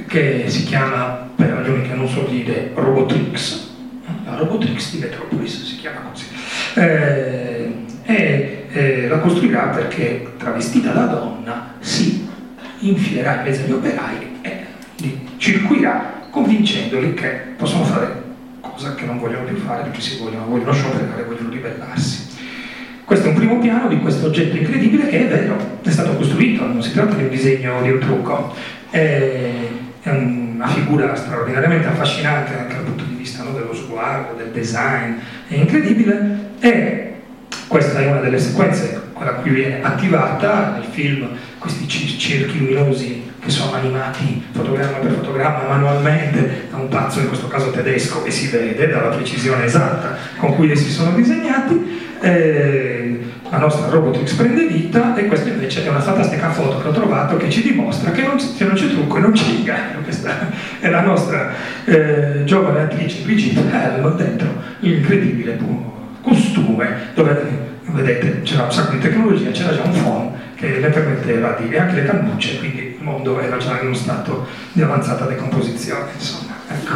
che 0.06 0.44
si 0.46 0.62
chiama, 0.62 1.28
per 1.34 1.48
ragioni 1.48 1.82
che 1.82 1.94
non 1.94 2.08
so 2.08 2.22
dire, 2.22 2.70
Robotrix, 2.74 3.70
la 4.24 4.36
Robotrix 4.36 4.92
di 4.92 4.98
Metropolis 4.98 5.64
si 5.64 5.76
chiama 5.76 6.00
così, 6.10 6.26
eh, 6.74 7.74
e 8.04 8.66
eh, 8.70 9.08
la 9.08 9.18
costruirà 9.18 9.66
perché 9.68 10.34
travestita 10.38 10.92
da 10.92 11.06
donna 11.06 11.74
si 11.80 12.28
infilerà 12.78 13.38
in 13.38 13.42
mezzo 13.42 13.64
agli 13.64 13.72
operai 13.72 14.38
e 14.42 14.64
li 14.98 15.28
circuirà 15.38 16.20
convincendoli 16.30 17.14
che 17.14 17.28
possono 17.56 17.84
fare 17.84 18.22
cose 18.60 18.94
che 18.94 19.06
non 19.06 19.18
vogliono 19.18 19.44
più 19.44 19.56
fare 19.56 19.82
perché 19.82 20.00
si 20.00 20.18
vogliono, 20.18 20.46
vogliono 20.46 20.72
scioperare, 20.72 21.24
vogliono 21.24 21.50
ribellarsi. 21.50 22.31
Questo 23.04 23.26
è 23.26 23.30
un 23.30 23.36
primo 23.36 23.58
piano 23.58 23.88
di 23.88 23.98
questo 23.98 24.26
oggetto 24.26 24.56
incredibile 24.56 25.08
che 25.08 25.26
è 25.26 25.28
vero, 25.28 25.80
è 25.82 25.90
stato 25.90 26.14
costruito, 26.16 26.66
non 26.66 26.82
si 26.82 26.92
tratta 26.92 27.16
di 27.16 27.24
un 27.24 27.28
disegno, 27.28 27.82
di 27.82 27.90
un 27.90 27.98
trucco, 27.98 28.54
è, 28.90 29.50
una 30.04 30.66
figura 30.68 31.14
straordinariamente 31.14 31.88
affascinante 31.88 32.56
anche 32.56 32.74
dal 32.74 32.84
punto 32.84 33.04
di 33.04 33.14
vista 33.14 33.42
no, 33.42 33.50
dello 33.50 33.74
sguardo, 33.74 34.34
del 34.34 34.50
design, 34.50 35.14
è 35.48 35.54
incredibile. 35.54 36.50
E 36.60 37.14
questa 37.66 38.00
è 38.00 38.06
una 38.06 38.20
delle 38.20 38.38
sequenze, 38.38 39.10
quella 39.12 39.32
a 39.32 39.34
cui 39.34 39.50
viene 39.50 39.82
attivata 39.82 40.74
nel 40.76 40.86
film, 40.88 41.28
questi 41.58 41.88
cerchi 41.88 42.58
luminosi 42.58 43.21
che 43.42 43.50
sono 43.50 43.74
animati 43.74 44.44
fotogramma 44.52 44.98
per 44.98 45.10
fotogramma 45.14 45.66
manualmente 45.66 46.68
da 46.70 46.76
un 46.76 46.88
pazzo, 46.88 47.18
in 47.18 47.26
questo 47.26 47.48
caso 47.48 47.70
tedesco, 47.70 48.24
e 48.24 48.30
si 48.30 48.48
vede 48.48 48.88
dalla 48.88 49.08
precisione 49.08 49.64
esatta 49.64 50.16
con 50.36 50.54
cui 50.54 50.70
essi 50.70 50.88
sono 50.90 51.10
disegnati, 51.10 52.00
eh, 52.20 53.20
la 53.50 53.58
nostra 53.58 53.88
Robotrix 53.88 54.34
prende 54.34 54.66
vita 54.66 55.16
e 55.16 55.26
questa 55.26 55.48
invece 55.48 55.84
è 55.84 55.88
una 55.88 56.00
fantastica 56.00 56.50
foto 56.50 56.80
che 56.80 56.88
ho 56.88 56.92
trovato 56.92 57.36
che 57.36 57.50
ci 57.50 57.62
dimostra 57.62 58.12
che 58.12 58.22
non, 58.22 58.36
che 58.36 58.64
non 58.64 58.74
c'è 58.74 58.88
trucco 58.88 59.16
e 59.16 59.20
non 59.20 59.32
c'è 59.32 59.48
inganno. 59.48 60.00
Questa 60.02 60.30
è 60.78 60.88
la 60.88 61.00
nostra 61.00 61.50
eh, 61.84 62.44
giovane 62.44 62.82
attrice 62.82 63.22
Brigitte 63.22 63.60
Helm 63.60 64.16
dentro 64.16 64.48
l'incredibile 64.78 65.58
costume 66.22 67.10
dove 67.14 67.70
vedete 67.86 68.40
c'era 68.42 68.62
un 68.62 68.72
sacco 68.72 68.92
di 68.92 69.00
tecnologia, 69.00 69.50
c'era 69.50 69.74
già 69.74 69.82
un 69.82 70.02
phone 70.02 70.30
che 70.54 70.78
le 70.78 70.88
permetteva 70.88 71.58
di, 71.60 71.76
anche 71.76 71.94
le 71.96 72.04
cannucce, 72.04 72.58
quindi 72.58 72.91
mondo 73.02 73.40
era 73.40 73.56
già 73.56 73.80
in 73.80 73.86
uno 73.86 73.94
stato 73.94 74.46
di 74.72 74.82
avanzata 74.82 75.26
decomposizione. 75.26 76.10
Insomma. 76.14 76.52
Ecco. 76.68 76.94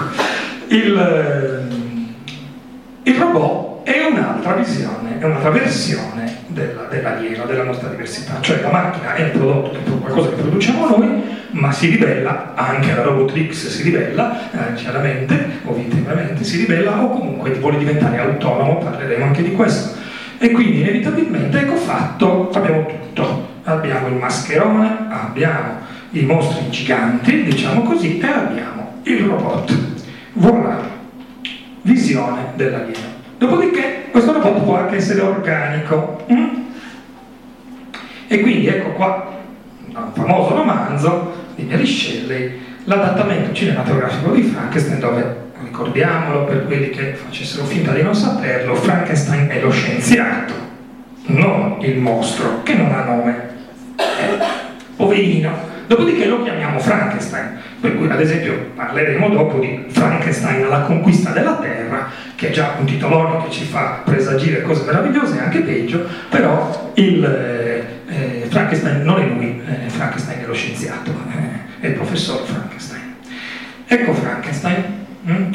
Il, 0.69 0.99
eh, 0.99 3.11
il 3.11 3.19
robot 3.19 3.85
è 3.85 4.07
un'altra 4.11 4.55
visione, 4.55 5.19
è 5.19 5.25
un'altra 5.25 5.51
versione 5.51 6.39
della, 6.49 6.87
dell'alieno, 6.91 7.45
della 7.45 7.63
nostra 7.63 7.89
diversità, 7.89 8.39
cioè 8.41 8.61
la 8.61 8.71
macchina 8.71 9.15
è 9.15 9.25
un 9.25 9.31
prodotto, 9.33 9.77
è 9.77 10.01
qualcosa 10.01 10.31
che 10.31 10.37
produciamo 10.37 10.89
noi, 10.89 11.23
ma 11.51 11.71
si 11.71 11.91
ribella, 11.91 12.55
anche 12.55 12.95
la 12.95 13.03
Robotrix 13.03 13.69
si 13.69 13.83
ribella, 13.83 14.51
eh, 14.51 14.75
chiaramente, 14.75 15.61
ovviamente 15.65 16.43
si 16.43 16.59
ribella, 16.59 17.03
o 17.03 17.11
comunque 17.11 17.51
vuole 17.53 17.79
diventare 17.79 18.19
autonomo, 18.19 18.79
parleremo 18.79 19.25
anche 19.25 19.43
di 19.43 19.53
questo. 19.53 19.95
E 20.39 20.51
quindi 20.51 20.81
inevitabilmente, 20.81 21.61
ecco 21.61 21.77
fatto, 21.77 22.51
abbiamo 22.53 22.87
tutto. 22.87 23.55
Abbiamo 23.69 24.07
il 24.07 24.15
mascherone, 24.15 25.09
abbiamo 25.11 25.81
i 26.11 26.23
mostri 26.23 26.71
giganti, 26.71 27.45
diciamo 27.45 27.83
così, 27.83 28.19
e 28.19 28.27
abbiamo 28.27 29.01
il 29.03 29.25
robot. 29.25 29.79
Voilà, 30.35 30.89
visione 31.83 32.53
dell'alieno. 32.55 33.15
Dopodiché 33.39 34.07
questo 34.11 34.33
robot 34.33 34.63
può 34.63 34.77
anche 34.77 34.97
essere 34.97 35.21
organico. 35.21 36.25
Mm? 36.33 36.47
E 38.29 38.41
quindi 38.41 38.67
ecco 38.67 38.91
qua 38.91 39.35
un 39.95 40.13
famoso 40.13 40.55
romanzo 40.55 41.35
di 41.55 41.63
Mary 41.65 41.87
Shelley, 41.87 42.61
l'adattamento 42.85 43.53
cinematografico 43.53 44.33
di 44.33 44.43
Frankenstein, 44.43 45.01
dove, 45.01 45.37
ricordiamolo 45.63 46.45
per 46.45 46.67
quelli 46.67 46.91
che 46.91 47.15
facessero 47.15 47.65
finta 47.65 47.93
di 47.93 48.03
non 48.03 48.15
saperlo, 48.15 48.75
Frankenstein 48.75 49.49
è 49.49 49.61
lo 49.61 49.71
scienziato. 49.71 50.55
non 51.27 51.77
il 51.81 51.99
mostro, 51.99 52.63
che 52.63 52.75
non 52.75 52.93
ha 52.93 53.05
nome. 53.05 53.49
Eh, 53.97 54.45
poverino. 54.97 55.75
Dopodiché 55.87 56.27
lo 56.27 56.43
chiamiamo 56.43 56.81
Frankenstein, 56.81 57.59
per 57.81 57.97
cui 57.97 58.11
ad 58.11 58.21
esempio 58.21 58.71
parleremo 58.75 59.29
dopo 59.29 59.59
di 59.61 59.85
Frankenstein 59.89 60.65
alla 60.65 60.81
conquista 60.81 61.31
della 61.31 61.57
Terra, 61.59 62.11
che 62.35 62.49
è 62.49 62.51
già 62.51 62.75
un 62.79 62.87
titolone 62.87 63.45
che 63.45 63.51
ci 63.51 63.65
fa 63.65 64.03
presagire 64.05 64.63
cose 64.63 64.85
meravigliose, 64.85 65.39
anche 65.39 65.61
peggio, 65.61 66.05
però 66.29 66.91
il, 66.95 67.25
eh, 67.25 67.85
eh, 68.09 68.47
Frankenstein 68.49 69.03
non 69.03 69.21
è 69.21 69.27
lui, 69.27 69.63
eh, 69.65 69.89
Frankenstein 69.89 70.43
è 70.43 70.47
lo 70.47 70.55
scienziato, 70.55 71.11
eh, 71.11 71.85
è 71.85 71.87
il 71.87 71.95
professor 71.95 72.45
Frankenstein. 72.45 73.15
Ecco 73.87 74.13
Frankenstein. 74.13 74.85
Mm? 75.29 75.53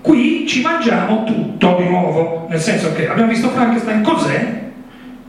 Qui 0.00 0.46
ci 0.46 0.62
mangiamo 0.62 1.24
tutto 1.24 1.76
di 1.78 1.88
nuovo, 1.88 2.46
nel 2.48 2.60
senso 2.60 2.94
che 2.94 3.08
abbiamo 3.08 3.30
visto 3.30 3.50
Frankenstein 3.50 4.02
cos'è? 4.02 4.62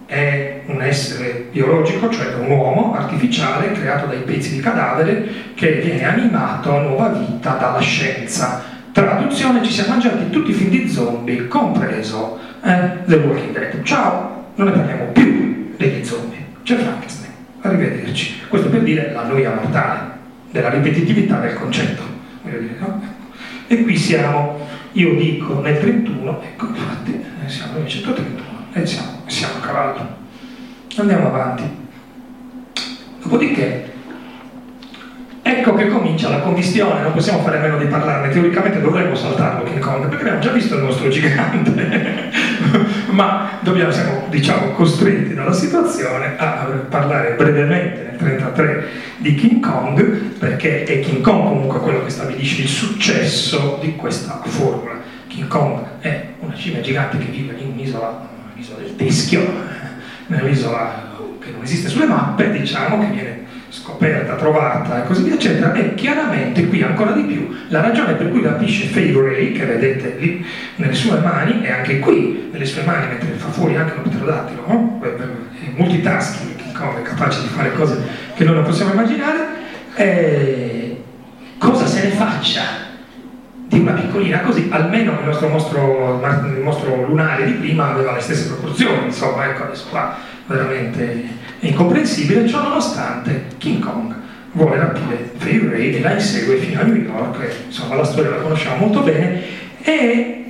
È 0.05 0.54
un 0.67 0.81
essere 0.81 1.47
biologico, 1.51 2.09
cioè 2.09 2.33
un 2.35 2.49
uomo 2.49 2.95
artificiale 2.95 3.71
creato 3.71 4.07
dai 4.07 4.19
pezzi 4.19 4.55
di 4.55 4.59
cadavere 4.59 5.27
che 5.53 5.73
viene 5.73 6.05
animato 6.05 6.75
a 6.75 6.81
nuova 6.81 7.09
vita 7.09 7.55
dalla 7.59 7.79
scienza. 7.79 8.63
Traduzione, 8.91 9.63
ci 9.63 9.71
siamo 9.71 9.89
mangiati 9.89 10.29
tutti 10.29 10.51
i 10.51 10.53
film 10.53 10.69
di 10.69 10.89
zombie, 10.89 11.47
compreso 11.47 12.39
eh, 12.63 13.03
The 13.05 13.15
Walking 13.15 13.51
Dead. 13.51 13.83
Ciao, 13.83 14.45
non 14.55 14.67
ne 14.67 14.73
parliamo 14.73 15.05
più 15.11 15.73
degli 15.77 16.03
zombie. 16.03 16.45
C'è 16.63 16.77
Frankenstein. 16.77 17.33
Arrivederci. 17.61 18.41
Questo 18.47 18.69
per 18.69 18.81
dire 18.81 19.11
la 19.11 19.23
noia 19.23 19.53
mortale, 19.53 20.11
della 20.51 20.69
ripetitività 20.69 21.39
del 21.39 21.53
concetto. 21.53 22.03
E 23.67 23.83
qui 23.83 23.97
siamo, 23.97 24.59
io 24.93 25.15
dico 25.15 25.59
nel 25.59 25.79
31, 25.79 26.41
ecco 26.41 26.67
infatti 26.67 27.13
eh, 27.13 27.49
siamo 27.49 27.79
nel 27.79 27.87
131 27.87 28.43
e 28.73 28.85
siamo, 28.85 29.21
siamo 29.25 29.55
a 29.55 29.59
cavallo. 29.59 30.23
Andiamo 30.97 31.27
avanti. 31.27 31.63
Dopodiché, 33.21 33.91
ecco 35.41 35.73
che 35.73 35.87
comincia 35.89 36.29
la 36.29 36.39
commistione, 36.39 37.01
non 37.01 37.11
possiamo 37.11 37.41
fare 37.41 37.57
a 37.57 37.59
meno 37.59 37.77
di 37.77 37.85
parlarne, 37.87 38.29
teoricamente 38.29 38.79
dovremmo 38.79 39.13
saltarlo 39.13 39.63
King 39.63 39.79
Kong, 39.79 40.07
perché 40.07 40.21
abbiamo 40.21 40.39
già 40.39 40.51
visto 40.51 40.75
il 40.75 40.83
nostro 40.83 41.09
gigante, 41.09 42.31
ma 43.11 43.57
dobbiamo, 43.59 43.91
siamo 43.91 44.27
diciamo, 44.29 44.71
costretti 44.71 45.33
dalla 45.33 45.51
situazione 45.51 46.37
a 46.37 46.65
parlare 46.87 47.33
brevemente 47.33 48.07
nel 48.11 48.17
33 48.17 48.87
di 49.17 49.35
King 49.35 49.59
Kong, 49.59 50.01
perché 50.39 50.85
è 50.85 50.99
King 51.01 51.19
Kong 51.19 51.49
comunque 51.49 51.79
quello 51.79 52.05
che 52.05 52.09
stabilisce 52.09 52.61
il 52.61 52.69
successo 52.69 53.79
di 53.81 53.97
questa 53.97 54.39
formula. 54.45 54.93
King 55.27 55.47
Kong 55.47 55.99
è 55.99 56.27
una 56.39 56.55
scimmia 56.55 56.79
gigante 56.79 57.17
che 57.17 57.25
vive 57.25 57.53
in 57.57 57.71
un'isola, 57.71 58.29
un'isola 58.53 58.77
del 58.77 58.95
teschio, 58.95 59.93
nell'isola 60.27 61.13
che 61.39 61.51
non 61.51 61.63
esiste 61.63 61.89
sulle 61.89 62.05
mappe, 62.05 62.51
diciamo, 62.51 62.99
che 62.99 63.13
viene 63.13 63.43
scoperta, 63.69 64.35
trovata 64.35 65.03
e 65.03 65.07
così 65.07 65.23
via, 65.23 65.33
eccetera, 65.33 65.73
e 65.73 65.95
chiaramente 65.95 66.67
qui 66.67 66.81
ancora 66.81 67.11
di 67.11 67.23
più 67.23 67.53
la 67.67 67.81
ragione 67.81 68.13
per 68.13 68.29
cui 68.29 68.41
rapisce 68.41 68.87
Fay 68.87 69.11
Ray, 69.13 69.51
che 69.51 69.65
vedete 69.65 70.15
lì 70.17 70.45
nelle 70.77 70.93
sue 70.93 71.19
mani, 71.19 71.63
e 71.63 71.71
anche 71.71 71.99
qui 71.99 72.49
nelle 72.51 72.65
sue 72.65 72.83
mani, 72.83 73.07
mentre 73.07 73.29
fa 73.35 73.49
fuori 73.49 73.75
anche 73.75 73.93
un 73.97 74.03
pterodattilo, 74.03 74.63
no? 74.67 75.01
multitasking, 75.75 76.53
è 76.71 77.01
capace 77.01 77.41
di 77.41 77.47
fare 77.47 77.73
cose 77.73 78.01
che 78.33 78.43
non 78.43 78.63
possiamo 78.63 78.93
immaginare, 78.93 79.47
eh, 79.95 81.03
cosa 81.57 81.85
se 81.85 82.03
ne 82.03 82.09
faccia 82.09 82.84
di 83.67 83.79
una 83.79 83.93
piccolina 83.93 84.41
così, 84.41 84.67
almeno 84.69 85.19
il 85.19 85.25
nostro 85.25 85.47
mostro, 85.47 86.21
il 86.23 86.61
mostro 86.61 87.05
lunare 87.07 87.45
di 87.45 87.53
prima 87.53 87.91
aveva 87.91 88.13
le 88.13 88.21
stesse 88.21 88.47
proporzioni, 88.47 89.05
insomma, 89.05 89.45
ecco, 89.45 89.63
adesso 89.63 89.87
qua 89.89 90.15
veramente 90.45 91.23
incomprensibile, 91.61 92.47
ciò 92.47 92.61
nonostante 92.61 93.45
King 93.57 93.83
Kong 93.83 94.13
vuole 94.51 94.77
rapire 94.77 95.31
Fay 95.37 95.67
Ray 95.67 95.95
e 95.95 96.01
la 96.01 96.13
insegue 96.13 96.57
fino 96.57 96.79
a 96.79 96.83
New 96.83 96.95
York, 96.95 97.41
e, 97.41 97.53
insomma 97.65 97.95
la 97.95 98.03
storia 98.03 98.31
la 98.31 98.37
conosciamo 98.37 98.85
molto 98.85 99.01
bene 99.01 99.41
e 99.81 100.45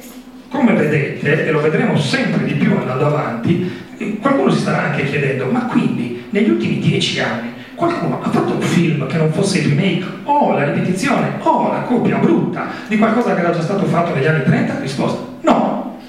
come 0.50 0.74
vedete, 0.74 1.48
e 1.48 1.52
lo 1.52 1.62
vedremo 1.62 1.98
sempre 1.98 2.46
di 2.46 2.54
più 2.54 2.76
andando 2.76 3.08
avanti, 3.08 4.18
qualcuno 4.22 4.52
si 4.52 4.60
starà 4.60 4.92
anche 4.92 5.06
chiedendo, 5.06 5.46
ma 5.46 5.66
quindi 5.66 6.26
negli 6.30 6.50
ultimi 6.50 6.80
dieci 6.80 7.20
anni 7.20 7.54
qualcuno 7.76 8.22
ha 8.22 8.30
fatto 8.30 8.54
un 8.54 8.62
film 8.62 9.06
che 9.08 9.18
non 9.18 9.32
fosse 9.32 9.60
il 9.60 9.70
remake 9.70 10.06
o 10.24 10.54
la 10.54 10.72
ripetizione 10.72 11.34
o 11.40 11.72
la 11.72 11.82
copia 11.82 12.18
brutta 12.18 12.68
di 12.88 12.98
qualcosa 12.98 13.34
che 13.36 13.42
era 13.42 13.52
già 13.52 13.62
stato 13.62 13.86
fatto 13.86 14.14
negli 14.14 14.26
anni 14.26 14.44
30? 14.44 14.80
Risposta, 14.80 15.22
no. 15.42 16.00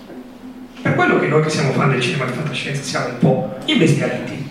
Per 0.80 0.94
quello 0.94 1.18
che 1.18 1.26
noi 1.26 1.42
che 1.42 1.50
siamo 1.50 1.72
fan 1.72 1.90
del 1.90 2.00
cinema 2.00 2.24
di 2.24 2.32
fantascienza 2.32 2.82
siamo 2.82 3.06
un 3.08 3.18
po' 3.18 3.56
imbestialiti, 3.64 4.48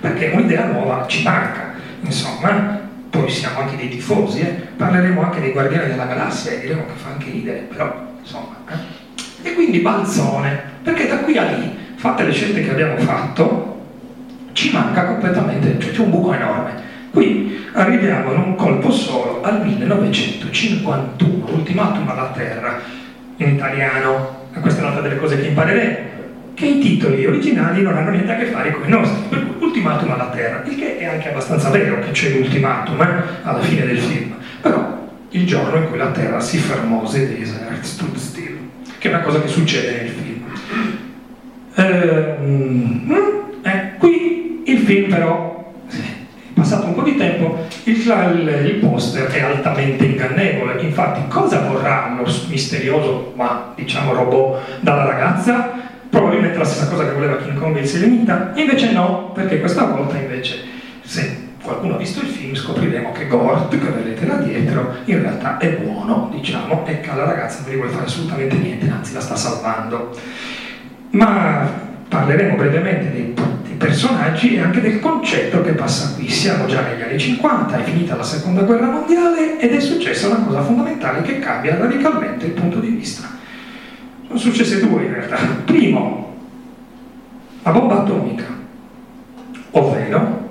perché 0.00 0.30
un'idea 0.34 0.66
nuova 0.66 1.04
ci 1.06 1.22
manca, 1.22 1.74
insomma, 2.00 2.80
poi 3.10 3.28
siamo 3.30 3.60
anche 3.60 3.76
dei 3.76 3.90
tifosi, 3.90 4.40
eh? 4.40 4.68
parleremo 4.76 5.22
anche 5.22 5.40
dei 5.40 5.52
Guardiani 5.52 5.88
della 5.88 6.06
Galassia 6.06 6.52
e 6.52 6.60
diremo 6.60 6.86
che 6.86 6.92
fa 6.96 7.10
anche 7.10 7.30
ridere, 7.30 7.58
però 7.60 7.94
insomma. 8.20 8.56
Eh? 8.70 9.48
E 9.48 9.54
quindi 9.54 9.80
balzone, 9.80 10.62
perché 10.82 11.06
da 11.06 11.18
qui 11.18 11.36
a 11.36 11.44
lì, 11.44 11.76
fatte 11.96 12.24
le 12.24 12.32
scelte 12.32 12.62
che 12.62 12.70
abbiamo 12.70 12.96
fatto, 12.96 13.73
ci 14.54 14.72
manca 14.72 15.04
completamente, 15.04 15.78
cioè 15.78 15.92
c'è 15.92 16.00
un 16.00 16.10
buco 16.10 16.32
enorme. 16.32 16.72
Qui 17.10 17.66
arriviamo 17.72 18.32
in 18.32 18.38
un 18.38 18.54
colpo 18.54 18.90
solo 18.90 19.42
al 19.42 19.62
1951, 19.62 21.46
ultimatum 21.52 22.08
alla 22.08 22.32
Terra, 22.34 22.80
in 23.36 23.48
italiano, 23.50 24.46
questa 24.60 24.80
è 24.80 24.82
un'altra 24.84 25.02
delle 25.02 25.18
cose 25.18 25.38
che 25.38 25.48
impareremo, 25.48 26.12
che 26.54 26.66
i 26.66 26.78
titoli 26.78 27.26
originali 27.26 27.82
non 27.82 27.96
hanno 27.96 28.10
niente 28.10 28.32
a 28.32 28.36
che 28.36 28.46
fare 28.46 28.70
con 28.70 28.86
i 28.86 28.88
nostri, 28.88 29.28
per 29.28 29.44
cui 29.44 29.66
ultimatum 29.66 30.10
alla 30.12 30.30
Terra, 30.30 30.62
il 30.64 30.76
che 30.76 30.98
è 30.98 31.04
anche 31.04 31.30
abbastanza 31.30 31.68
vero 31.70 31.98
che 31.98 32.12
c'è 32.12 32.30
l'ultimatum 32.30 33.00
eh, 33.00 33.22
alla 33.42 33.60
fine 33.60 33.86
del 33.86 33.98
film, 33.98 34.34
però 34.60 35.08
il 35.30 35.46
giorno 35.46 35.76
in 35.78 35.88
cui 35.88 35.98
la 35.98 36.10
Terra 36.12 36.38
si 36.38 36.58
fermò, 36.58 37.02
the 37.10 37.36
desert 37.36 37.82
stood 37.82 38.14
still, 38.16 38.56
che 38.98 39.10
è 39.10 39.12
una 39.12 39.22
cosa 39.22 39.40
che 39.40 39.48
succede 39.48 40.00
nel 40.00 40.10
film. 40.10 40.44
Ehm, 41.74 43.10
eh, 43.10 43.33
film 44.84 45.10
però, 45.10 45.72
passato 46.54 46.86
un 46.86 46.94
po' 46.94 47.02
di 47.02 47.16
tempo, 47.16 47.58
il, 47.84 47.96
il, 47.96 48.66
il, 48.66 48.74
poster 48.76 49.26
è 49.30 49.40
altamente 49.40 50.04
ingannevole. 50.04 50.80
Infatti, 50.82 51.26
cosa 51.28 51.60
vorrà 51.60 52.14
lo 52.16 52.30
misterioso, 52.48 53.32
ma 53.36 53.72
diciamo 53.74 54.12
robot 54.12 54.80
dalla 54.80 55.04
ragazza? 55.04 55.82
Probabilmente 56.08 56.58
la 56.58 56.64
stessa 56.64 56.88
cosa 56.88 57.04
che 57.04 57.12
voleva 57.12 57.36
King 57.38 57.58
Kong 57.58 57.76
e 57.76 57.80
il 57.80 57.86
Selenita, 57.86 58.52
invece 58.54 58.92
no, 58.92 59.32
perché 59.34 59.58
questa 59.58 59.84
volta 59.84 60.16
invece, 60.16 60.60
se 61.02 61.42
qualcuno 61.60 61.94
ha 61.94 61.98
visto 61.98 62.20
il 62.20 62.28
film, 62.28 62.54
scopriremo 62.54 63.10
che 63.10 63.26
Gort, 63.26 63.70
che 63.70 63.90
vedete 63.90 64.26
là 64.26 64.36
dietro, 64.36 64.94
in 65.06 65.20
realtà 65.20 65.56
è 65.56 65.70
buono, 65.70 66.30
diciamo, 66.32 66.86
e 66.86 67.00
che 67.00 67.10
alla 67.10 67.24
ragazza 67.24 67.62
non 67.62 67.72
gli 67.72 67.76
vuole 67.76 67.90
fare 67.90 68.04
assolutamente 68.04 68.56
niente, 68.56 68.88
anzi 68.88 69.12
la 69.12 69.20
sta 69.20 69.34
salvando. 69.34 70.16
Ma 71.10 71.83
parleremo 72.08 72.56
brevemente 72.56 73.10
dei 73.10 73.34
personaggi 73.76 74.54
e 74.54 74.60
anche 74.60 74.80
del 74.80 75.00
concetto 75.00 75.60
che 75.62 75.72
passa 75.72 76.14
qui. 76.14 76.28
Siamo 76.28 76.66
già 76.66 76.82
negli 76.82 77.02
anni 77.02 77.18
50, 77.18 77.78
è 77.78 77.82
finita 77.82 78.16
la 78.16 78.22
seconda 78.22 78.62
guerra 78.62 78.86
mondiale 78.86 79.58
ed 79.58 79.72
è 79.72 79.80
successa 79.80 80.28
una 80.28 80.44
cosa 80.44 80.62
fondamentale 80.62 81.22
che 81.22 81.38
cambia 81.38 81.76
radicalmente 81.76 82.46
il 82.46 82.52
punto 82.52 82.80
di 82.80 82.88
vista. 82.88 83.28
Sono 84.26 84.38
successe 84.38 84.80
due 84.80 85.02
in 85.02 85.12
realtà. 85.12 85.36
Primo, 85.64 86.34
la 87.62 87.70
bomba 87.70 88.02
atomica, 88.02 88.44
ovvero 89.72 90.48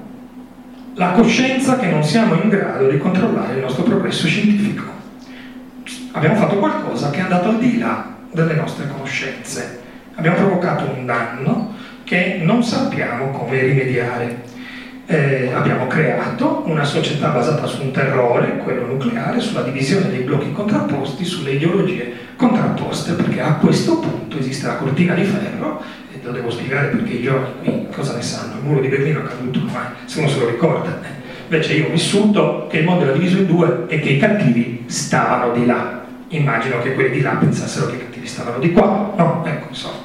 la 0.95 1.11
coscienza 1.11 1.77
che 1.77 1.87
non 1.87 2.03
siamo 2.03 2.35
in 2.35 2.49
grado 2.49 2.87
di 2.87 2.97
controllare 2.97 3.55
il 3.55 3.61
nostro 3.61 3.83
progresso 3.83 4.27
scientifico. 4.27 4.83
Abbiamo 6.11 6.35
fatto 6.35 6.57
qualcosa 6.57 7.09
che 7.09 7.17
è 7.17 7.21
andato 7.21 7.49
al 7.49 7.57
di 7.57 7.79
là 7.79 8.13
delle 8.31 8.53
nostre 8.53 8.87
conoscenze. 8.87 9.81
Abbiamo 10.15 10.37
provocato 10.37 10.93
un 10.95 11.05
danno 11.05 11.73
che 12.03 12.39
non 12.41 12.63
sappiamo 12.63 13.31
come 13.31 13.59
rimediare. 13.61 14.51
Eh, 15.05 15.51
abbiamo 15.53 15.87
creato 15.87 16.63
una 16.65 16.83
società 16.83 17.29
basata 17.29 17.65
su 17.65 17.81
un 17.81 17.91
terrore, 17.91 18.57
quello 18.57 18.85
nucleare, 18.85 19.39
sulla 19.39 19.63
divisione 19.63 20.09
dei 20.09 20.19
blocchi 20.19 20.51
contrapposti, 20.51 21.25
sulle 21.25 21.53
ideologie 21.53 22.13
contrapposte, 22.35 23.13
perché 23.13 23.41
a 23.41 23.55
questo 23.55 23.99
punto 23.99 24.37
esiste 24.37 24.67
la 24.67 24.75
cortina 24.75 25.13
di 25.15 25.23
ferro, 25.23 25.81
e 26.13 26.19
lo 26.23 26.31
devo 26.31 26.51
spiegare 26.51 26.87
perché 26.87 27.13
i 27.13 27.21
giovani 27.21 27.51
qui 27.61 27.87
cosa 27.91 28.15
ne 28.15 28.21
sanno, 28.21 28.57
il 28.57 28.63
muro 28.63 28.81
di 28.81 28.87
Berlino 28.87 29.19
è 29.19 29.23
caduto 29.23 29.59
ormai, 29.59 29.87
se 30.05 30.19
uno 30.19 30.27
se 30.29 30.39
lo 30.39 30.47
ricorda. 30.47 30.99
Invece 31.43 31.73
io 31.73 31.87
ho 31.87 31.91
vissuto 31.91 32.67
che 32.69 32.77
il 32.77 32.85
mondo 32.85 33.03
era 33.03 33.13
diviso 33.13 33.37
in 33.37 33.47
due 33.47 33.85
e 33.87 33.99
che 33.99 34.09
i 34.09 34.19
cattivi 34.19 34.83
stavano 34.85 35.53
di 35.53 35.65
là. 35.65 36.02
Immagino 36.35 36.79
che 36.81 36.93
quelli 36.93 37.11
di 37.11 37.21
là 37.21 37.31
pensassero 37.31 37.87
che 37.87 37.95
i 37.95 37.99
cattivi 37.99 38.25
stavano 38.27 38.57
di 38.59 38.71
qua, 38.71 39.13
no? 39.15 39.43
Ecco, 39.45 39.67
insomma. 39.69 39.97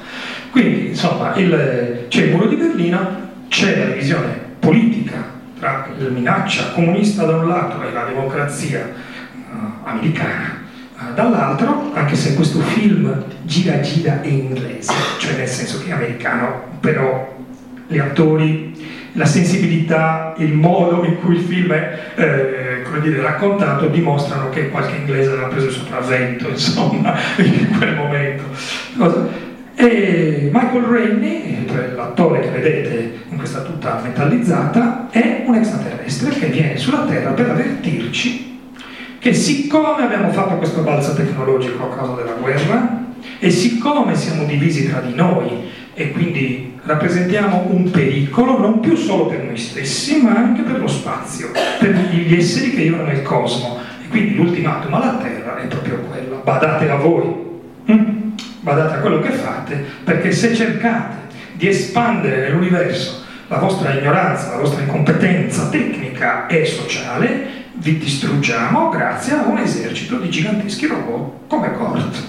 Quindi, 0.51 0.87
insomma, 0.89 1.33
il, 1.35 2.05
c'è 2.07 2.23
il 2.23 2.31
muro 2.31 2.47
di 2.47 2.55
Berlino, 2.55 3.29
c'è 3.47 3.77
la 3.77 3.85
divisione 3.85 4.37
politica 4.59 5.37
tra 5.57 5.87
la 5.97 6.09
minaccia 6.09 6.71
comunista 6.71 7.25
da 7.25 7.37
un 7.37 7.47
lato 7.47 7.81
e 7.81 7.91
la 7.91 8.05
democrazia 8.05 8.89
uh, 9.51 9.87
americana 9.87 10.59
eh, 10.99 11.13
dall'altro, 11.13 11.91
anche 11.93 12.15
se 12.15 12.35
questo 12.35 12.59
film 12.59 13.23
gira 13.41 13.79
gira 13.79 14.19
in 14.23 14.39
inglese, 14.39 14.93
cioè 15.17 15.35
nel 15.35 15.47
senso 15.47 15.81
che 15.83 15.89
è 15.89 15.93
americano, 15.93 16.77
però 16.79 17.37
gli 17.87 17.97
attori, 17.97 18.75
la 19.13 19.25
sensibilità, 19.25 20.35
il 20.37 20.53
modo 20.53 21.03
in 21.03 21.17
cui 21.19 21.35
il 21.35 21.41
film 21.41 21.71
è 21.71 21.99
eh, 22.15 22.68
dire, 22.97 23.21
raccontato 23.21 23.87
dimostrano 23.87 24.49
che 24.49 24.69
qualche 24.69 24.95
inglese 24.95 25.29
aveva 25.29 25.47
preso 25.47 25.67
il 25.67 25.73
sopravvento, 25.73 26.49
insomma, 26.49 27.15
in 27.37 27.77
quel 27.77 27.95
momento. 27.95 28.43
E 29.75 30.49
Michael 30.51 30.83
Rainey, 30.83 31.65
cioè 31.69 31.91
l'attore 31.95 32.41
che 32.41 32.49
vedete 32.49 33.19
in 33.29 33.37
questa 33.37 33.61
tuta 33.61 34.01
metallizzata, 34.03 35.07
è 35.11 35.43
un 35.45 35.55
extraterrestre 35.55 36.31
che 36.31 36.47
viene 36.47 36.77
sulla 36.77 37.05
Terra 37.05 37.31
per 37.31 37.51
avvertirci 37.51 38.49
che 39.19 39.33
siccome 39.33 40.03
abbiamo 40.03 40.31
fatto 40.31 40.55
questo 40.55 40.81
balzo 40.81 41.13
tecnologico 41.13 41.83
a 41.83 41.95
causa 41.95 42.21
della 42.21 42.35
guerra 42.39 43.07
e 43.37 43.51
siccome 43.51 44.15
siamo 44.15 44.45
divisi 44.45 44.89
tra 44.89 45.01
di 45.01 45.13
noi 45.13 45.69
e 45.93 46.11
quindi 46.11 46.68
rappresentiamo 46.89 47.67
un 47.69 47.91
pericolo 47.91 48.57
non 48.57 48.79
più 48.79 48.95
solo 48.95 49.27
per 49.27 49.43
noi 49.43 49.57
stessi 49.57 50.21
ma 50.23 50.31
anche 50.31 50.63
per 50.63 50.79
lo 50.79 50.87
spazio, 50.87 51.51
per 51.79 51.91
gli 51.91 52.35
esseri 52.35 52.71
che 52.71 52.81
vivono 52.81 53.03
nel 53.03 53.21
cosmo 53.21 53.77
e 54.03 54.07
quindi 54.07 54.33
l'ultimatum 54.33 54.93
alla 54.95 55.17
Terra 55.21 55.57
è 55.57 55.67
proprio 55.67 55.99
quello, 55.99 56.41
badate 56.43 56.89
a 56.89 56.95
voi. 56.95 57.47
Mm? 57.91 58.17
badate 58.61 58.95
a 58.95 58.99
quello 58.99 59.19
che 59.19 59.31
fate, 59.31 59.83
perché 60.03 60.31
se 60.31 60.53
cercate 60.53 61.15
di 61.53 61.67
espandere 61.67 62.41
nell'universo 62.41 63.23
la 63.47 63.57
vostra 63.57 63.93
ignoranza, 63.93 64.51
la 64.51 64.57
vostra 64.57 64.81
incompetenza 64.81 65.69
tecnica 65.69 66.47
e 66.47 66.65
sociale, 66.65 67.47
vi 67.73 67.97
distruggiamo 67.97 68.89
grazie 68.89 69.33
a 69.33 69.45
un 69.47 69.57
esercito 69.57 70.17
di 70.17 70.29
giganteschi 70.29 70.87
robot 70.87 71.47
come 71.47 71.71
Gort, 71.75 72.23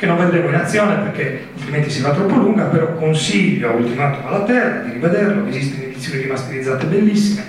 che 0.00 0.06
non 0.06 0.16
vedremo 0.16 0.48
in 0.48 0.54
azione 0.54 0.94
perché 0.94 1.48
altrimenti 1.54 1.90
si 1.90 2.00
va 2.00 2.12
troppo 2.12 2.34
lunga, 2.34 2.64
però 2.64 2.94
consiglio 2.94 3.72
Ultimatum 3.72 4.26
alla 4.26 4.44
Terra 4.44 4.80
di 4.80 4.92
rivederlo, 4.92 5.46
esistono 5.46 5.82
edizioni 5.82 6.22
rimasterizzate 6.22 6.86
bellissime. 6.86 7.42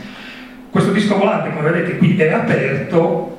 Questo 0.70 0.91
disco 0.91 1.18
volante, 1.18 1.56
come 1.56 1.72
vedete 1.72 1.95
qui, 1.95 2.18
è 2.18 2.34
aperto. 2.34 3.38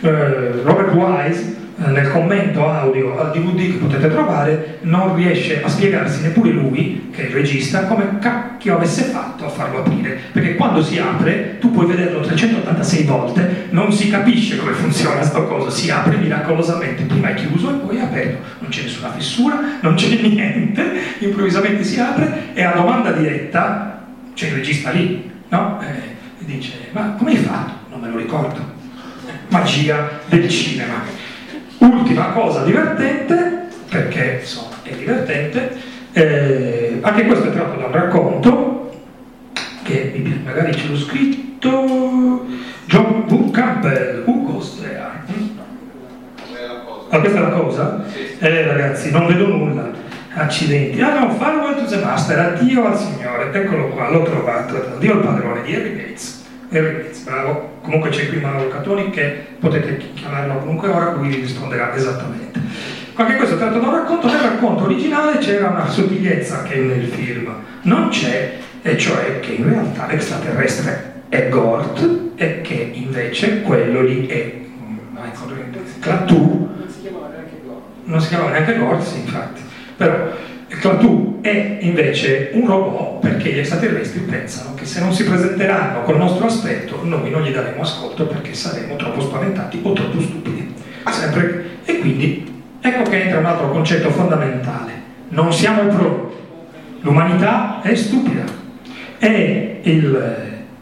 Eh, 0.00 0.62
Robert 0.62 0.94
Wise 0.94 1.56
nel 1.88 2.10
commento 2.10 2.68
audio 2.68 3.18
al 3.18 3.32
DVD 3.32 3.72
che 3.72 3.78
potete 3.78 4.10
trovare 4.10 4.78
non 4.82 5.14
riesce 5.14 5.62
a 5.62 5.68
spiegarsi 5.68 6.22
neppure 6.22 6.50
lui, 6.50 7.08
che 7.10 7.22
è 7.22 7.26
il 7.26 7.32
regista, 7.32 7.84
come 7.84 8.18
cacchio 8.18 8.76
avesse 8.76 9.04
fatto 9.04 9.46
a 9.46 9.48
farlo 9.48 9.78
aprire, 9.78 10.18
perché 10.32 10.56
quando 10.56 10.82
si 10.82 10.98
apre 10.98 11.58
tu 11.58 11.70
puoi 11.70 11.86
vederlo 11.86 12.20
386 12.20 13.04
volte, 13.04 13.66
non 13.70 13.90
si 13.92 14.10
capisce 14.10 14.58
come 14.58 14.72
funziona 14.72 15.22
sto 15.22 15.46
cosa, 15.46 15.70
si 15.70 15.90
apre 15.90 16.16
miracolosamente, 16.16 17.04
prima 17.04 17.28
è 17.28 17.34
chiuso 17.34 17.70
e 17.70 17.74
poi 17.74 17.96
è 17.96 18.02
aperto, 18.02 18.42
non 18.58 18.70
c'è 18.70 18.82
nessuna 18.82 19.10
fessura, 19.12 19.58
non 19.80 19.94
c'è 19.94 20.20
niente, 20.20 20.82
improvvisamente 21.20 21.82
si 21.82 21.98
apre 21.98 22.52
e 22.52 22.62
a 22.62 22.72
domanda 22.72 23.12
diretta 23.12 24.04
c'è 24.34 24.48
il 24.48 24.54
regista 24.54 24.90
lì, 24.90 25.30
no? 25.48 25.80
E 25.80 26.44
dice, 26.44 26.72
ma 26.92 27.14
come 27.16 27.30
hai 27.30 27.36
fatto? 27.36 27.72
Non 27.90 28.00
me 28.00 28.08
lo 28.08 28.18
ricordo. 28.18 28.78
Magia 29.48 30.20
del 30.28 30.48
cinema. 30.48 31.28
Ultima 31.80 32.26
cosa 32.32 32.62
divertente, 32.62 33.68
perché 33.88 34.38
insomma 34.40 34.76
è 34.82 34.92
divertente, 34.92 35.76
eh, 36.12 36.98
anche 37.00 37.24
questo 37.24 37.48
è 37.48 37.52
tratto 37.52 37.78
da 37.78 37.86
un 37.86 37.92
racconto 37.92 38.92
che 39.82 40.40
magari 40.44 40.74
ce 40.74 40.88
l'ho 40.88 40.96
scritto 40.96 42.46
John 42.84 43.24
W. 43.28 43.50
Campbell, 43.50 44.24
Who 44.26 44.42
Goes 44.42 44.78
There? 44.80 44.98
Ah, 47.08 47.18
questa 47.18 47.38
è 47.38 47.40
la 47.40 47.48
cosa? 47.48 48.04
Eh 48.38 48.66
ragazzi, 48.66 49.10
non 49.10 49.26
vedo 49.26 49.46
nulla. 49.46 49.90
Accidenti. 50.34 51.00
Ah 51.00 51.18
no, 51.18 51.30
Farewell 51.30 51.76
to 51.76 51.86
the 51.86 52.04
Master, 52.04 52.38
addio 52.38 52.86
al 52.86 52.98
Signore. 52.98 53.50
Eccolo 53.52 53.88
qua, 53.88 54.10
l'ho 54.10 54.22
trovato. 54.22 54.76
Addio 54.76 55.14
al 55.14 55.20
padrone 55.20 55.62
di 55.62 55.74
Harry 55.74 55.96
Gates. 55.96 56.44
Harry 56.70 57.10
bravo. 57.24 57.69
Comunque 57.82 58.10
c'è 58.10 58.28
qui 58.28 58.38
Mauro 58.40 58.68
Catoni 58.68 59.10
che 59.10 59.46
potete 59.58 59.96
chiamarlo 60.14 60.54
qualunque 60.54 60.88
ora, 60.88 61.12
lui 61.12 61.28
vi 61.28 61.40
risponderà 61.40 61.94
esattamente. 61.94 62.60
Anche 63.14 63.36
questo 63.36 63.54
è 63.56 63.58
tratto 63.58 63.78
da 63.78 63.86
un 63.88 63.94
racconto, 63.94 64.26
nel 64.26 64.40
racconto 64.40 64.84
originale 64.84 65.38
c'era 65.38 65.68
una 65.68 65.88
sottigliezza 65.88 66.62
che 66.62 66.76
nel 66.76 67.04
film 67.04 67.52
non 67.82 68.08
c'è, 68.08 68.58
e 68.82 68.96
cioè 68.96 69.40
che 69.40 69.52
in 69.52 69.68
realtà 69.68 70.06
l'extraterrestre 70.06 71.22
è 71.28 71.48
Gort 71.48 72.32
e 72.36 72.60
che 72.62 72.90
invece 72.94 73.62
quello 73.62 74.02
lì 74.02 74.26
è 74.26 74.58
Clatù. 76.00 76.68
Non 76.76 76.88
si 76.88 77.00
chiamava 77.00 77.28
neanche 77.28 77.60
Gort. 77.64 77.82
Non 78.04 78.20
si 78.20 78.28
chiamava 78.28 78.50
neanche 78.50 78.78
Gort, 78.78 79.02
sì, 79.02 79.18
infatti. 79.20 79.60
Però 79.96 80.14
Clatù 80.78 81.40
è 81.40 81.78
invece 81.80 82.50
un 82.52 82.66
robot 82.66 83.20
perché 83.20 83.52
gli 83.52 83.58
extraterrestri 83.58 84.20
pensano 84.20 84.74
che 84.74 84.84
se 84.84 85.00
non 85.00 85.12
si 85.12 85.24
presenteranno 85.24 86.02
col 86.02 86.16
nostro 86.16 86.46
aspetto 86.46 87.00
noi 87.02 87.28
non 87.28 87.42
gli 87.42 87.50
daremo 87.50 87.82
ascolto 87.82 88.26
perché 88.26 88.54
saremo 88.54 88.94
troppo 88.94 89.20
spaventati 89.20 89.80
o 89.82 89.92
troppo 89.92 90.20
stupidi. 90.20 90.72
Sempre. 91.10 91.64
E 91.84 91.98
quindi 91.98 92.62
ecco 92.80 93.10
che 93.10 93.22
entra 93.22 93.40
un 93.40 93.46
altro 93.46 93.70
concetto 93.70 94.10
fondamentale. 94.10 94.92
Non 95.30 95.52
siamo 95.52 95.88
pronti. 95.88 96.34
L'umanità 97.00 97.80
è 97.82 97.94
stupida. 97.94 98.44
E, 99.18 99.80
il, 99.82 100.34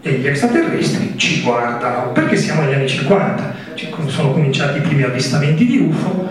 e 0.02 0.10
gli 0.10 0.26
extraterrestri 0.26 1.14
ci 1.16 1.40
guardano 1.42 2.12
perché 2.12 2.36
siamo 2.36 2.62
negli 2.62 2.74
anni 2.74 2.88
50. 2.88 3.66
Sono 4.06 4.32
cominciati 4.32 4.78
i 4.78 4.82
primi 4.82 5.02
avvistamenti 5.02 5.64
di 5.64 5.78
UFO 5.78 6.28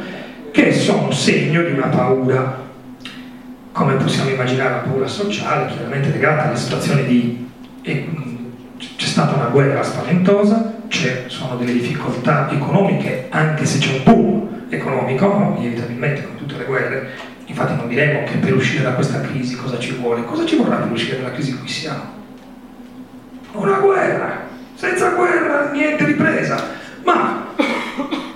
che 0.52 0.72
sono 0.74 1.12
segno 1.12 1.64
di 1.64 1.72
una 1.72 1.88
paura 1.88 2.66
come 3.78 3.94
possiamo 3.94 4.32
immaginare 4.32 4.72
la 4.72 4.78
paura 4.78 5.06
sociale, 5.06 5.68
chiaramente 5.68 6.10
legata 6.10 6.46
alla 6.46 6.56
situazione 6.56 7.06
di... 7.06 7.48
c'è 7.84 9.06
stata 9.06 9.36
una 9.36 9.50
guerra 9.50 9.84
spaventosa, 9.84 10.78
ci 10.88 11.08
sono 11.28 11.58
delle 11.58 11.74
difficoltà 11.74 12.50
economiche, 12.50 13.28
anche 13.30 13.68
se 13.68 13.78
c'è 13.78 13.98
un 13.98 14.04
boom 14.04 14.66
economico, 14.70 15.28
no? 15.28 15.56
inevitabilmente 15.60 16.24
come 16.24 16.38
tutte 16.40 16.58
le 16.58 16.64
guerre, 16.64 17.10
infatti 17.46 17.76
non 17.76 17.88
diremo 17.88 18.24
che 18.24 18.38
per 18.38 18.56
uscire 18.56 18.82
da 18.82 18.94
questa 18.94 19.22
crisi 19.22 19.56
cosa 19.56 19.78
ci 19.78 19.92
vuole, 19.92 20.26
cosa 20.26 20.44
ci 20.44 20.56
vorrà 20.56 20.78
per 20.78 20.92
uscire 20.92 21.18
dalla 21.18 21.34
crisi 21.34 21.52
in 21.52 21.60
cui 21.60 21.68
siamo? 21.68 22.02
Una 23.52 23.78
guerra, 23.78 24.42
senza 24.74 25.12
guerra 25.12 25.70
niente 25.70 26.04
ripresa, 26.04 26.64
ma 27.04 27.46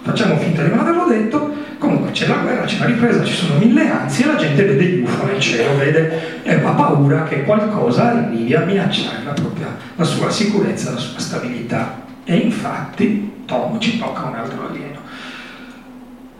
facciamo 0.03 0.37
finta 0.37 0.61
di 0.61 0.69
non 0.69 0.79
averlo 0.79 1.05
detto, 1.07 1.51
comunque 1.81 2.11
c'è 2.11 2.27
la 2.27 2.35
guerra, 2.35 2.63
c'è 2.63 2.77
la 2.77 2.85
ripresa, 2.85 3.23
ci 3.23 3.33
sono 3.33 3.57
mille 3.57 3.89
ansie, 3.89 4.27
la 4.27 4.35
gente 4.35 4.63
vede 4.63 4.83
gli 4.83 5.01
UFO 5.01 5.25
nel 5.25 5.39
cielo, 5.39 5.75
vede 5.77 6.43
e 6.43 6.53
ha 6.53 6.69
paura 6.69 7.23
che 7.23 7.43
qualcosa 7.43 8.11
arrivi 8.11 8.53
a 8.53 8.59
minacciare 8.59 9.23
la, 9.25 9.31
propria, 9.31 9.75
la 9.95 10.03
sua 10.03 10.29
sicurezza, 10.29 10.91
la 10.91 10.99
sua 10.99 11.19
stabilità. 11.19 12.03
E 12.23 12.35
infatti 12.35 13.45
Tom 13.45 13.79
ci 13.79 13.97
tocca 13.97 14.25
un 14.25 14.35
altro 14.35 14.67
alieno. 14.69 14.99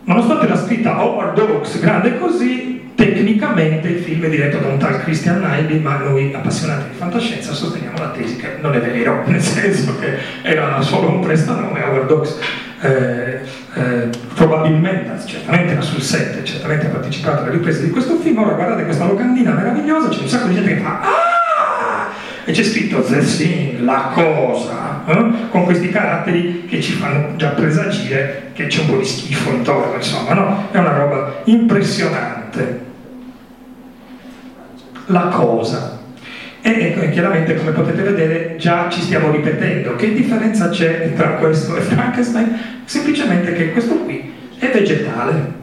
Nonostante 0.03 0.47
la 0.47 0.57
scritta 0.57 1.03
Howard 1.03 1.39
Hawks 1.39 1.79
grande 1.79 2.19
così, 2.19 2.91
tecnicamente 2.93 3.87
il 3.87 4.03
film 4.03 4.25
è 4.25 4.29
diretto 4.29 4.59
da 4.59 4.67
un 4.67 4.77
tal 4.77 5.01
Christian 5.01 5.41
Nyby, 5.41 5.79
ma 5.79 5.97
noi 5.97 6.35
appassionati 6.35 6.89
di 6.91 6.95
fantascienza 6.95 7.51
sosteniamo 7.51 7.97
la 7.97 8.11
tesi 8.11 8.35
che 8.35 8.57
non 8.61 8.75
è 8.75 8.79
vero, 8.79 9.23
nel 9.25 9.41
senso 9.41 9.97
che 9.97 10.17
era 10.43 10.79
solo 10.81 11.09
un 11.09 11.19
prestanome 11.19 11.81
Howard 11.81 12.11
Hawks 12.11 12.37
eh, 12.81 13.39
eh, 13.73 14.09
probabilmente, 14.33 15.25
certamente 15.25 15.71
era 15.71 15.81
sul 15.81 16.01
set, 16.01 16.43
certamente 16.43 16.87
ha 16.87 16.89
partecipato 16.89 17.43
alle 17.43 17.51
riprese 17.51 17.83
di 17.83 17.89
questo 17.89 18.15
film, 18.17 18.39
ora 18.39 18.53
guardate 18.53 18.83
questa 18.83 19.05
locandina 19.05 19.51
meravigliosa, 19.51 20.09
c'è 20.09 20.21
un 20.21 20.27
sacco 20.27 20.47
di 20.47 20.55
gente 20.55 20.75
che 20.75 20.81
fa 20.81 20.99
ah! 20.99 22.09
e 22.43 22.51
c'è 22.51 22.63
scritto 22.63 23.01
The 23.01 23.19
Thing, 23.19 23.79
la 23.81 24.11
cosa, 24.13 25.03
eh? 25.05 25.49
con 25.49 25.63
questi 25.63 25.89
caratteri 25.89 26.65
che 26.65 26.81
ci 26.81 26.93
fanno 26.93 27.35
già 27.37 27.49
presagire 27.49 28.49
che 28.53 28.67
c'è 28.67 28.81
un 28.81 28.87
po' 28.87 28.97
di 28.97 29.05
schifo 29.05 29.51
intorno, 29.51 29.95
insomma, 29.95 30.33
no? 30.33 30.67
È 30.71 30.77
una 30.77 30.97
roba 30.97 31.41
impressionante. 31.45 32.89
La 35.05 35.27
cosa, 35.27 36.00
e 36.61 37.09
chiaramente, 37.11 37.55
come 37.55 37.71
potete 37.71 38.03
vedere, 38.03 38.55
già 38.57 38.87
ci 38.89 39.01
stiamo 39.01 39.31
ripetendo. 39.31 39.95
Che 39.95 40.13
differenza 40.13 40.69
c'è 40.69 41.13
tra 41.15 41.29
questo 41.33 41.75
e 41.75 41.81
Frankenstein? 41.81 42.59
Semplicemente 42.85 43.53
che 43.53 43.71
questo 43.71 43.95
qui 43.95 44.31
è 44.59 44.69
vegetale. 44.71 45.59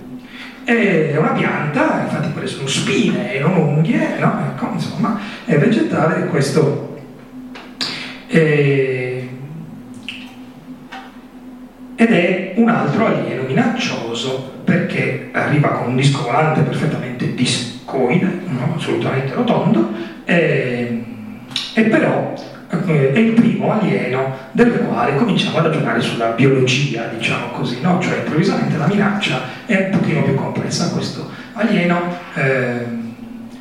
È 0.65 1.17
una 1.17 1.33
pianta, 1.33 2.03
infatti 2.03 2.33
quelle 2.33 2.47
sono 2.47 2.67
spine 2.67 3.33
e 3.33 3.39
non 3.39 3.57
unghie, 3.57 4.19
no? 4.19 4.39
Ecco, 4.51 4.71
insomma, 4.73 5.19
è 5.45 5.57
vegetale 5.57 6.27
questo. 6.27 6.99
E... 8.27 9.29
Ed 11.95 12.13
è 12.13 12.53
un 12.57 12.69
altro 12.69 13.07
alieno 13.07 13.43
minaccioso 13.43 14.61
perché 14.65 15.31
arriva 15.33 15.69
con 15.69 15.89
un 15.89 15.97
disco 15.97 16.23
volante 16.23 16.61
perfettamente 16.61 17.35
discoide, 17.35 18.41
no? 18.47 18.75
assolutamente 18.77 19.33
rotondo, 19.33 19.91
e, 20.29 21.05
e 21.73 21.83
però 21.85 22.35
eh, 22.71 23.13
è 23.13 23.19
il 23.19 23.33
primo 23.33 23.73
alieno 23.73 24.37
del 24.53 24.73
quale 24.73 25.17
cominciamo 25.17 25.57
a 25.57 25.63
ragionare 25.63 26.03
sulla 26.03 26.33
biologia, 26.33 27.11
diciamo 27.17 27.47
così, 27.47 27.81
no? 27.81 27.99
cioè 27.99 28.19
improvvisamente 28.19 28.77
la 28.77 28.87
minaccia 28.87 29.41
è 29.65 29.89
un 29.91 29.99
pochino 29.99 30.23
più 30.25 30.35
complessa. 30.35 30.91
Questo 30.91 31.31
alieno 31.55 32.15
eh, 32.35 32.85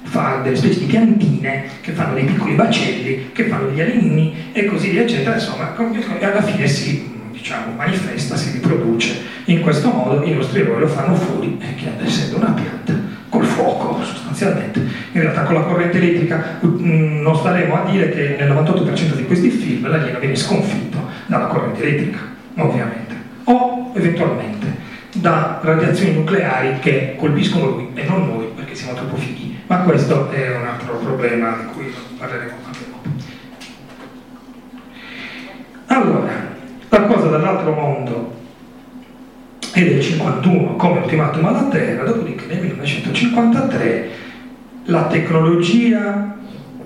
fa 0.04 0.42
delle 0.44 0.58
specie 0.58 0.80
di 0.80 0.86
piantine 0.88 1.64
che 1.80 1.94
fanno 1.94 2.16
dei 2.16 2.26
piccoli 2.26 2.56
bacelli, 2.56 3.32
che 3.32 3.46
fanno 3.46 3.70
degli 3.70 3.80
alieni 3.80 4.52
e 4.52 4.66
così 4.66 4.90
via, 4.90 5.04
eccetera, 5.04 5.36
insomma, 5.36 5.74
e 6.20 6.26
alla 6.26 6.42
fine 6.42 6.68
si 6.68 7.10
diciamo, 7.32 7.76
manifesta, 7.78 8.36
si 8.36 8.52
riproduce. 8.52 9.22
In 9.46 9.62
questo 9.62 9.90
modo 9.90 10.22
i 10.26 10.34
nostri 10.34 10.60
eroi 10.60 10.82
lo 10.82 10.88
fanno 10.88 11.16
fuori, 11.16 11.58
eh, 11.62 11.76
che 11.76 12.04
essendo 12.04 12.36
una 12.36 12.52
pianta, 12.52 13.07
col 13.38 13.46
fuoco 13.46 14.04
sostanzialmente. 14.04 14.80
In 15.12 15.22
realtà 15.22 15.44
con 15.44 15.56
la 15.56 15.62
corrente 15.62 15.98
elettrica 15.98 16.60
mm, 16.66 17.22
non 17.22 17.36
staremo 17.36 17.76
a 17.76 17.90
dire 17.90 18.10
che 18.10 18.36
nel 18.40 18.52
98% 18.52 19.14
di 19.14 19.26
questi 19.26 19.50
film 19.50 19.88
l'alieno 19.88 20.20
viene 20.20 20.36
sconfitto 20.36 20.98
dalla 21.28 21.46
corrente 21.46 21.84
elettrica, 21.84 22.20
ovviamente, 22.58 23.16
o 23.46 23.92
eventualmente 23.96 24.86
da 25.14 25.60
radiazioni 25.62 26.14
nucleari 26.14 26.80
che 26.80 27.16
colpiscono 27.18 27.66
lui 27.68 27.90
e 27.94 28.06
non 28.06 28.28
noi 28.28 28.48
perché 28.56 28.76
siamo 28.76 28.94
troppo 28.94 29.16
fighi. 29.16 29.60
Ma 29.68 29.80
questo 29.80 30.30
è 30.32 30.56
un 30.56 30.66
altro 30.66 30.96
problema 30.98 31.58
di 31.60 31.66
cui 31.74 31.94
parleremo 32.18 32.54
anche 32.66 32.80
dopo. 32.90 33.10
Allora, 35.88 36.32
la 36.90 37.02
cosa 37.02 37.28
dall'altro 37.28 37.74
mondo 37.74 38.37
è 39.84 39.94
del 39.94 40.02
51 40.02 40.76
come 40.76 41.00
ultimatum 41.00 41.46
alla 41.46 41.68
Terra, 41.68 42.04
dopodiché 42.04 42.46
nel 42.48 42.60
1953 42.62 44.10
la 44.86 45.08
tecnologia 45.08 46.36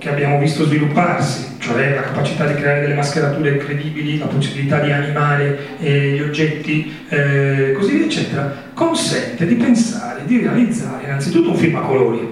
che 0.02 0.10
abbiamo 0.10 0.40
visto 0.40 0.64
svilupparsi, 0.64 1.58
cioè 1.58 1.94
la 1.94 2.02
capacità 2.02 2.44
di 2.44 2.54
creare 2.54 2.80
delle 2.80 2.94
mascherature 2.94 3.56
credibili, 3.56 4.18
la 4.18 4.26
possibilità 4.26 4.80
di 4.80 4.90
animare 4.90 5.78
eh, 5.78 6.10
gli 6.16 6.20
oggetti, 6.20 6.92
eh, 7.08 7.72
così 7.78 7.96
via, 7.98 8.06
eccetera, 8.06 8.52
consente 8.74 9.46
di 9.46 9.54
pensare, 9.54 10.24
di 10.24 10.40
realizzare 10.40 11.04
innanzitutto 11.04 11.50
un 11.50 11.56
film 11.56 11.76
a 11.76 11.82
colori, 11.82 12.28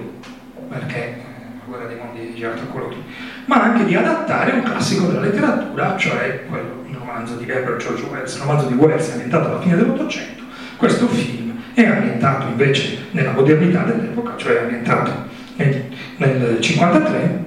perché 0.67 1.15
la 1.59 1.65
guerra 1.65 1.85
dei 1.85 1.95
mondi 1.95 2.29
è 2.29 2.35
girato 2.35 2.63
a 2.63 2.65
colori, 2.65 2.97
ma 3.45 3.63
anche 3.63 3.85
di 3.85 3.95
adattare 3.95 4.51
un 4.51 4.63
classico 4.63 5.05
della 5.05 5.21
letteratura, 5.21 5.95
cioè 5.95 6.43
quello, 6.49 6.83
il 6.89 6.95
romanzo 6.97 7.35
di 7.35 7.49
Herbert 7.49 7.81
George 7.81 8.03
Wells, 8.11 8.35
il 8.35 8.41
romanzo 8.41 8.67
di 8.67 8.73
Wells 8.73 9.11
ambientato 9.11 9.47
alla 9.47 9.61
fine 9.61 9.77
dell'Ottocento. 9.77 10.40
Questo 10.81 11.07
film 11.09 11.61
è 11.75 11.85
ambientato 11.85 12.47
invece 12.47 13.05
nella 13.11 13.33
modernità 13.33 13.83
dell'epoca, 13.83 14.33
cioè 14.35 14.55
è 14.55 14.61
ambientato 14.63 15.11
nel, 15.57 15.85
nel 16.17 16.37
1953 16.37 17.45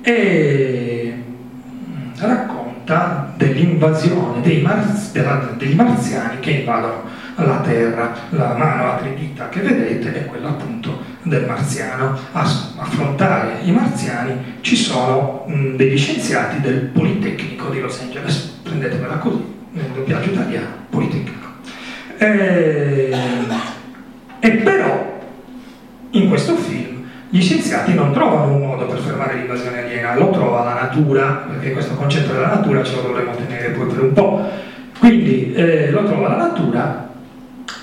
e 0.00 1.14
mm, 1.14 2.10
racconta 2.16 3.34
dell'invasione 3.36 4.40
dei, 4.40 4.62
marz, 4.62 5.12
della, 5.12 5.52
dei 5.58 5.74
marziani 5.74 6.40
che 6.40 6.52
invadono 6.52 7.02
la 7.34 7.60
Terra. 7.60 8.14
La 8.30 8.54
mano 8.56 8.92
a 8.92 8.96
tre 8.96 9.14
dita 9.14 9.50
che 9.50 9.60
vedete 9.60 10.14
è 10.14 10.24
quella 10.24 10.48
appunto 10.48 11.02
del 11.24 11.44
marziano. 11.44 12.18
A 12.32 12.50
affrontare 12.76 13.58
i 13.64 13.72
marziani 13.72 14.56
ci 14.62 14.74
sono 14.74 15.44
mh, 15.46 15.52
mm, 15.52 15.76
degli 15.76 15.98
scienziati 15.98 16.62
del 16.62 16.80
Politecnico 16.80 17.68
di 17.68 17.78
Los 17.78 18.00
Angeles, 18.00 18.36
prendetevela 18.62 19.16
così, 19.16 19.44
nel 19.72 19.90
doppiaggio 19.94 20.30
italiano, 20.30 20.68
Politecnico. 20.88 21.39
E, 22.22 23.10
e 24.40 24.50
però 24.50 25.22
in 26.10 26.28
questo 26.28 26.54
film 26.56 27.08
gli 27.30 27.40
scienziati 27.40 27.94
non 27.94 28.12
trovano 28.12 28.56
un 28.56 28.60
modo 28.60 28.84
per 28.84 28.98
fermare 28.98 29.36
l'invasione 29.36 29.84
aliena, 29.84 30.18
lo 30.18 30.28
trova 30.28 30.62
la 30.62 30.74
natura, 30.74 31.46
perché 31.48 31.72
questo 31.72 31.94
concetto 31.94 32.34
della 32.34 32.48
natura 32.48 32.82
ce 32.82 32.96
lo 32.96 33.02
dovremo 33.02 33.30
tenere 33.36 33.70
poi 33.70 33.86
per 33.86 34.02
un 34.02 34.12
po'. 34.12 34.46
Quindi 34.98 35.54
eh, 35.54 35.90
lo 35.90 36.02
trova 36.02 36.28
la 36.28 36.36
natura 36.36 37.09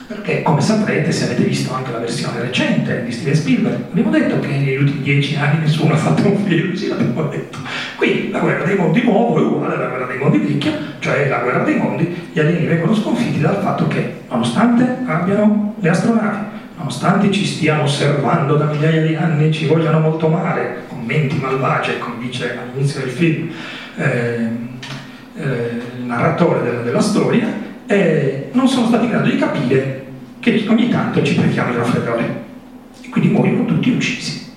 perché, 0.07 0.41
come 0.41 0.61
saprete, 0.61 1.11
se 1.11 1.25
avete 1.25 1.43
visto 1.43 1.73
anche 1.73 1.91
la 1.91 1.97
versione 1.97 2.39
recente 2.39 3.03
di 3.03 3.11
Steven 3.11 3.35
Spielberg, 3.35 3.79
abbiamo 3.91 4.09
detto 4.09 4.39
che 4.39 4.47
negli 4.47 4.77
ultimi 4.77 5.01
dieci 5.01 5.35
anni 5.35 5.59
nessuno 5.59 5.93
ha 5.93 5.97
fatto 5.97 6.25
un 6.27 6.45
film, 6.45 6.73
sì 6.73 6.87
l'abbiamo 6.87 7.23
detto. 7.23 7.57
Qui 7.97 8.29
la 8.31 8.39
guerra 8.39 8.63
dei 8.63 8.77
mondi 8.77 9.03
nuovo 9.03 9.37
è 9.37 9.41
uguale 9.41 9.75
alla 9.75 9.87
guerra 9.87 10.05
dei 10.05 10.17
mondi 10.17 10.37
vecchia, 10.37 10.71
cioè 10.99 11.27
la 11.27 11.39
guerra 11.39 11.63
dei 11.63 11.75
mondi, 11.75 12.29
gli 12.31 12.39
alieni 12.39 12.67
vengono 12.67 12.95
sconfitti 12.95 13.41
dal 13.41 13.57
fatto 13.57 13.87
che, 13.87 14.21
nonostante 14.29 14.99
abbiano 15.05 15.75
le 15.77 15.89
astronavi, 15.89 16.37
nonostante 16.77 17.29
ci 17.29 17.45
stiano 17.45 17.83
osservando 17.83 18.55
da 18.55 18.65
migliaia 18.65 19.05
di 19.05 19.15
anni, 19.15 19.51
ci 19.51 19.65
vogliano 19.65 19.99
molto 19.99 20.29
male, 20.29 20.83
commenti 20.87 21.37
malvagie, 21.37 21.99
come 21.99 22.15
dice 22.19 22.57
all'inizio 22.57 23.01
del 23.01 23.09
film 23.09 23.49
eh, 23.97 24.49
eh, 25.35 25.81
il 25.97 26.05
narratore 26.05 26.61
della, 26.63 26.81
della 26.81 27.01
storia, 27.01 27.65
eh, 27.87 28.49
non 28.53 28.67
sono 28.67 28.87
stati 28.87 29.05
in 29.05 29.11
grado 29.11 29.29
di 29.29 29.37
capire 29.37 29.96
che 30.51 30.69
ogni 30.69 30.87
tanto 30.89 31.21
ci 31.23 31.35
prendiamo 31.35 31.71
il 31.71 31.77
raffreddore. 31.77 32.45
E 33.01 33.09
quindi 33.09 33.29
muoiono 33.31 33.65
tutti 33.65 33.89
uccisi 33.89 34.53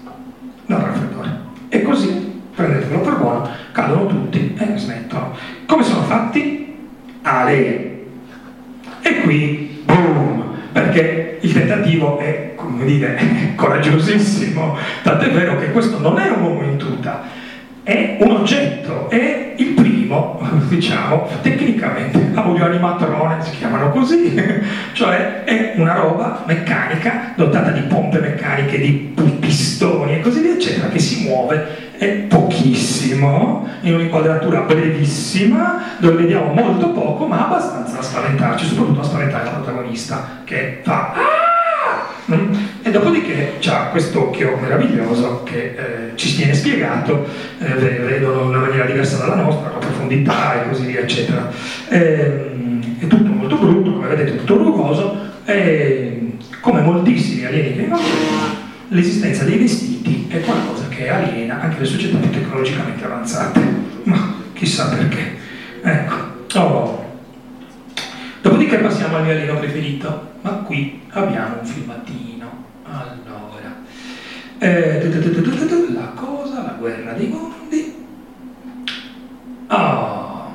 dal 0.66 0.80
raffreddore. 0.80 1.38
E 1.68 1.82
così, 1.82 2.40
prendetelo 2.54 3.00
per 3.00 3.16
buono, 3.16 3.48
cadono 3.72 4.06
tutti 4.06 4.54
e 4.56 4.78
smettono. 4.78 5.34
Come 5.66 5.82
sono 5.82 6.02
fatti? 6.02 6.76
A 7.22 7.44
lei. 7.44 7.98
E 9.02 9.20
qui, 9.22 9.82
boom! 9.84 10.58
Perché 10.72 11.38
il 11.40 11.52
tentativo 11.52 12.18
è, 12.18 12.52
come 12.54 12.84
dire, 12.84 13.52
coraggiosissimo, 13.56 14.76
tant'è 15.02 15.30
vero 15.30 15.58
che 15.58 15.72
questo 15.72 15.98
non 15.98 16.18
è 16.18 16.28
un 16.28 16.42
uomo 16.42 16.62
in 16.62 16.76
tuta, 16.76 17.22
è 17.82 18.18
un 18.20 18.30
oggetto, 18.30 19.10
è 19.10 19.54
il 19.56 19.68
primo, 19.68 19.99
diciamo, 20.68 21.28
tecnicamente 21.40 22.30
audioanimatrone, 22.34 23.42
si 23.42 23.56
chiamano 23.56 23.90
così, 23.90 24.34
cioè 24.92 25.44
è 25.44 25.74
una 25.76 25.94
roba 25.94 26.42
meccanica 26.46 27.32
dotata 27.36 27.70
di 27.70 27.82
pompe 27.82 28.18
meccaniche, 28.18 28.78
di 28.78 29.12
pistoni 29.38 30.16
e 30.16 30.20
così 30.20 30.40
via, 30.40 30.54
eccetera, 30.54 30.88
che 30.88 30.98
si 30.98 31.28
muove 31.28 31.88
è 31.96 32.08
pochissimo, 32.28 33.68
in 33.82 33.94
un'inquadratura 33.94 34.60
brevissima, 34.60 35.82
dove 35.98 36.16
vediamo 36.16 36.52
molto 36.52 36.92
poco, 36.92 37.26
ma 37.26 37.46
abbastanza 37.46 37.96
da 37.96 38.02
spaventarci, 38.02 38.66
soprattutto 38.66 39.00
a 39.00 39.04
spaventare 39.04 39.44
la 39.44 39.50
protagonista, 39.50 40.40
che 40.44 40.80
fa 40.82 41.12
ah! 41.14 41.49
Mm? 42.34 42.54
E 42.82 42.90
dopodiché 42.90 43.54
c'ha 43.60 43.88
quest'occhio 43.90 44.56
meraviglioso 44.60 45.42
che 45.44 45.74
eh, 45.76 46.16
ci 46.16 46.36
viene 46.36 46.54
spiegato, 46.54 47.26
eh, 47.58 47.72
vedono 47.74 48.42
in 48.42 48.48
una 48.48 48.58
maniera 48.58 48.84
diversa 48.84 49.18
dalla 49.18 49.36
nostra, 49.36 49.70
la 49.70 49.78
profondità 49.78 50.62
e 50.62 50.68
così 50.68 50.86
via, 50.86 51.00
eccetera. 51.00 51.50
Eh, 51.88 52.48
è 52.98 53.06
tutto 53.06 53.30
molto 53.30 53.56
brutto, 53.56 53.92
come 53.92 54.08
vedete, 54.08 54.36
tutto 54.36 54.56
rugoso, 54.56 55.28
e 55.44 56.36
come 56.60 56.80
moltissimi 56.82 57.44
alieni 57.44 57.74
che 57.74 57.82
incontriamo, 57.82 58.58
l'esistenza 58.88 59.44
dei 59.44 59.58
vestiti 59.58 60.26
è 60.28 60.40
qualcosa 60.40 60.88
che 60.88 61.08
aliena 61.08 61.60
anche 61.60 61.76
alle 61.76 61.86
società 61.86 62.18
più 62.18 62.30
tecnologicamente 62.30 63.04
avanzate. 63.04 63.60
Ma 64.04 64.34
chissà 64.52 64.88
perché. 64.88 65.36
Ecco. 65.82 66.14
Oh. 66.58 67.09
Dopodiché 68.42 68.78
passiamo 68.78 69.16
al 69.16 69.24
mio 69.24 69.32
alieno 69.32 69.58
preferito, 69.58 70.32
ma 70.40 70.50
qui 70.64 71.02
abbiamo 71.10 71.56
un 71.60 71.66
filmatino. 71.66 72.64
Allora, 72.84 73.76
eh, 74.58 75.10
la 75.92 76.12
cosa, 76.14 76.62
la 76.62 76.74
guerra 76.78 77.12
dei 77.12 77.28
mondi. 77.28 78.06
Oh. 79.68 80.54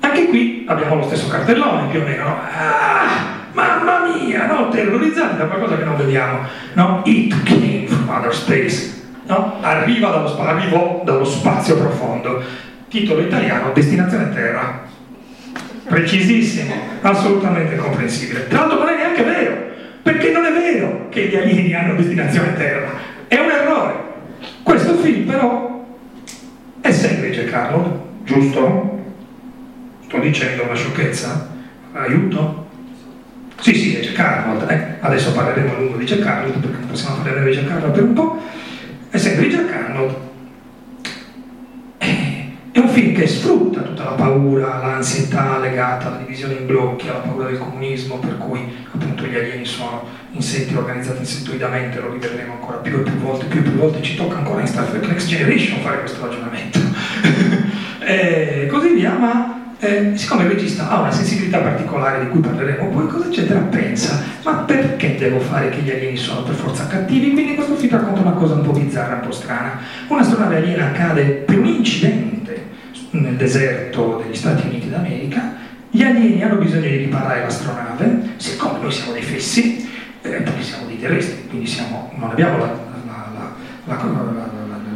Anche 0.00 0.26
qui 0.26 0.64
abbiamo 0.68 0.96
lo 0.96 1.02
stesso 1.04 1.28
cartellone 1.28 1.88
più 1.88 2.00
o 2.00 2.04
meno. 2.04 2.24
No? 2.24 2.36
Ah, 2.52 3.46
mamma 3.52 4.08
mia, 4.08 4.46
no? 4.46 4.68
terrorizzati 4.68 5.36
da 5.36 5.46
qualcosa 5.46 5.76
che 5.76 5.84
non 5.84 5.96
vediamo. 5.96 6.40
No? 6.74 7.02
It 7.04 7.42
came 7.44 7.86
from 7.86 8.08
outer 8.08 8.34
space. 8.34 9.02
No? 9.26 9.58
Arriva 9.60 10.10
dallo, 10.10 10.36
arrivò 10.40 11.02
dallo 11.04 11.24
spazio 11.24 11.76
profondo. 11.76 12.42
Titolo 12.88 13.20
italiano, 13.20 13.70
Destinazione 13.72 14.30
Terra. 14.34 14.88
Precisissimo, 15.90 16.72
assolutamente 17.00 17.74
comprensibile. 17.74 18.46
Tra 18.46 18.60
l'altro 18.60 18.78
non 18.78 18.90
è 18.90 18.96
neanche 18.96 19.24
vero 19.24 19.56
perché 20.02 20.30
non 20.30 20.44
è 20.44 20.52
vero 20.52 21.08
che 21.08 21.26
gli 21.26 21.34
alieni 21.34 21.74
hanno 21.74 21.96
destinazione 21.96 22.54
terra, 22.54 22.92
è 23.26 23.36
un 23.36 23.50
errore. 23.50 23.94
Questo 24.62 24.94
film 24.98 25.26
però 25.26 25.84
è 26.80 26.92
sempre 26.92 27.32
Jack 27.32 27.52
Arnold, 27.52 28.00
giusto? 28.22 28.98
Sto 30.06 30.18
dicendo 30.20 30.62
una 30.62 30.74
sciocchezza? 30.74 31.50
Aiuto? 31.92 32.68
Sì, 33.58 33.74
sì, 33.74 33.96
è 33.96 34.00
Arnold, 34.20 34.70
eh? 34.70 34.94
adesso 35.00 35.32
parleremo 35.32 35.74
a 35.74 35.78
lungo 35.80 35.96
di 35.96 36.04
Arnold 36.24 36.66
perché 36.66 36.86
possiamo 36.86 37.16
parlare 37.16 37.50
di 37.50 37.68
Arnold 37.68 37.92
per 37.92 38.02
un 38.04 38.12
po'. 38.12 38.40
È 39.10 39.18
sempre 39.18 39.46
è 39.46 40.29
un 42.80 42.88
film 42.88 43.14
che 43.14 43.26
sfrutta 43.26 43.82
tutta 43.82 44.04
la 44.04 44.10
paura, 44.10 44.78
l'ansietà 44.78 45.58
legata 45.58 46.08
alla 46.08 46.16
divisione 46.16 46.54
in 46.54 46.66
blocchi, 46.66 47.08
alla 47.08 47.18
paura 47.18 47.46
del 47.46 47.58
comunismo, 47.58 48.18
per 48.18 48.38
cui 48.38 48.84
appunto 48.92 49.24
gli 49.24 49.34
alieni 49.34 49.64
sono 49.64 50.04
insetti 50.32 50.74
organizzati 50.74 51.20
insettoidamente, 51.20 52.00
lo 52.00 52.12
rivedremo 52.12 52.54
ancora 52.54 52.78
più 52.78 52.98
e 52.98 53.02
più 53.02 53.14
volte, 53.18 53.46
più 53.46 53.60
e 53.60 53.62
più 53.62 53.72
volte, 53.72 54.02
ci 54.02 54.16
tocca 54.16 54.38
ancora 54.38 54.60
in 54.60 54.66
Star 54.66 54.84
Trek 54.86 55.06
Next 55.06 55.28
Generation 55.28 55.80
fare 55.80 55.98
questo 55.98 56.24
ragionamento. 56.24 56.78
e 58.00 58.66
così 58.70 58.94
via, 58.94 59.12
ma 59.12 59.59
eh, 59.80 60.12
siccome 60.14 60.42
il 60.42 60.50
regista 60.50 60.90
ha 60.90 61.00
una 61.00 61.10
sensibilità 61.10 61.58
particolare 61.58 62.24
di 62.24 62.30
cui 62.30 62.40
parleremo 62.40 62.88
poi, 62.88 63.06
cosa 63.06 63.26
eccetera, 63.26 63.60
pensa, 63.60 64.22
ma 64.44 64.56
perché 64.56 65.16
devo 65.16 65.40
fare 65.40 65.70
che 65.70 65.80
gli 65.80 65.90
alieni 65.90 66.18
sono 66.18 66.42
per 66.42 66.54
forza 66.54 66.86
cattivi? 66.86 67.32
Quindi 67.32 67.54
questo 67.54 67.74
film 67.76 67.92
racconta 67.92 68.20
una 68.20 68.32
cosa 68.32 68.54
un 68.54 68.62
po' 68.62 68.72
bizzarra, 68.72 69.14
un 69.14 69.20
po' 69.22 69.32
strana. 69.32 69.80
Un'astronave 70.08 70.56
aliena 70.56 70.92
cade 70.92 71.22
per 71.22 71.58
un 71.58 71.66
incidente 71.66 72.68
nel 73.12 73.36
deserto 73.36 74.22
degli 74.22 74.36
Stati 74.36 74.66
Uniti 74.66 74.90
d'America, 74.90 75.56
gli 75.90 76.02
alieni 76.02 76.42
hanno 76.42 76.56
bisogno 76.56 76.82
di 76.82 76.96
riparare 76.96 77.40
l'astronave, 77.40 78.34
siccome 78.36 78.80
noi 78.80 78.92
siamo 78.92 79.12
dei 79.12 79.22
fessi, 79.22 79.88
eh, 80.20 80.28
perché 80.28 80.62
siamo 80.62 80.86
dei 80.86 81.00
terrestri, 81.00 81.48
quindi 81.48 81.66
siamo, 81.66 82.12
non 82.16 82.30
abbiamo 82.30 82.58
la, 82.58 82.66
la, 83.06 83.54
la, 83.86 83.96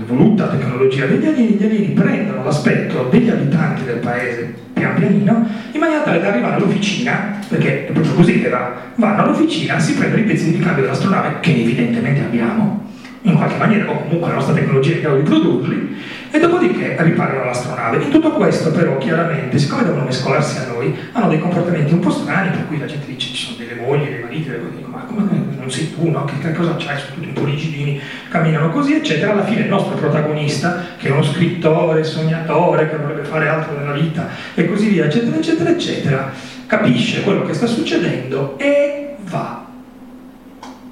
l'evoluta 0.04 0.48
tecnologia 0.48 1.06
degli 1.06 1.26
alieni, 1.26 1.56
gli 1.56 1.64
alieni 1.64 1.86
prendono 1.88 2.44
l'aspetto 2.44 3.08
degli 3.10 3.30
abitanti 3.30 3.84
del 3.84 3.98
paese 3.98 4.54
pian 4.74 4.94
pianino 4.94 5.46
in 5.72 5.80
maniera 5.80 6.02
tale 6.02 6.20
da 6.20 6.28
arrivare 6.28 6.56
all'officina, 6.56 7.38
perché 7.48 7.86
è 7.88 7.92
proprio 7.92 8.12
così 8.12 8.40
che 8.40 8.48
va, 8.48 8.74
vanno 8.96 9.22
all'officina, 9.22 9.78
si 9.78 9.94
prendono 9.94 10.22
i 10.22 10.26
pezzi 10.26 10.50
di 10.50 10.56
ricambio 10.58 10.82
dell'astronave 10.84 11.40
che 11.40 11.50
evidentemente 11.50 12.20
abbiamo, 12.20 12.84
in 13.26 13.36
qualche 13.36 13.56
maniera, 13.56 13.90
o 13.90 14.02
comunque 14.02 14.28
la 14.28 14.34
nostra 14.34 14.54
tecnologia 14.54 14.92
è 14.92 14.96
in 14.96 15.00
grado 15.00 15.16
di 15.16 15.22
produrli, 15.22 15.96
e 16.30 16.38
dopodiché 16.38 16.96
riparano 16.98 17.44
l'astronave. 17.44 18.02
In 18.02 18.10
tutto 18.10 18.32
questo 18.32 18.70
però 18.70 18.98
chiaramente, 18.98 19.58
siccome 19.58 19.84
devono 19.84 20.04
mescolarsi 20.04 20.58
a 20.58 20.66
noi, 20.66 20.94
hanno 21.12 21.28
dei 21.28 21.38
comportamenti 21.38 21.92
un 21.92 22.00
po' 22.00 22.10
strani, 22.10 22.50
per 22.50 22.66
cui 22.66 22.78
la 22.78 22.86
gente 22.86 23.06
dice 23.06 23.32
ci 23.32 23.46
sono 23.46 23.56
delle 23.56 23.80
mogli, 23.80 24.04
dei 24.04 24.20
mariti, 24.20 24.50
delle 24.50 24.62
cose, 24.62 24.84
ma 24.86 24.98
come 25.04 25.22
non 25.58 25.70
sei 25.70 25.94
tu, 25.94 26.10
no? 26.10 26.24
Che, 26.24 26.34
che 26.38 26.52
cosa 26.52 26.74
c'hai? 26.76 26.98
Sono 26.98 27.14
tutti 27.14 27.28
un 27.28 27.32
po' 27.32 27.44
rigidini, 27.44 28.00
camminano 28.28 28.68
così, 28.70 28.94
eccetera. 28.94 29.32
Alla 29.32 29.44
fine 29.44 29.62
il 29.62 29.68
nostro 29.68 29.94
protagonista, 29.96 30.84
che 30.98 31.08
è 31.08 31.10
uno 31.10 31.22
scrittore, 31.22 32.04
sognatore, 32.04 32.90
che 32.90 32.96
vorrebbe 32.96 33.24
fare 33.24 33.48
altro 33.48 33.78
nella 33.78 33.92
vita, 33.92 34.28
e 34.54 34.68
così 34.68 34.88
via, 34.88 35.06
eccetera, 35.06 35.36
eccetera, 35.36 35.70
eccetera, 35.70 36.32
capisce 36.66 37.22
quello 37.22 37.44
che 37.44 37.54
sta 37.54 37.66
succedendo 37.66 38.58
e 38.58 39.14
va 39.22 39.64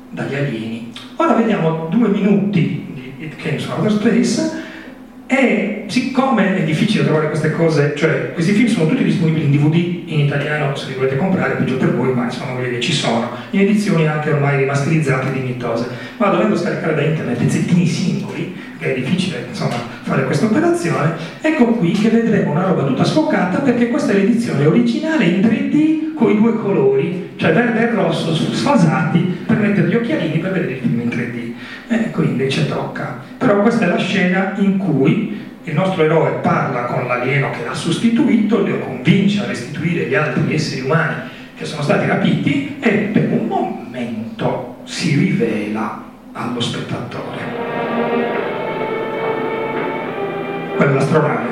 dagli 0.08 0.34
alieni. 0.34 0.81
Ora 1.16 1.34
vediamo 1.34 1.88
due 1.90 2.08
minuti 2.08 2.86
di 2.92 3.24
It 3.24 3.36
Came 3.36 3.58
from 3.58 3.84
Outer 3.84 3.92
Space 3.92 4.61
e 5.32 5.84
siccome 5.86 6.58
è 6.58 6.62
difficile 6.62 7.04
trovare 7.04 7.28
queste 7.28 7.52
cose, 7.52 7.94
cioè 7.96 8.34
questi 8.34 8.52
film 8.52 8.66
sono 8.66 8.86
tutti 8.86 9.02
disponibili 9.02 9.46
in 9.46 9.50
DVD 9.50 10.10
in 10.10 10.20
italiano 10.20 10.76
se 10.76 10.88
li 10.88 10.94
volete 10.94 11.16
comprare, 11.16 11.54
peggio 11.54 11.78
per 11.78 11.94
voi, 11.94 12.12
ma 12.12 12.24
insomma 12.24 12.52
voglio 12.52 12.68
dire, 12.68 12.80
ci 12.80 12.92
sono, 12.92 13.30
in 13.50 13.60
edizioni 13.60 14.06
anche 14.06 14.30
ormai 14.30 14.58
rimasterizzate 14.58 15.28
e 15.28 15.32
dignitose, 15.32 15.88
ma 16.18 16.28
dovendo 16.28 16.54
scaricare 16.54 16.94
da 16.94 17.00
internet 17.00 17.38
pezzettini 17.38 17.86
singoli, 17.86 18.54
che 18.78 18.94
è 18.94 19.00
difficile 19.00 19.46
insomma 19.48 19.76
fare 20.02 20.26
questa 20.26 20.44
operazione, 20.44 21.14
ecco 21.40 21.64
qui 21.64 21.92
che 21.92 22.10
vedremo 22.10 22.50
una 22.50 22.66
roba 22.66 22.84
tutta 22.84 23.04
sfocata 23.04 23.60
perché 23.60 23.88
questa 23.88 24.12
è 24.12 24.16
l'edizione 24.16 24.66
originale 24.66 25.24
in 25.24 25.40
3D 25.40 26.14
con 26.14 26.30
i 26.30 26.36
due 26.36 26.58
colori, 26.58 27.30
cioè 27.36 27.54
verde 27.54 27.88
e 27.88 27.94
rosso 27.94 28.34
sfasati 28.34 29.44
per 29.46 29.56
mettere 29.56 29.88
gli 29.88 29.94
occhialini 29.94 30.38
per 30.40 30.52
vedere 30.52 30.72
il 30.72 30.80
film 30.80 31.00
in 31.00 31.08
3D. 31.08 31.51
E 31.92 32.10
qui 32.10 32.24
invece 32.24 32.66
tocca. 32.66 33.18
Però 33.36 33.60
questa 33.60 33.84
è 33.84 33.88
la 33.88 33.98
scena 33.98 34.54
in 34.56 34.78
cui 34.78 35.40
il 35.64 35.74
nostro 35.74 36.02
eroe 36.02 36.38
parla 36.40 36.84
con 36.84 37.06
l'alieno 37.06 37.50
che 37.50 37.64
l'ha 37.64 37.74
sostituito, 37.74 38.66
lo 38.66 38.78
convince 38.78 39.42
a 39.42 39.46
restituire 39.46 40.06
gli 40.06 40.14
altri 40.14 40.54
esseri 40.54 40.80
umani 40.80 41.14
che 41.54 41.66
sono 41.66 41.82
stati 41.82 42.06
rapiti 42.06 42.78
e 42.80 42.90
per 43.12 43.28
un 43.30 43.46
momento 43.46 44.78
si 44.84 45.16
rivela 45.16 46.02
allo 46.32 46.60
spettatore. 46.60 47.40
Quella 50.76 50.90
è 50.90 50.94
l'astronave. 50.94 51.50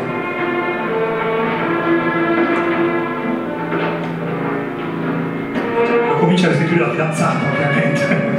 Lo 6.09 6.17
comincia 6.17 6.47
a 6.47 6.51
restituire 6.51 6.81
la 6.81 6.91
fidanzata, 6.91 7.47
ovviamente. 7.53 8.30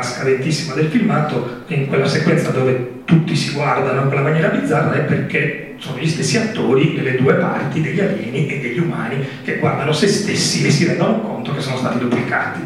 Qualità 0.00 0.02
scadentissima 0.02 0.74
del 0.74 0.86
filmato, 0.86 1.62
in 1.68 1.86
quella 1.86 2.06
sequenza 2.06 2.50
dove 2.50 3.02
tutti 3.04 3.36
si 3.36 3.52
guardano 3.52 4.02
in 4.02 4.06
quella 4.08 4.22
maniera 4.22 4.48
bizzarra 4.48 4.94
è 4.94 5.00
perché 5.00 5.74
sono 5.78 5.98
gli 5.98 6.08
stessi 6.08 6.36
attori 6.36 6.94
delle 6.94 7.16
due 7.16 7.34
parti, 7.34 7.80
degli 7.80 8.00
alieni 8.00 8.48
e 8.48 8.60
degli 8.60 8.78
umani, 8.78 9.24
che 9.44 9.58
guardano 9.58 9.92
se 9.92 10.08
stessi 10.08 10.66
e 10.66 10.70
si 10.70 10.86
rendono 10.86 11.20
conto 11.20 11.54
che 11.54 11.60
sono 11.60 11.76
stati 11.76 11.98
duplicati. 11.98 12.60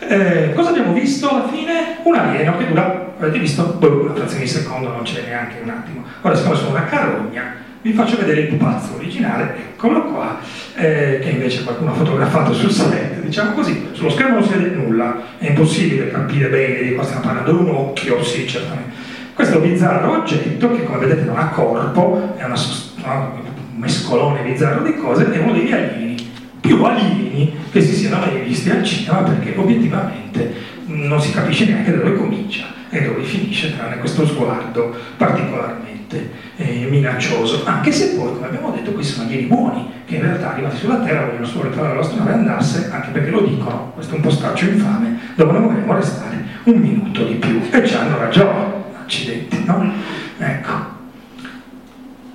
Eh, 0.00 0.52
cosa 0.54 0.70
abbiamo 0.70 0.92
visto 0.92 1.28
alla 1.28 1.48
fine? 1.48 1.98
Un 2.02 2.14
alieno 2.16 2.56
che 2.56 2.66
dura, 2.66 3.14
avete 3.18 3.38
visto, 3.38 3.78
una 3.80 4.14
frazione 4.14 4.44
di 4.44 4.48
secondo, 4.48 4.88
non 4.88 5.02
c'è 5.02 5.22
neanche 5.26 5.60
un 5.62 5.68
attimo. 5.68 6.04
Ora, 6.22 6.34
siccome 6.34 6.56
sono 6.56 6.70
una 6.70 6.84
carogna, 6.84 7.54
vi 7.82 7.92
faccio 7.92 8.16
vedere 8.18 8.42
il 8.42 8.48
pupazzo 8.48 8.96
originale, 8.96 9.54
eccolo 9.72 10.04
qua, 10.04 10.38
eh, 10.74 11.18
che 11.22 11.30
invece 11.30 11.62
qualcuno 11.62 11.92
ha 11.92 11.94
fotografato 11.94 12.52
sul 12.52 12.70
set, 12.70 13.20
diciamo 13.20 13.52
così, 13.52 13.88
sullo 13.92 14.10
schermo 14.10 14.38
non 14.38 14.44
si 14.46 14.54
vede 14.54 14.74
nulla, 14.74 15.22
è 15.38 15.48
impossibile 15.48 16.10
capire 16.10 16.48
bene 16.48 16.82
di 16.82 16.94
cosa 16.94 17.08
stiamo 17.08 17.26
parlando, 17.26 17.58
un 17.58 17.68
occhio, 17.74 18.22
sì, 18.22 18.46
certamente. 18.46 19.08
Questo 19.32 19.60
bizzarro 19.60 20.20
oggetto, 20.20 20.70
che 20.72 20.84
come 20.84 20.98
vedete 20.98 21.22
non 21.22 21.38
ha 21.38 21.48
corpo, 21.48 22.34
è 22.36 22.44
una, 22.44 22.56
sos- 22.56 22.94
no, 23.02 23.40
un 23.42 23.78
mescolone 23.78 24.42
bizzarro 24.42 24.82
di 24.82 24.94
cose, 24.96 25.32
è 25.32 25.38
uno 25.38 25.52
degli 25.52 25.72
alieni 25.72 26.28
più 26.60 26.82
alieni 26.84 27.54
che 27.72 27.80
si 27.80 27.94
siano 27.94 28.18
mai 28.18 28.42
visti 28.42 28.68
al 28.68 28.84
cinema 28.84 29.22
perché 29.22 29.54
obiettivamente 29.56 30.52
non 30.84 31.20
si 31.20 31.32
capisce 31.32 31.64
neanche 31.64 31.90
da 31.90 31.98
dove 31.98 32.16
comincia 32.16 32.66
e 32.90 33.02
dove 33.02 33.22
finisce, 33.22 33.74
tranne 33.74 33.98
questo 33.98 34.26
sguardo 34.26 34.94
particolarmente 35.16 36.39
eh, 36.60 36.86
minaccioso, 36.90 37.64
anche 37.64 37.90
se 37.90 38.14
poi, 38.14 38.34
come 38.34 38.46
abbiamo 38.46 38.70
detto, 38.70 38.92
questi 38.92 39.14
sono 39.14 39.26
alieni 39.26 39.46
buoni, 39.46 39.90
che 40.04 40.16
in 40.16 40.22
realtà 40.22 40.52
arrivati 40.52 40.76
sulla 40.76 40.98
Terra 40.98 41.24
vogliono 41.24 41.46
solo 41.46 41.70
riparare 41.70 41.94
la 41.94 42.00
nostra 42.00 42.18
nave 42.18 42.30
e 42.30 42.34
andarsene, 42.34 42.92
anche 42.92 43.10
perché 43.10 43.30
lo 43.30 43.40
dicono, 43.40 43.92
questo 43.94 44.12
è 44.12 44.16
un 44.16 44.22
postaccio 44.22 44.66
infame, 44.66 45.18
dove 45.36 45.52
noi 45.52 45.62
vorremmo 45.62 45.94
restare 45.94 46.44
un 46.64 46.76
minuto 46.76 47.24
di 47.24 47.34
più, 47.34 47.62
e 47.70 47.86
ci 47.86 47.94
hanno 47.94 48.18
ragione, 48.18 48.66
accidenti, 49.02 49.64
no? 49.64 49.90
Ecco. 50.36 50.72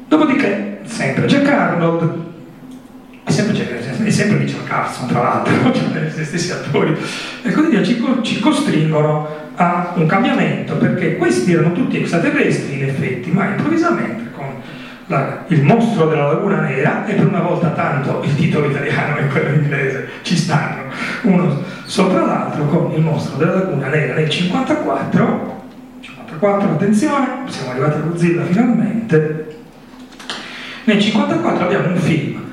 Dopodiché, 0.07 0.80
sempre 0.86 1.28
Jack 1.28 1.47
Arnold, 1.47 2.23
è 3.23 3.32
sempre, 3.32 4.05
è 4.05 4.09
sempre 4.09 4.38
Richard 4.39 4.65
Carson, 4.65 5.07
tra 5.07 5.21
l'altro, 5.21 5.53
cioè 5.71 6.01
gli 6.01 6.23
stessi 6.23 6.51
attori, 6.51 6.97
e 7.43 7.69
via, 7.69 7.84
ci, 7.84 8.03
ci 8.23 8.39
costringono 8.39 9.44
a 9.56 9.93
un 9.95 10.06
cambiamento, 10.06 10.76
perché 10.76 11.16
questi 11.18 11.53
erano 11.53 11.72
tutti 11.72 11.97
extraterrestri 11.97 12.80
in 12.80 12.84
effetti, 12.89 13.32
ma 13.32 13.47
improvvisamente 13.47 14.32
con 14.32 14.45
la- 15.08 15.43
il 15.47 15.64
mostro 15.64 16.08
della 16.08 16.34
laguna 16.34 16.62
nera, 16.62 17.06
e 17.06 17.14
per 17.14 17.28
una 17.28 17.41
volta 17.41 17.70
tanto 17.70 18.22
il 18.24 18.36
titolo 18.36 18.70
italiano 18.70 19.18
e 19.18 19.28
quello 19.28 19.56
inglese 19.56 20.08
ci 20.24 20.36
stanno 20.36 20.84
uno 21.24 21.62
sopra 21.86 22.26
l'altro, 22.26 22.66
con 22.66 22.91
il 22.95 23.01
mostro 23.01 23.38
della 23.38 23.53
laguna 23.53 23.88
nera 23.88 24.16
nel 24.16 24.30
54, 24.30 25.64
54 26.01 26.70
attenzione, 26.70 27.28
siamo 27.47 27.72
arrivati 27.72 27.97
a 27.97 28.01
Godzilla 28.01 28.43
finalmente, 28.43 29.58
nel 30.86 30.99
54 30.99 31.66
abbiamo 31.66 31.88
un 31.88 31.97
film 31.97 32.43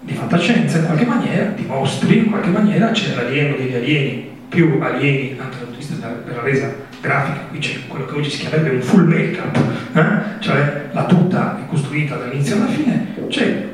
di 0.00 0.14
fantascienza 0.14 0.78
in 0.78 0.86
qualche 0.86 1.04
maniera, 1.04 1.50
di 1.54 1.64
mostri 1.66 2.18
in 2.18 2.30
qualche 2.30 2.50
maniera, 2.50 2.90
c'è 2.90 3.14
l'alieno 3.14 3.56
degli 3.56 3.74
alieni, 3.74 4.36
più 4.48 4.78
alieni 4.80 5.36
anche 5.38 5.56
dal 5.58 5.66
punto 5.66 5.70
di 5.70 5.76
vista 5.76 5.94
della, 6.24 6.42
resa 6.42 6.72
grafica, 7.00 7.38
qui 7.50 7.58
c'è 7.58 7.86
quello 7.86 8.06
che 8.06 8.14
oggi 8.14 8.30
si 8.30 8.38
chiamerebbe 8.38 8.76
un 8.76 8.82
full 8.82 9.06
make-up, 9.06 9.58
eh? 9.94 10.40
cioè 10.40 10.88
la 10.92 11.04
tuta 11.04 11.58
è 11.58 11.68
costruita 11.68 12.16
dall'inizio 12.16 12.56
alla 12.56 12.66
fine, 12.66 13.06
c'è 13.28 13.66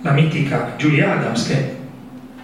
la 0.00 0.12
mitica 0.12 0.74
Julie 0.76 1.04
Adams 1.04 1.46
che 1.46 1.76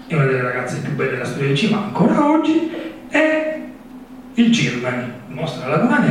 è 0.07 0.15
una 0.15 0.27
delle 0.27 0.43
ragazze 0.43 0.79
più 0.79 0.93
belle 0.93 1.13
della 1.13 1.25
storia 1.25 1.49
del 1.49 1.57
cinema 1.57 1.85
ancora 1.85 2.31
oggi 2.31 2.71
e 3.09 3.63
il 4.35 4.51
Girman, 4.51 5.13
mostra 5.29 5.69
la 5.69 5.77
Luna 5.83 6.03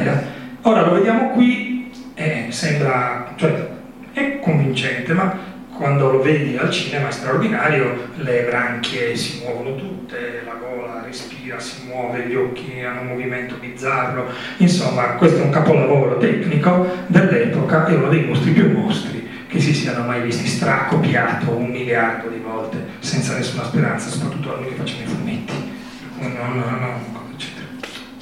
ora 0.62 0.86
lo 0.86 0.94
vediamo 0.94 1.30
qui 1.32 1.92
e 2.16 2.48
sembra, 2.50 3.34
cioè, 3.36 3.70
è 4.14 4.40
convincente, 4.40 5.14
ma 5.14 5.36
quando 5.76 6.12
lo 6.12 6.22
vedi 6.22 6.56
al 6.56 6.70
cinema 6.70 7.08
è 7.08 7.12
straordinario, 7.12 8.10
le 8.16 8.44
branchie 8.44 9.16
si 9.16 9.42
muovono 9.44 9.76
tutte, 9.76 10.44
la 10.46 10.54
gola 10.54 11.04
respira, 11.04 11.60
si 11.60 11.86
muove, 11.88 12.28
gli 12.28 12.36
occhi 12.36 12.82
hanno 12.82 13.02
un 13.02 13.08
movimento 13.08 13.56
bizzarro, 13.60 14.32
insomma 14.58 15.14
questo 15.14 15.42
è 15.42 15.44
un 15.44 15.50
capolavoro 15.50 16.18
tecnico 16.18 16.88
dell'epoca 17.08 17.88
e 17.88 17.96
uno 17.96 18.10
dei 18.10 18.24
mostri 18.26 18.52
più 18.52 18.70
mostri 18.72 19.28
che 19.48 19.60
si 19.60 19.74
siano 19.74 20.04
mai 20.06 20.22
visti, 20.22 20.48
stracopiato 20.48 21.52
un 21.52 21.70
miliardo 21.70 22.28
di 22.30 22.40
volte 22.40 22.78
senza 23.00 23.36
nessuna 23.36 23.64
speranza, 23.64 24.10
soprattutto 24.10 24.56
a 24.56 24.60
noi 24.60 24.70
che 24.70 24.76
facciamo 24.76 25.02
i 25.02 25.06
fumetti. 25.06 25.72
No, 26.20 26.28
no, 26.28 26.70
no, 26.80 27.30
eccetera. 27.34 27.68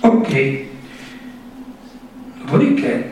Ok, 0.02 0.66
dopodiché 2.44 3.12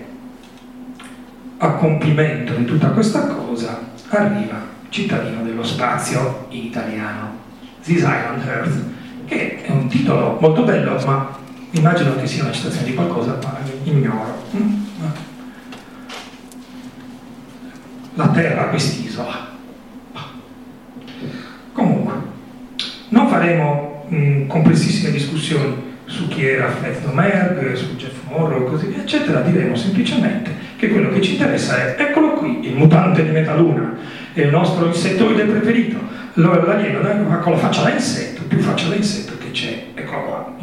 a 1.60 1.72
compimento 1.74 2.54
di 2.54 2.66
tutta 2.66 2.88
questa 2.88 3.26
cosa 3.28 3.88
arriva 4.18 4.78
Cittadino 4.90 5.44
dello 5.44 5.64
spazio 5.64 6.48
in 6.50 6.66
italiano, 6.66 7.38
This 7.84 8.00
Island 8.00 8.44
Earth, 8.46 8.84
che 9.26 9.62
è 9.62 9.72
un 9.72 9.88
titolo 9.88 10.38
molto 10.40 10.64
bello, 10.64 11.00
ma 11.06 11.38
immagino 11.72 12.16
che 12.16 12.26
sia 12.26 12.44
una 12.44 12.52
citazione 12.52 12.88
di 12.88 12.94
qualcosa, 12.96 13.38
ma 13.44 13.58
ignoro. 13.84 14.44
Mm? 14.56 14.84
La 18.16 18.28
Terra, 18.30 18.64
quest'isola. 18.70 19.48
Comunque, 21.72 22.14
non 23.10 23.28
faremo 23.30 24.06
mh, 24.08 24.48
complessissime 24.48 25.12
discussioni 25.12 25.88
su 26.06 26.28
chi 26.28 26.46
era 26.48 26.70
Fred 26.70 27.02
Domergue, 27.02 27.76
su 27.76 27.96
Jeff 27.96 28.24
Morrow 28.28 28.68
così 28.68 28.94
eccetera, 28.98 29.42
diremo 29.42 29.76
semplicemente 29.76 30.52
che 30.80 30.88
quello 30.88 31.10
che 31.10 31.22
ci 31.22 31.34
interessa 31.34 31.76
è, 31.76 32.02
eccolo 32.02 32.36
qui, 32.36 32.60
il 32.62 32.76
mutante 32.76 33.22
di 33.26 33.32
Metaluna, 33.32 33.98
è 34.32 34.40
il 34.40 34.50
nostro 34.50 34.86
insettoide 34.86 35.44
preferito, 35.44 35.98
l'alieno 36.36 37.02
con 37.42 37.52
la 37.52 37.58
faccia 37.58 37.84
da 37.84 37.90
insetto, 37.90 38.44
più 38.48 38.60
faccia 38.60 38.88
da 38.88 38.96
insetto 38.96 39.38
che 39.38 39.52
c'è, 39.52 39.88
eccolo 39.94 40.22
qua, 40.22 40.56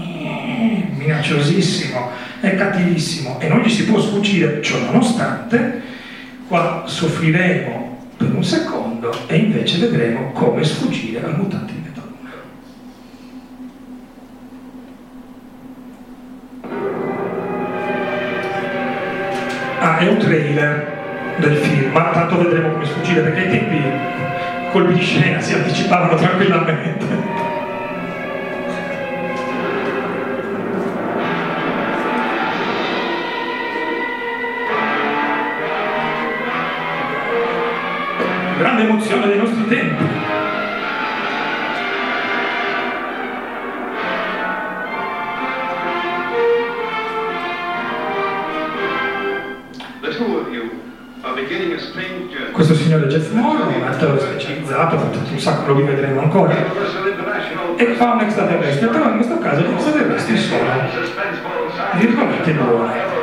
minacciosissimo, 0.97 2.09
è 2.41 2.55
cattivissimo 2.55 3.39
e 3.41 3.49
non 3.49 3.61
gli 3.61 3.69
si 3.69 3.85
può 3.85 4.01
sfuggire, 4.01 4.63
ciò 4.63 4.79
nonostante, 4.79 5.83
qua 6.49 6.85
soffriremo 6.87 8.07
per 8.17 8.35
un 8.35 8.43
secondo 8.43 9.15
e 9.27 9.37
invece 9.37 9.77
vedremo 9.77 10.33
come 10.33 10.65
sfuggire 10.65 11.23
al 11.23 11.37
mutante 11.37 11.76
è 19.99 20.09
un 20.09 20.19
trailer 20.19 20.95
del 21.37 21.57
film, 21.57 21.93
ma 21.93 22.11
tanto 22.13 22.39
vedremo 22.39 22.71
come 22.73 22.85
sfuggire 22.85 23.21
perché 23.23 23.41
ai 23.41 23.51
tempi 23.51 23.83
colpi 24.71 24.95
di 24.95 25.01
scena 25.01 25.41
si 25.41 25.55
anticipavano 25.55 26.17
tranquillamente. 26.17 27.05
Grande 38.59 38.83
emozione 38.83 39.27
dei 39.29 39.39
nostri 39.39 39.67
tempi. 39.67 39.86
Lo 55.77 55.87
rivedremo 55.87 56.21
ancora, 56.21 56.55
e 57.77 57.85
fa 57.95 58.13
un 58.13 58.21
extraterrestre, 58.21 58.87
però 58.87 59.09
in 59.11 59.17
questo 59.17 59.39
caso 59.39 59.61
gli 59.61 59.73
extraterrestri 59.73 60.37
sono 60.37 60.65
virgolette 61.99 62.53
buone. 62.53 63.15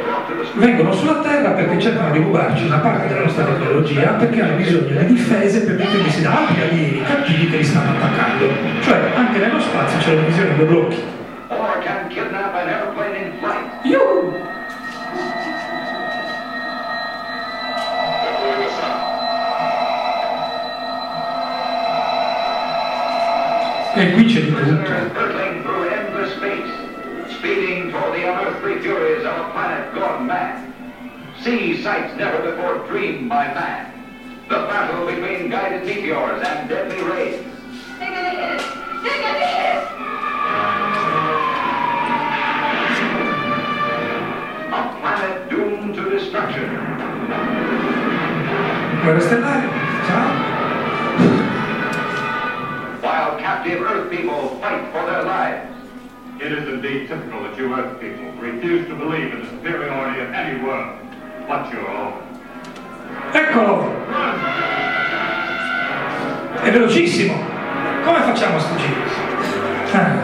Vengono 0.55 0.91
sulla 0.91 1.15
Terra 1.15 1.49
perché 1.51 1.79
cercano 1.79 2.11
di 2.11 2.19
rubarci 2.19 2.65
una 2.65 2.77
parte 2.77 3.07
della 3.07 3.21
nostra 3.21 3.43
tecnologia 3.45 4.09
perché 4.11 4.41
hanno 4.41 4.55
bisogno 4.55 4.99
di 4.99 5.05
difese 5.07 5.61
per 5.61 5.75
difendersi 5.77 6.21
da 6.21 6.37
altri 6.37 6.61
alieni 6.61 7.01
cattivi 7.01 7.49
che 7.49 7.57
li 7.57 7.63
stanno 7.63 7.91
attaccando. 7.91 8.47
Cioè, 8.81 8.99
anche 9.15 9.39
nello 9.39 9.59
spazio 9.59 9.97
c'è 9.97 10.13
la 10.13 10.21
divisione 10.21 10.49
in 10.49 10.55
due 10.57 10.65
blocchi. 10.65 11.22
E 24.03 24.11
qui 24.11 24.25
c'è 24.25 24.41
di 24.41 24.53
tutto. 24.53 24.91
hurtling 25.13 25.63
through 25.63 25.87
endless 25.87 26.35
space, 26.35 26.69
speeding 27.37 27.89
toward 27.89 28.11
the 28.13 28.27
unearthly 28.27 28.81
furies 28.81 29.23
of 29.23 29.31
a 29.31 29.49
planet 29.51 29.93
gone 29.93 30.25
mad. 30.25 30.59
See 31.39 31.81
sights 31.81 32.13
never 32.17 32.51
before 32.51 32.85
dreamed 32.89 33.29
by 33.29 33.45
man. 33.53 33.93
The 34.49 34.67
battle 34.67 35.05
between 35.05 35.49
guided 35.49 35.85
meteors 35.85 36.43
and 36.45 36.67
deadly 36.67 37.01
rays. 37.01 37.45
They're 37.97 38.11
gonna 38.11 38.29
hit 38.29 38.59
us! 38.59 38.63
They're 39.03 39.21
gonna 39.23 39.47
hit 39.47 39.71
us! 39.71 39.87
A 44.67 44.99
planet 44.99 45.49
doomed 45.49 45.95
to 45.95 46.09
destruction. 46.09 46.67
Guerra 49.01 49.21
stellare, 49.21 49.69
ciao. 50.07 50.42
Captive 53.53 53.81
Earth 53.81 54.09
people 54.09 54.57
fight 54.59 54.83
for 54.91 55.05
their 55.05 55.23
lives. 55.23 55.69
It 56.41 56.51
is 56.51 56.67
indeed 56.67 57.07
typical 57.07 57.43
that 57.43 57.55
you 57.55 57.71
Earth 57.71 58.01
people 58.01 58.31
refuse 58.41 58.87
to 58.87 58.95
believe 58.95 59.31
in 59.31 59.41
the 59.41 59.49
superiority 59.51 60.21
of 60.21 60.31
any 60.31 60.59
world 60.63 60.97
but 61.47 61.71
your 61.71 61.87
own. 61.87 62.13
Eccolo! 63.31 63.93
È 66.63 66.71
velocissimo! 66.71 67.35
Come 68.03 68.21
facciamo 68.21 68.55
a 68.55 68.59
sfuggire? 68.59 70.22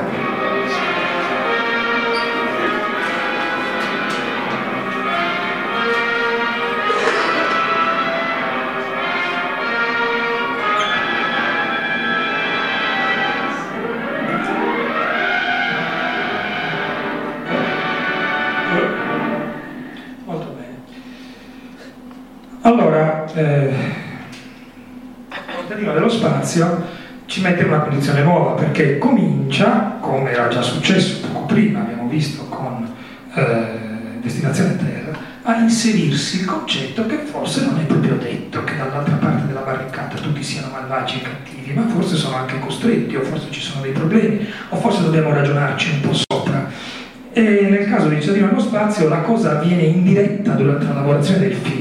Spazio 26.39 26.97
ci 27.25 27.41
mette 27.41 27.61
in 27.61 27.67
una 27.67 27.79
condizione 27.79 28.23
nuova 28.23 28.53
perché 28.53 28.97
comincia, 28.97 29.97
come 29.99 30.31
era 30.31 30.47
già 30.47 30.61
successo 30.61 31.27
poco 31.27 31.45
prima, 31.45 31.81
abbiamo 31.81 32.07
visto 32.07 32.43
con 32.45 32.87
eh, 33.35 33.87
Destinazione 34.21 34.77
Terra, 34.77 35.17
a 35.43 35.57
inserirsi 35.57 36.39
il 36.39 36.45
concetto 36.45 37.05
che 37.05 37.17
forse 37.17 37.65
non 37.65 37.79
è 37.79 37.83
proprio 37.83 38.15
detto 38.15 38.63
che 38.63 38.75
dall'altra 38.77 39.15
parte 39.15 39.47
della 39.47 39.61
barricata 39.61 40.17
tutti 40.17 40.41
siano 40.41 40.69
malvagi 40.71 41.19
e 41.19 41.21
cattivi, 41.21 41.73
ma 41.73 41.87
forse 41.87 42.15
sono 42.15 42.37
anche 42.37 42.59
costretti, 42.59 43.15
o 43.15 43.21
forse 43.21 43.47
ci 43.51 43.61
sono 43.61 43.81
dei 43.81 43.91
problemi, 43.91 44.45
o 44.69 44.75
forse 44.77 45.03
dobbiamo 45.03 45.33
ragionarci 45.33 45.91
un 45.91 46.01
po' 46.01 46.13
sopra. 46.13 46.67
E 47.31 47.67
nel 47.69 47.87
caso 47.87 48.09
di 48.09 48.19
Cittadino 48.19 48.47
nello 48.47 48.59
spazio 48.59 49.07
la 49.07 49.19
cosa 49.19 49.59
avviene 49.59 49.83
in 49.83 50.03
diretta 50.03 50.53
durante 50.53 50.85
la 50.85 50.93
lavorazione 50.93 51.47
del 51.47 51.53
film. 51.53 51.78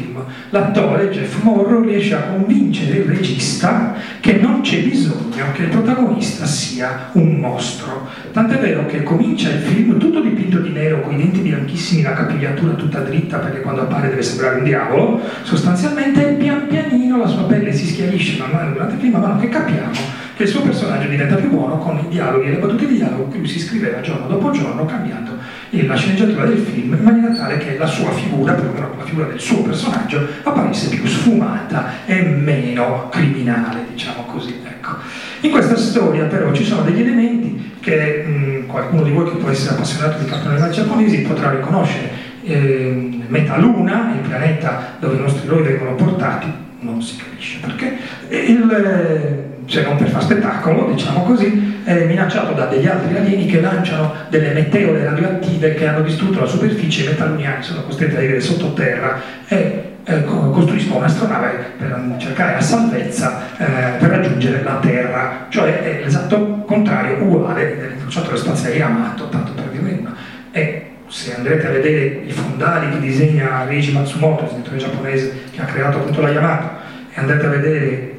L'attore 0.51 1.11
Jeff 1.11 1.43
Morrow 1.43 1.83
riesce 1.83 2.15
a 2.15 2.23
convincere 2.23 3.01
il 3.01 3.05
regista 3.05 3.95
che 4.21 4.35
non 4.35 4.63
c'è 4.63 4.81
bisogno 4.81 5.45
che 5.53 5.65
il 5.65 5.69
protagonista 5.69 6.47
sia 6.47 7.11
un 7.13 7.35
mostro. 7.35 8.09
Tant'è 8.33 8.57
vero 8.59 8.87
che 8.87 9.03
comincia 9.03 9.51
il 9.51 9.59
film 9.59 9.99
tutto 9.99 10.21
dipinto 10.21 10.61
di 10.61 10.71
nero, 10.71 11.03
con 11.03 11.13
i 11.13 11.19
denti 11.19 11.41
bianchissimi, 11.41 12.01
la 12.01 12.15
capigliatura 12.15 12.73
tutta 12.73 13.01
dritta 13.01 13.37
perché 13.39 13.61
quando 13.61 13.83
appare 13.83 14.09
deve 14.09 14.23
sembrare 14.23 14.57
un 14.57 14.65
diavolo. 14.65 15.21
Sostanzialmente 15.43 16.23
pian 16.39 16.67
pianino 16.67 17.19
la 17.19 17.27
sua 17.27 17.43
pelle 17.43 17.71
si 17.75 17.87
schiarisce 17.87 18.39
man 18.39 18.51
mano 18.51 18.73
durante 18.73 18.95
il 18.95 19.01
film, 19.01 19.13
man 19.13 19.21
mano 19.21 19.41
che 19.41 19.49
capiamo 19.51 20.27
che 20.35 20.45
il 20.45 20.51
suo 20.51 20.63
personaggio 20.63 21.09
diventa 21.09 21.35
più 21.35 21.51
buono 21.51 21.79
con 21.79 21.99
i 21.99 22.07
dialoghi 22.09 22.47
e 22.47 22.51
le 22.51 22.59
battute 22.59 22.87
di 22.87 22.95
dialogo 22.95 23.29
che 23.29 23.39
lui 23.39 23.49
si 23.49 23.59
scriveva 23.59 24.01
giorno 24.01 24.29
dopo 24.29 24.53
giorno 24.53 24.85
cambiando 24.85 25.33
la 25.71 25.97
sceneggiatura 25.97 26.45
del 26.47 26.59
film 26.59 26.95
in 26.95 27.03
maniera 27.03 27.35
tale 27.35 27.59
che 27.59 27.77
la 27.77 27.87
sua 27.87 28.11
figura, 28.13 28.55
perlomeno 28.55 28.95
la 28.97 29.05
figura 29.05 29.27
del 29.27 29.41
suo 29.41 29.63
personaggio, 29.63 30.27
apparisse 30.43 30.89
più 30.89 31.07
sfumata 31.07 32.07
e 32.07 32.23
meno 32.23 33.09
criminale, 33.11 33.85
diciamo 33.93 34.25
così. 34.25 34.61
Ecco. 34.65 34.97
In 35.41 35.51
questa 35.51 35.77
storia 35.77 36.25
però 36.25 36.53
ci 36.53 36.65
sono 36.65 36.83
degli 36.83 37.01
elementi 37.01 37.77
che 37.81 38.25
mh, 38.25 38.67
qualcuno 38.67 39.03
di 39.03 39.11
voi 39.11 39.31
che 39.31 39.37
può 39.37 39.51
essere 39.51 39.75
appassionato 39.75 40.19
di 40.19 40.25
cartoni 40.25 40.55
animati 40.55 40.75
giapponesi 40.75 41.21
potrà 41.23 41.51
riconoscere 41.51 42.11
eh, 42.43 43.21
Metaluna, 43.27 44.15
il 44.15 44.27
pianeta 44.27 44.97
dove 44.99 45.17
i 45.17 45.21
nostri 45.21 45.47
eroi 45.47 45.63
vengono 45.63 45.95
portati, 45.95 46.51
non 46.81 47.03
si 47.03 47.17
capisce 47.17 47.59
perché, 47.61 47.99
il, 48.29 49.57
se 49.69 49.83
non 49.83 49.97
per 49.97 50.09
far 50.09 50.23
spettacolo, 50.23 50.91
diciamo 50.91 51.23
così, 51.25 51.83
è 51.85 52.05
minacciato 52.05 52.55
da 52.55 52.65
degli 52.67 52.87
altri 52.87 53.15
alieni 53.15 53.47
che 53.47 53.61
lanciano 53.61 54.15
delle 54.31 54.53
meteore 54.53 55.05
radioattive 55.05 55.75
che 55.75 55.87
hanno 55.87 56.01
distrutto 56.01 56.41
la 56.41 56.47
superficie 56.47 57.03
e 57.03 57.05
i 57.05 57.09
metaluniani 57.09 57.63
sono 57.63 57.83
costretti 57.83 58.17
a 58.17 58.21
vivere 58.21 58.41
sottoterra 58.41 59.21
e 59.47 59.97
eh, 60.05 60.25
costruiscono 60.25 61.01
un'astronave 61.01 61.73
per 61.77 62.15
cercare 62.17 62.55
la 62.55 62.61
salvezza 62.63 63.43
eh, 63.59 63.99
per 63.99 64.09
raggiungere 64.09 64.63
la 64.63 64.79
Terra, 64.81 65.47
cioè 65.51 65.83
è 65.83 66.03
l'esatto 66.03 66.65
contrario, 66.67 67.23
uguale 67.23 67.77
dell'incrociatore 67.77 68.39
spaziale 68.39 68.77
Yamato, 68.77 69.29
tanto 69.29 69.53
per 69.53 69.65
dire 69.65 69.99
una. 70.01 70.15
E 70.51 70.93
se 71.09 71.35
andrete 71.35 71.67
a 71.67 71.71
vedere 71.71 72.23
i 72.25 72.33
fondali 72.33 72.91
che 72.93 73.01
disegna 73.01 73.65
Reiji 73.67 73.93
Matsumoto, 73.93 74.45
il 74.45 74.49
disegnatore 74.49 74.79
giapponese 74.79 75.33
che 75.51 75.61
ha 75.61 75.65
creato 75.65 75.99
appunto 75.99 76.23
la 76.23 76.31
Yamato, 76.31 76.69
e 77.13 77.21
andate 77.21 77.47
a 77.47 77.49
vedere 77.51 78.18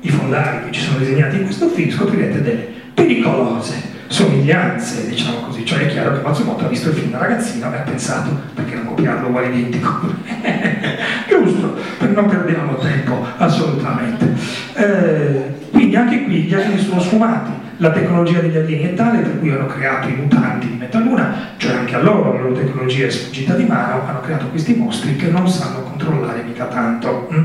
i 0.00 0.08
fondali 0.08 0.66
che 0.66 0.72
ci 0.72 0.80
sono 0.80 0.98
disegnati 0.98 1.36
in 1.36 1.44
questo 1.44 1.68
film, 1.68 1.90
scoprirete 1.90 2.42
delle 2.42 2.68
pericolose 2.94 3.96
somiglianze, 4.08 5.06
diciamo 5.08 5.40
così, 5.40 5.64
cioè 5.64 5.80
è 5.80 5.86
chiaro 5.88 6.14
che 6.14 6.22
Matsumoto 6.22 6.64
ha 6.64 6.68
visto 6.68 6.88
il 6.88 6.94
film 6.94 7.10
da 7.10 7.18
ragazzino 7.18 7.72
e 7.72 7.76
ha 7.76 7.80
pensato 7.82 8.30
perché 8.54 8.74
non 8.74 8.86
copiarlo 8.86 9.28
uguale 9.28 9.48
identico. 9.48 10.14
Giusto, 11.28 11.76
non 12.14 12.26
perdiamo 12.26 12.76
tempo 12.76 13.24
assolutamente. 13.36 14.34
Eh, 14.74 15.56
quindi 15.70 15.94
anche 15.94 16.24
qui 16.24 16.42
gli 16.42 16.54
alieni 16.54 16.78
sono 16.78 17.00
sfumati, 17.00 17.50
la 17.76 17.90
tecnologia 17.90 18.40
degli 18.40 18.56
alieni 18.56 18.84
è 18.84 18.94
tale 18.94 19.18
per 19.18 19.38
cui 19.38 19.50
hanno 19.50 19.66
creato 19.66 20.08
i 20.08 20.14
mutanti 20.14 20.68
di 20.68 20.76
Metaluna, 20.76 21.34
cioè 21.58 21.74
anche 21.74 21.94
a 21.94 22.02
loro 22.02 22.32
la 22.32 22.40
loro 22.40 22.52
tecnologia 22.52 23.06
è 23.06 23.10
sfuggita 23.10 23.54
di 23.54 23.64
mano, 23.64 24.02
hanno 24.06 24.20
creato 24.20 24.46
questi 24.48 24.74
mostri 24.74 25.16
che 25.16 25.28
non 25.28 25.48
sanno 25.48 25.82
controllare 25.82 26.42
mica 26.42 26.64
tanto. 26.64 27.28
Mm? 27.32 27.44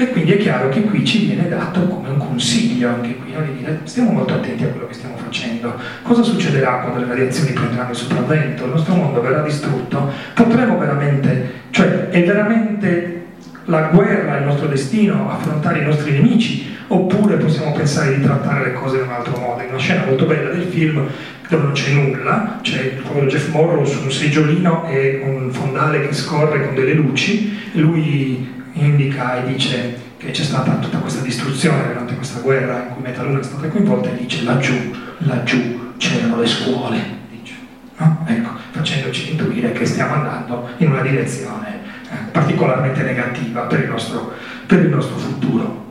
E 0.00 0.08
quindi 0.08 0.32
è 0.32 0.38
chiaro 0.38 0.70
che 0.70 0.80
qui 0.80 1.04
ci 1.04 1.26
viene 1.26 1.46
dato 1.46 1.82
come 1.82 2.08
un 2.08 2.16
consiglio, 2.16 2.88
anche 2.88 3.16
qui, 3.16 3.32
no? 3.34 3.42
di 3.42 3.58
dire 3.58 3.80
stiamo 3.84 4.12
molto 4.12 4.32
attenti 4.32 4.64
a 4.64 4.68
quello 4.68 4.86
che 4.86 4.94
stiamo 4.94 5.14
facendo. 5.18 5.74
Cosa 6.00 6.22
succederà 6.22 6.78
quando 6.78 7.00
le 7.00 7.06
radiazioni 7.06 7.52
prenderanno 7.52 7.90
il 7.90 7.96
sopravvento? 7.96 8.64
Il 8.64 8.70
nostro 8.70 8.94
mondo 8.94 9.20
verrà 9.20 9.42
distrutto? 9.42 10.10
Potremo 10.32 10.78
veramente, 10.78 11.52
cioè 11.68 12.08
è 12.08 12.24
veramente 12.24 13.26
la 13.66 13.90
guerra 13.92 14.38
il 14.38 14.44
nostro 14.44 14.68
destino, 14.68 15.30
affrontare 15.30 15.80
i 15.80 15.84
nostri 15.84 16.12
nemici, 16.12 16.74
oppure 16.86 17.36
possiamo 17.36 17.72
pensare 17.72 18.16
di 18.16 18.22
trattare 18.22 18.64
le 18.64 18.72
cose 18.72 18.96
in 18.96 19.02
un 19.02 19.12
altro 19.12 19.36
modo. 19.38 19.60
In 19.60 19.68
una 19.68 19.78
scena 19.78 20.06
molto 20.06 20.24
bella 20.24 20.48
del 20.48 20.64
film 20.64 21.06
dove 21.46 21.62
non 21.62 21.72
c'è 21.72 21.92
nulla, 21.92 22.58
c'è 22.62 22.80
il 22.80 23.02
povero 23.02 23.26
Jeff 23.26 23.50
Morrow 23.50 23.84
su 23.84 24.02
un 24.02 24.10
seggiolino 24.10 24.88
e 24.88 25.20
un 25.26 25.52
fondale 25.52 26.08
che 26.08 26.14
scorre 26.14 26.64
con 26.64 26.74
delle 26.74 26.94
luci, 26.94 27.58
lui 27.72 28.58
indica 28.72 29.42
e 29.42 29.52
dice 29.52 29.98
che 30.16 30.30
c'è 30.30 30.42
stata 30.42 30.72
tutta 30.74 30.98
questa 30.98 31.22
distruzione 31.22 31.86
durante 31.88 32.14
questa 32.14 32.40
guerra 32.40 32.84
in 32.86 32.94
cui 32.94 33.02
Metaluna 33.02 33.40
è 33.40 33.42
stata 33.42 33.68
coinvolta 33.68 34.10
e 34.10 34.16
dice 34.16 34.42
laggiù, 34.42 34.94
laggiù 35.18 35.94
c'erano 35.96 36.40
le 36.40 36.46
scuole, 36.46 36.98
dice, 37.30 37.54
no? 37.96 38.24
ecco, 38.26 38.50
facendoci 38.70 39.30
intuire 39.30 39.72
che 39.72 39.86
stiamo 39.86 40.14
andando 40.14 40.68
in 40.78 40.90
una 40.90 41.02
direzione 41.02 41.78
eh, 42.10 42.30
particolarmente 42.30 43.02
negativa 43.02 43.62
per 43.62 43.80
il, 43.80 43.88
nostro, 43.88 44.32
per 44.66 44.80
il 44.80 44.88
nostro 44.88 45.16
futuro. 45.16 45.88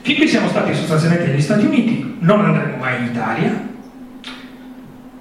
Fin 0.00 0.16
qui 0.16 0.28
siamo 0.28 0.48
stati 0.48 0.74
sostanzialmente 0.74 1.26
negli 1.26 1.40
Stati 1.40 1.64
Uniti, 1.64 2.16
non 2.20 2.44
andremo 2.44 2.76
mai 2.76 2.98
in 2.98 3.04
Italia, 3.06 3.72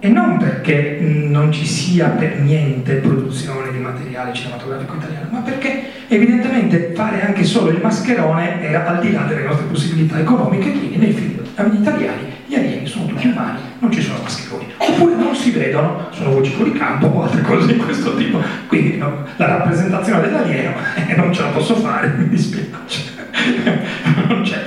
e 0.04 0.10
non 0.10 0.36
perché 0.36 0.98
non 1.00 1.50
ci 1.50 1.66
sia 1.66 2.10
per 2.10 2.42
niente 2.42 2.96
produzione 2.96 3.72
di 3.72 3.78
materiale 3.78 4.34
cinematografico 4.34 4.96
italiano, 4.96 5.28
ma 5.30 5.40
perché 5.40 5.92
evidentemente 6.10 6.92
fare 6.94 7.26
anche 7.26 7.46
solo 7.46 7.70
il 7.70 7.80
mascherone 7.82 8.62
era 8.62 8.86
al 8.86 9.00
di 9.00 9.14
là 9.14 9.22
delle 9.22 9.44
nostre 9.44 9.66
possibilità 9.68 10.20
economiche, 10.20 10.72
quindi 10.72 10.98
nei 10.98 11.14
film 11.14 11.40
italiani 11.72 12.32
gli 12.54 12.56
alieni 12.56 12.86
sono 12.86 13.08
tutti 13.08 13.28
umani, 13.28 13.60
non 13.80 13.92
ci 13.92 14.02
sono 14.02 14.20
mascheroni, 14.22 14.68
oppure 14.78 15.16
non 15.16 15.36
si 15.36 15.50
vedono, 15.50 16.08
sono 16.12 16.32
voci 16.34 16.52
fuori 16.52 16.72
campo 16.74 17.08
o 17.08 17.24
altre 17.24 17.42
cose 17.42 17.74
di 17.74 17.78
questo 17.78 18.16
tipo, 18.16 18.40
quindi 18.68 18.98
no, 18.98 19.26
la 19.38 19.48
rappresentazione 19.48 20.22
dell'alieno 20.22 20.74
eh, 21.08 21.16
non 21.16 21.34
ce 21.34 21.42
la 21.42 21.48
posso 21.48 21.76
fare, 21.76 22.14
mi 22.16 22.30
dispiace, 22.30 23.12
non 24.28 24.44
c'è. 24.44 24.62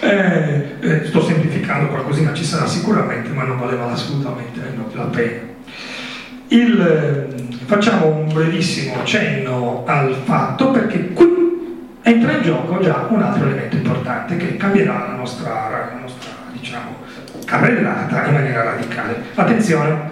Eh, 0.00 0.76
eh, 0.80 1.04
sto 1.06 1.22
semplificando 1.22 1.88
qualcosina, 1.88 2.34
ci 2.34 2.44
sarà 2.44 2.66
sicuramente, 2.66 3.30
ma 3.30 3.44
non 3.44 3.58
valeva 3.58 3.90
assolutamente 3.90 4.60
la 4.92 5.04
pena. 5.04 5.50
Il, 6.48 6.80
eh, 6.80 7.56
facciamo 7.64 8.08
un 8.08 8.32
brevissimo 8.32 9.02
cenno 9.04 9.84
al 9.86 10.14
fatto 10.24 10.70
perché 10.72 11.12
qui 11.12 11.32
entra 12.02 12.32
in 12.32 12.42
gioco 12.42 12.80
già 12.80 13.06
un 13.08 13.22
altro 13.22 13.46
elemento 13.46 13.76
importante 13.76 14.36
che 14.36 14.56
cambierà 14.56 15.06
la 15.08 15.14
nostra, 15.16 16.01
carrellata 17.44 18.26
in 18.26 18.34
maniera 18.34 18.62
radicale. 18.62 19.22
Attenzione, 19.34 20.10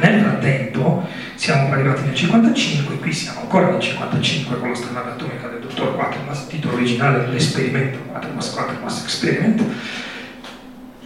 nel 0.00 0.20
frattempo 0.20 1.06
siamo 1.34 1.72
arrivati 1.72 2.02
nel 2.04 2.14
55, 2.14 2.98
qui 2.98 3.12
siamo 3.12 3.40
ancora 3.40 3.70
nel 3.70 3.80
55 3.80 4.58
con 4.58 4.68
la 4.68 4.74
strada 4.74 5.10
atomica 5.10 5.48
del 5.48 5.60
dottor 5.60 5.94
Quatermass, 5.94 6.46
titolo 6.46 6.74
originale 6.74 7.24
dell'esperimento, 7.24 7.98
Quatermass 8.10 8.54
Quatermass 8.54 9.02
Experiment, 9.02 9.62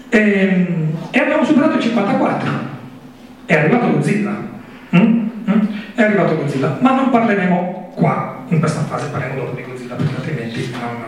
e, 0.08 0.18
ehm, 0.18 0.96
e, 1.10 1.18
abbiamo 1.18 1.44
superato 1.44 1.76
il 1.76 1.82
54, 1.82 2.50
è 3.46 3.54
arrivato 3.54 3.90
Godzilla, 3.92 4.30
mm? 4.94 5.28
Mm? 5.50 5.60
è 5.94 6.02
arrivato 6.02 6.36
Godzilla, 6.36 6.78
ma 6.80 6.94
non 6.94 7.10
parleremo 7.10 7.92
qua, 7.94 8.44
in 8.48 8.58
questa 8.58 8.82
fase 8.82 9.08
parleremo 9.08 9.40
dopo 9.40 9.56
di 9.56 9.62
Godzilla 9.62 9.94
perché 9.94 10.16
altrimenti 10.16 10.70
non, 10.78 11.04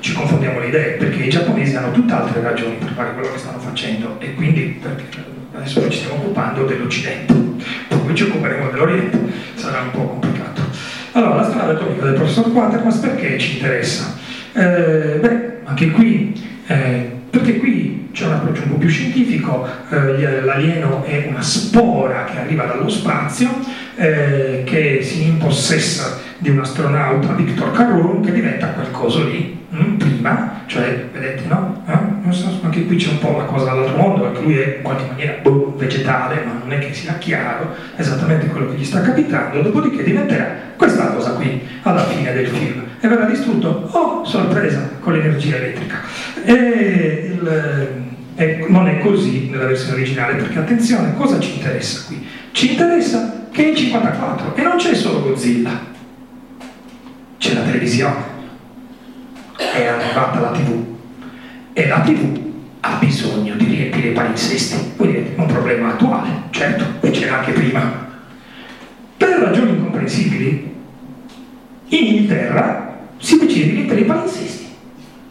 ci 0.00 0.12
confondiamo 0.12 0.60
le 0.60 0.68
idee, 0.68 0.92
perché 0.92 1.24
i 1.24 1.30
giapponesi 1.30 1.76
hanno 1.76 1.92
tutt'altre 1.92 2.40
ragioni 2.40 2.76
per 2.76 2.92
fare 2.94 3.12
quello 3.14 3.32
che 3.32 3.38
stanno 3.38 3.58
facendo 3.58 4.16
e 4.18 4.34
quindi 4.34 4.80
adesso 5.54 5.80
noi 5.80 5.90
ci 5.90 5.98
stiamo 5.98 6.16
occupando 6.16 6.64
dell'Occidente 6.64 7.38
poi 8.08 8.16
ci 8.16 8.22
occuperemo 8.22 8.70
dell'Oriente, 8.70 9.20
sarà 9.54 9.82
un 9.82 9.90
po' 9.90 10.06
complicato. 10.06 10.62
Allora, 11.12 11.34
la 11.34 11.44
strada 11.44 11.72
atomica 11.72 12.04
del 12.04 12.14
professor 12.14 12.50
Quatermass 12.50 12.96
perché 13.00 13.38
ci 13.38 13.56
interessa? 13.56 14.16
Eh, 14.54 15.18
beh, 15.20 15.58
anche 15.64 15.90
qui, 15.90 16.32
eh, 16.68 17.10
perché 17.28 17.58
qui 17.58 18.08
c'è 18.12 18.24
un 18.24 18.32
approccio 18.32 18.62
un 18.62 18.70
po' 18.70 18.76
più 18.78 18.88
scientifico, 18.88 19.68
eh, 19.90 20.40
l'alieno 20.40 21.04
è 21.04 21.26
una 21.28 21.42
spora 21.42 22.24
che 22.24 22.38
arriva 22.38 22.64
dallo 22.64 22.88
spazio, 22.88 23.50
eh, 23.96 24.62
che 24.64 25.00
si 25.02 25.26
impossessa 25.26 26.18
di 26.38 26.48
un 26.48 26.60
astronauta, 26.60 27.34
Victor 27.34 27.72
Carroon, 27.72 28.22
che 28.22 28.32
diventa 28.32 28.68
quel 28.68 28.90
coso 28.90 29.22
lì, 29.22 29.57
prima, 29.96 30.62
cioè, 30.66 31.08
vedete, 31.12 31.42
no? 31.46 31.82
Eh? 31.86 32.32
So, 32.32 32.60
anche 32.62 32.84
qui 32.84 32.96
c'è 32.96 33.10
un 33.10 33.18
po' 33.18 33.28
una 33.28 33.44
cosa 33.44 33.66
dall'altro 33.66 33.96
mondo, 33.96 34.22
perché 34.24 34.40
lui 34.42 34.58
è 34.58 34.76
in 34.76 34.82
qualche 34.82 35.06
maniera 35.08 35.34
boh, 35.40 35.74
vegetale, 35.76 36.42
ma 36.44 36.60
non 36.62 36.72
è 36.72 36.78
che 36.78 36.92
sia 36.92 37.16
chiaro 37.18 37.74
esattamente 37.96 38.46
quello 38.48 38.70
che 38.70 38.76
gli 38.76 38.84
sta 38.84 39.00
capitando, 39.00 39.62
dopodiché 39.62 40.02
diventerà 40.02 40.54
questa 40.76 41.06
cosa 41.08 41.32
qui, 41.32 41.66
alla 41.82 42.04
fine 42.04 42.32
del 42.32 42.48
film, 42.48 42.82
e 43.00 43.08
verrà 43.08 43.24
distrutto, 43.24 43.88
oh, 43.92 44.24
sorpresa, 44.24 44.90
con 45.00 45.14
l'energia 45.14 45.56
elettrica. 45.56 46.00
E 46.44 47.32
il, 47.32 48.06
e 48.34 48.66
non 48.68 48.86
è 48.88 48.98
così 48.98 49.48
nella 49.50 49.66
versione 49.66 49.94
originale, 49.94 50.34
perché 50.34 50.58
attenzione, 50.58 51.14
cosa 51.16 51.40
ci 51.40 51.54
interessa 51.54 52.04
qui? 52.06 52.26
Ci 52.52 52.72
interessa 52.72 53.46
che 53.50 53.64
è 53.64 53.68
il 53.68 53.76
54 53.76 54.54
e 54.54 54.62
non 54.62 54.76
c'è 54.76 54.94
solo 54.94 55.22
Godzilla, 55.22 55.70
c'è 57.38 57.54
la 57.54 57.62
televisione, 57.62 58.36
è 59.58 59.86
arrivata 59.86 60.38
la 60.38 60.50
tv 60.50 60.84
e 61.72 61.88
la 61.88 62.00
tv 62.00 62.46
ha 62.80 62.96
bisogno 63.00 63.54
di 63.56 63.64
riempire 63.64 64.08
i 64.08 64.12
palinsesti, 64.12 64.92
quindi 64.96 65.16
è 65.16 65.32
un 65.36 65.46
problema 65.46 65.88
attuale, 65.88 66.28
certo, 66.50 66.84
e 67.04 67.10
c'era 67.10 67.38
anche 67.40 67.52
prima. 67.52 68.06
Per 69.16 69.28
ragioni 69.28 69.70
incomprensibili, 69.70 70.74
in 71.88 72.04
Inghilterra 72.06 72.98
si 73.18 73.38
decide 73.38 73.66
di 73.66 73.72
riempire 73.72 74.00
i 74.00 74.04
palinsesti 74.04 74.66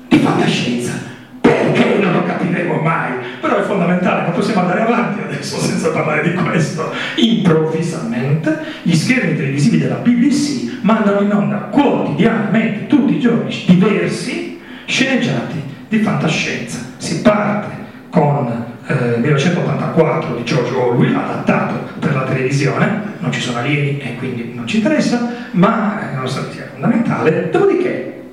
di 0.09 0.17
fantascienza 0.17 0.91
perché 1.39 1.99
non 2.01 2.11
lo 2.11 2.23
capiremo 2.47 2.81
mai, 2.81 3.13
però 3.39 3.57
è 3.57 3.61
fondamentale, 3.61 4.23
non 4.23 4.31
possiamo 4.31 4.61
andare 4.61 4.81
avanti 4.81 5.21
adesso 5.21 5.57
senza 5.57 5.89
parlare 5.89 6.23
di 6.23 6.33
questo. 6.33 6.91
Improvvisamente 7.15 8.57
gli 8.83 8.95
schermi 8.95 9.35
televisivi 9.35 9.77
della 9.77 9.95
BBC 9.95 10.79
mandano 10.81 11.21
in 11.21 11.33
onda 11.33 11.57
quotidianamente, 11.69 12.87
tutti 12.87 13.15
i 13.15 13.19
giorni, 13.19 13.53
diversi 13.67 14.59
sceneggiati 14.85 15.61
di 15.89 15.99
fantascienza. 15.99 16.79
Si 16.97 17.21
parte 17.21 17.85
con 18.09 18.65
eh, 18.87 19.17
1984 19.17 20.35
di 20.35 20.43
George 20.43 20.73
Orwell, 20.73 21.15
adattato 21.15 21.95
per 21.99 22.15
la 22.15 22.23
televisione, 22.23 23.15
non 23.19 23.31
ci 23.31 23.41
sono 23.41 23.59
alieni 23.59 23.99
e 23.99 24.15
quindi 24.17 24.53
non 24.53 24.65
ci 24.65 24.77
interessa, 24.77 25.33
ma 25.51 25.99
eh, 26.01 26.15
nonostante 26.15 26.53
sia 26.53 26.69
fondamentale, 26.71 27.49
dopodiché 27.49 28.23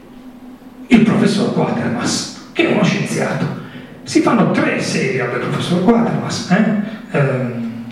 il 0.87 1.03
professor 1.03 1.53
Quatermass 1.53 2.35
che 2.55 2.69
è 2.69 2.73
uno 2.73 2.85
scienziato, 2.85 3.63
si 4.05 4.21
fanno 4.21 4.51
tre 4.51 4.81
serie 4.81 5.27
del 5.31 5.41
professor 5.41 5.83
Quatermass, 5.83 6.51
eh? 6.51 6.83
ehm, 7.11 7.85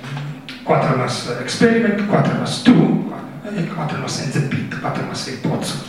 Quatermass 0.62 1.36
Experiment, 1.40 2.06
Quatermass 2.06 2.62
2 2.62 2.76
e 3.56 3.66
Quatermass 3.66 4.22
and 4.22 4.32
the 4.32 4.40
Pit, 4.40 4.78
Quatermass 4.78 5.26
il 5.28 5.38
pozzo, 5.38 5.82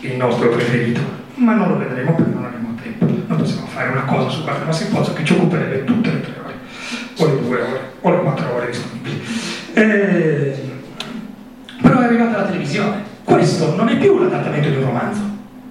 il 0.00 0.16
nostro 0.16 0.48
preferito, 0.48 1.00
ma 1.34 1.54
non 1.54 1.68
lo 1.68 1.76
vedremo 1.76 2.14
perché 2.14 2.32
non 2.32 2.44
abbiamo 2.44 2.74
tempo, 2.82 3.04
non 3.04 3.38
possiamo 3.38 3.66
fare 3.66 3.90
una 3.90 4.04
cosa 4.04 4.30
su 4.30 4.42
Quatermass 4.42 4.80
il 4.80 4.86
pozzo 4.88 5.12
che 5.12 5.24
ci 5.24 5.34
occuperebbe 5.34 5.84
tutte 5.84 6.10
le 6.12 6.20
tre 6.22 6.32
ore, 6.42 6.54
o 7.18 7.26
le 7.26 7.40
due 7.42 7.60
ore, 7.60 7.80
o 8.00 8.10
le 8.10 8.20
quattro 8.22 8.54
ore 8.54 8.66
disponibili. 8.66 9.22
Eh, 9.74 10.54
però 11.82 12.00
è 12.00 12.04
arrivata 12.04 12.38
la 12.38 12.46
televisione, 12.46 13.02
questo 13.22 13.76
non 13.76 13.90
è 13.90 13.98
più 13.98 14.18
l'adattamento 14.18 14.70
di 14.70 14.76
un 14.76 14.84
romanzo, 14.84 15.20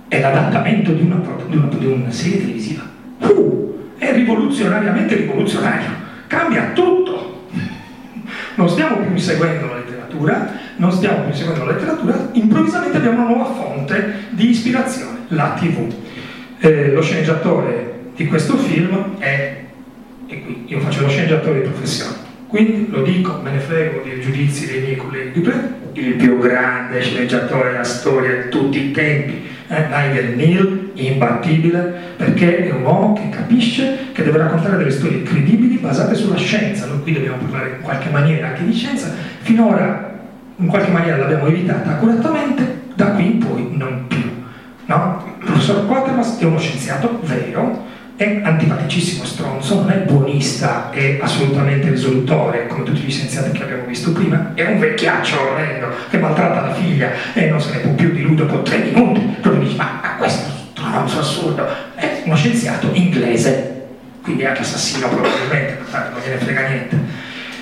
è 0.08 0.20
l'adattamento 0.22 0.92
di 0.92 1.02
una, 1.02 1.20
di 1.48 1.56
una, 1.56 1.68
di 1.68 1.86
una 1.88 2.12
serie 2.12 2.42
televisiva. 2.42 2.84
Uh, 3.20 3.58
è 3.98 4.14
rivoluzionariamente 4.14 5.16
rivoluzionario, 5.16 5.90
cambia 6.28 6.72
tutto. 6.74 7.50
Non 8.56 8.70
stiamo 8.70 8.98
più 8.98 9.12
inseguendo 9.12 9.68
la 9.68 9.78
letteratura, 9.78 10.52
non 10.78 10.92
stiamo 10.92 11.22
più 11.22 11.30
inseguendo 11.30 11.66
la 11.66 11.72
letteratura, 11.74 12.30
improvvisamente 12.34 12.98
abbiamo 12.98 13.24
una 13.24 13.36
nuova 13.36 13.54
fonte 13.54 14.26
di 14.30 14.50
ispirazione, 14.50 15.20
la 15.30 15.56
TV. 15.60 15.94
Eh, 16.60 16.92
lo 16.92 17.02
sceneggiatore 17.02 18.12
di 18.16 18.26
questo 18.26 18.58
film 18.58 19.20
è, 19.20 19.64
e 20.26 20.42
qui 20.42 20.64
io 20.68 20.80
faccio 20.80 21.02
lo 21.02 21.10
sceneggiatore 21.10 21.62
di 21.62 21.68
professione, 21.68 22.16
quindi 22.48 22.88
lo 22.90 23.04
dico, 23.04 23.40
me 23.44 23.52
ne 23.52 23.60
frego 23.60 24.02
dei 24.04 24.20
giudizi 24.22 24.66
dei 24.66 24.82
miei 24.82 24.96
colleghi, 24.96 25.48
il 25.94 26.14
più 26.14 26.40
grande 26.40 27.02
sceneggiatore 27.02 27.72
della 27.72 27.84
storia 27.84 28.42
di 28.42 28.50
tutti 28.50 28.80
i 28.80 28.92
tempi, 28.92 29.42
Nigel 29.68 30.36
Neal, 30.36 30.92
imbattibile, 30.94 31.94
perché 32.16 32.68
è 32.68 32.72
un 32.72 32.84
uomo 32.84 33.14
che 33.14 33.30
capisce 33.30 34.12
che 34.14 34.24
deve 34.24 34.38
raccontare 34.38 34.78
delle 34.78 34.92
storie 34.92 35.24
credibili 35.24 35.78
basate 35.78 36.16
sulla 36.16 36.38
scienza. 36.38 36.86
Noi 36.86 37.02
qui 37.02 37.14
dobbiamo 37.14 37.38
parlare 37.38 37.76
in 37.76 37.82
qualche 37.82 38.10
maniera 38.10 38.48
anche 38.48 38.66
di 38.66 38.74
scienza. 38.74 39.12
Finora 39.40 40.16
in 40.56 40.68
qualche 40.68 40.92
maniera 40.92 41.18
l'abbiamo 41.18 41.48
evitata 41.48 41.92
accuratamente, 41.92 42.82
da 42.96 43.12
qui 43.12 43.26
in 43.26 43.38
poi 43.40 43.70
non 43.74 44.06
più. 44.08 44.24
No? 44.86 45.24
Il 45.40 45.46
professor 45.46 45.86
Quatermass 45.86 46.40
è 46.40 46.46
uno 46.46 46.60
scienziato 46.60 47.20
vero, 47.24 47.86
è 48.18 48.42
antipaticissimo 48.44 49.24
stronzo, 49.24 49.76
non 49.76 49.92
è 49.92 49.98
buonista, 49.98 50.90
è 50.90 51.20
assolutamente 51.22 51.92
risolutore, 51.92 52.66
come 52.66 52.84
tutti 52.84 53.02
gli 53.02 53.12
scienziati 53.12 53.52
che 53.52 53.62
abbiamo 53.62 53.86
visto 53.86 54.12
prima, 54.12 54.54
è 54.56 54.66
un 54.66 54.80
vecchiaccio 54.80 55.40
orrendo 55.40 55.88
che 56.10 56.18
maltratta 56.18 56.62
la 56.62 56.74
figlia 56.74 57.12
e 57.34 57.48
non 57.48 57.62
se 57.62 57.74
ne 57.74 57.78
può 57.78 57.92
più 57.92 58.12
di 58.12 58.24
lui 58.24 58.34
dopo 58.34 58.64
tre 58.64 58.80
minuti. 58.80 59.20
Proprio 59.40 59.62
dici, 59.62 59.76
ma, 59.76 60.00
ma 60.02 60.16
questo 60.16 60.50
stronzo 60.72 61.20
assurdo 61.20 61.68
è 61.94 62.24
uno 62.26 62.36
scienziato 62.36 62.90
inglese, 62.94 63.86
quindi 64.24 64.46
anche 64.46 64.62
assassino 64.62 65.10
probabilmente, 65.10 65.78
non 65.92 66.20
gliene 66.20 66.38
frega 66.38 66.68
niente. 66.70 67.00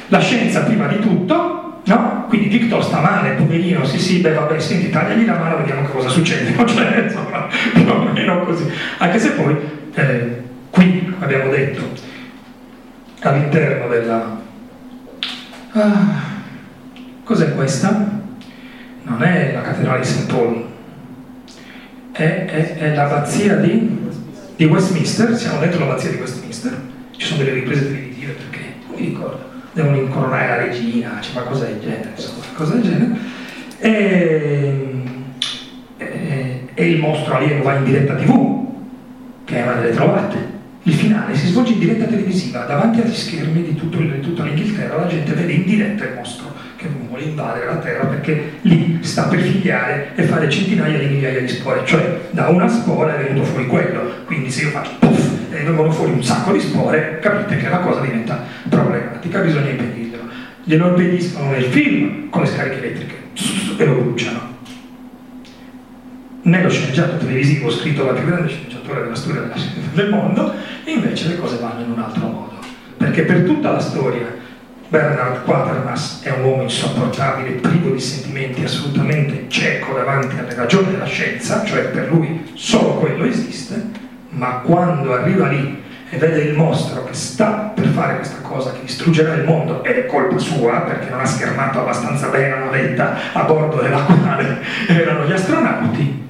La 0.08 0.20
scienza 0.20 0.62
prima 0.62 0.88
di 0.88 1.00
tutto, 1.00 1.82
no? 1.84 2.26
Quindi 2.30 2.48
Victor 2.48 2.82
sta 2.82 3.02
male, 3.02 3.32
poverino, 3.32 3.84
sì 3.84 4.00
sì, 4.00 4.20
beh 4.20 4.32
vabbè, 4.32 4.58
senti, 4.58 4.90
tagliagli 4.90 5.26
la 5.26 5.38
mano, 5.38 5.58
vediamo 5.58 5.82
che 5.82 5.92
cosa 5.92 6.08
succede, 6.08 6.56
cioè, 6.66 7.04
insomma, 7.08 7.50
più 7.74 7.90
o 7.90 8.10
meno 8.14 8.40
così. 8.46 8.72
Anche 9.00 9.20
se 9.20 9.32
poi, 9.32 9.56
eh, 9.96 10.44
qui 10.76 11.16
abbiamo 11.20 11.50
detto, 11.50 11.82
all'interno 13.22 13.88
della... 13.88 14.42
Ah, 15.72 16.22
cos'è 17.24 17.56
questa? 17.56 18.22
Non 19.04 19.24
è 19.24 19.54
la 19.54 19.62
cattedrale 19.62 20.02
di 20.02 20.06
St. 20.06 20.32
Paul, 20.32 20.66
è, 22.12 22.46
è, 22.46 22.78
è 22.78 22.94
l'abbazia 22.94 23.56
di, 23.56 24.10
di, 24.56 24.66
Westminster, 24.66 25.36
siamo 25.36 25.60
dentro 25.60 25.80
l'abbazia 25.80 26.10
di 26.10 26.18
Westminster, 26.18 26.78
ci 27.12 27.26
sono 27.26 27.44
delle 27.44 27.54
riprese 27.54 27.88
televisive 27.88 28.34
perché, 28.34 28.60
non 28.88 29.00
mi 29.00 29.06
ricordo, 29.08 29.50
devono 29.72 29.98
incoronare 29.98 30.48
la 30.48 30.58
regina, 30.58 31.20
c'è 31.20 31.32
qualcosa 31.32 31.66
del 31.66 31.80
genere, 31.80 32.12
insomma, 32.16 32.44
qualcosa 32.44 32.74
del 32.74 32.84
genere. 32.84 33.20
E, 33.80 35.04
e, 35.98 36.68
e 36.74 36.90
il 36.90 37.00
mostro 37.00 37.36
alieno 37.36 37.64
va 37.64 37.76
in 37.76 37.84
diretta 37.86 38.16
tv, 38.16 38.66
che 39.46 39.58
è 39.58 39.64
una 39.64 39.76
delle 39.76 39.94
trovate. 39.94 40.55
Il 40.88 40.94
finale 40.94 41.34
si 41.36 41.48
svolge 41.48 41.74
in 41.74 41.80
diretta 41.80 42.06
televisiva, 42.06 42.60
davanti 42.66 43.02
agli 43.02 43.12
schermi 43.12 43.64
di, 43.64 43.74
tutto, 43.74 43.98
di 43.98 44.20
tutta 44.20 44.44
l'Inghilterra, 44.44 44.98
la 44.98 45.08
gente 45.08 45.34
vede 45.34 45.54
in 45.54 45.66
diretta 45.66 46.04
il 46.04 46.14
mostro 46.14 46.54
che 46.76 46.88
vuole 47.08 47.24
invadere 47.24 47.66
la 47.66 47.78
Terra 47.78 48.06
perché 48.06 48.60
lì 48.62 49.00
sta 49.02 49.24
per 49.24 49.40
figliare 49.40 50.12
e 50.14 50.22
fare 50.26 50.48
centinaia 50.48 51.00
di 51.00 51.08
migliaia 51.08 51.40
di 51.40 51.48
spore, 51.48 51.82
cioè 51.86 52.28
da 52.30 52.50
una 52.50 52.68
spora 52.68 53.18
è 53.18 53.24
venuto 53.24 53.46
fuori 53.46 53.66
quello, 53.66 54.12
quindi 54.26 54.52
se 54.52 54.66
io 54.66 54.70
faccio 54.70 54.92
puff 55.00 55.32
e 55.50 55.64
vengono 55.64 55.90
fuori 55.90 56.12
un 56.12 56.24
sacco 56.24 56.52
di 56.52 56.60
spore, 56.60 57.18
capite 57.20 57.58
che 57.58 57.68
la 57.68 57.80
cosa 57.80 58.02
diventa 58.02 58.44
problematica, 58.70 59.40
bisogna 59.40 59.72
impedirglielo. 59.72 60.24
Glielo 60.66 60.90
impediscono 60.90 61.50
nel 61.50 61.64
film 61.64 62.30
con 62.30 62.44
le 62.44 62.48
scariche 62.48 62.78
elettriche. 62.78 63.16
E 63.78 63.86
lo 63.86 63.96
bruciano. 63.96 64.55
Nello 66.46 66.70
sceneggiato 66.70 67.18
televisivo 67.18 67.72
scritto 67.72 68.04
dal 68.04 68.14
più 68.14 68.28
grande 68.28 68.50
sceneggiatore 68.50 69.02
della 69.02 69.16
storia 69.16 69.50
del 69.94 70.10
mondo, 70.12 70.54
invece 70.84 71.30
le 71.30 71.40
cose 71.40 71.58
vanno 71.58 71.84
in 71.84 71.90
un 71.90 71.98
altro 71.98 72.28
modo. 72.28 72.54
Perché 72.98 73.24
per 73.24 73.46
tutta 73.46 73.72
la 73.72 73.80
storia 73.80 74.28
Bernard 74.88 75.44
Quatermass 75.44 76.22
è 76.22 76.30
un 76.30 76.44
uomo 76.44 76.62
insopportabile, 76.62 77.54
privo 77.54 77.90
di 77.90 78.00
sentimenti, 78.00 78.64
assolutamente 78.64 79.46
cieco 79.48 79.96
davanti 79.96 80.38
alle 80.38 80.54
ragioni 80.54 80.92
della 80.92 81.06
scienza, 81.06 81.66
cioè 81.66 81.86
per 81.86 82.12
lui 82.12 82.52
solo 82.54 83.00
quello 83.00 83.26
esiste, 83.26 83.84
ma 84.30 84.60
quando 84.64 85.16
arriva 85.16 85.48
lì 85.48 85.82
e 86.12 86.18
vede 86.18 86.42
il 86.42 86.54
mostro 86.54 87.06
che 87.06 87.14
sta 87.16 87.72
per 87.74 87.88
fare 87.88 88.18
questa 88.18 88.42
cosa 88.42 88.72
che 88.72 88.82
distruggerà 88.82 89.34
il 89.34 89.46
mondo 89.46 89.84
ed 89.84 89.96
è 89.96 90.06
colpa 90.06 90.38
sua 90.38 90.82
perché 90.82 91.10
non 91.10 91.22
ha 91.22 91.26
schermato 91.26 91.80
abbastanza 91.80 92.28
bene 92.28 92.50
la 92.50 92.66
navetta 92.66 93.34
a 93.34 93.42
bordo 93.46 93.82
della 93.82 94.04
quale 94.04 94.60
erano 94.88 95.26
gli 95.26 95.32
astronauti, 95.32 96.25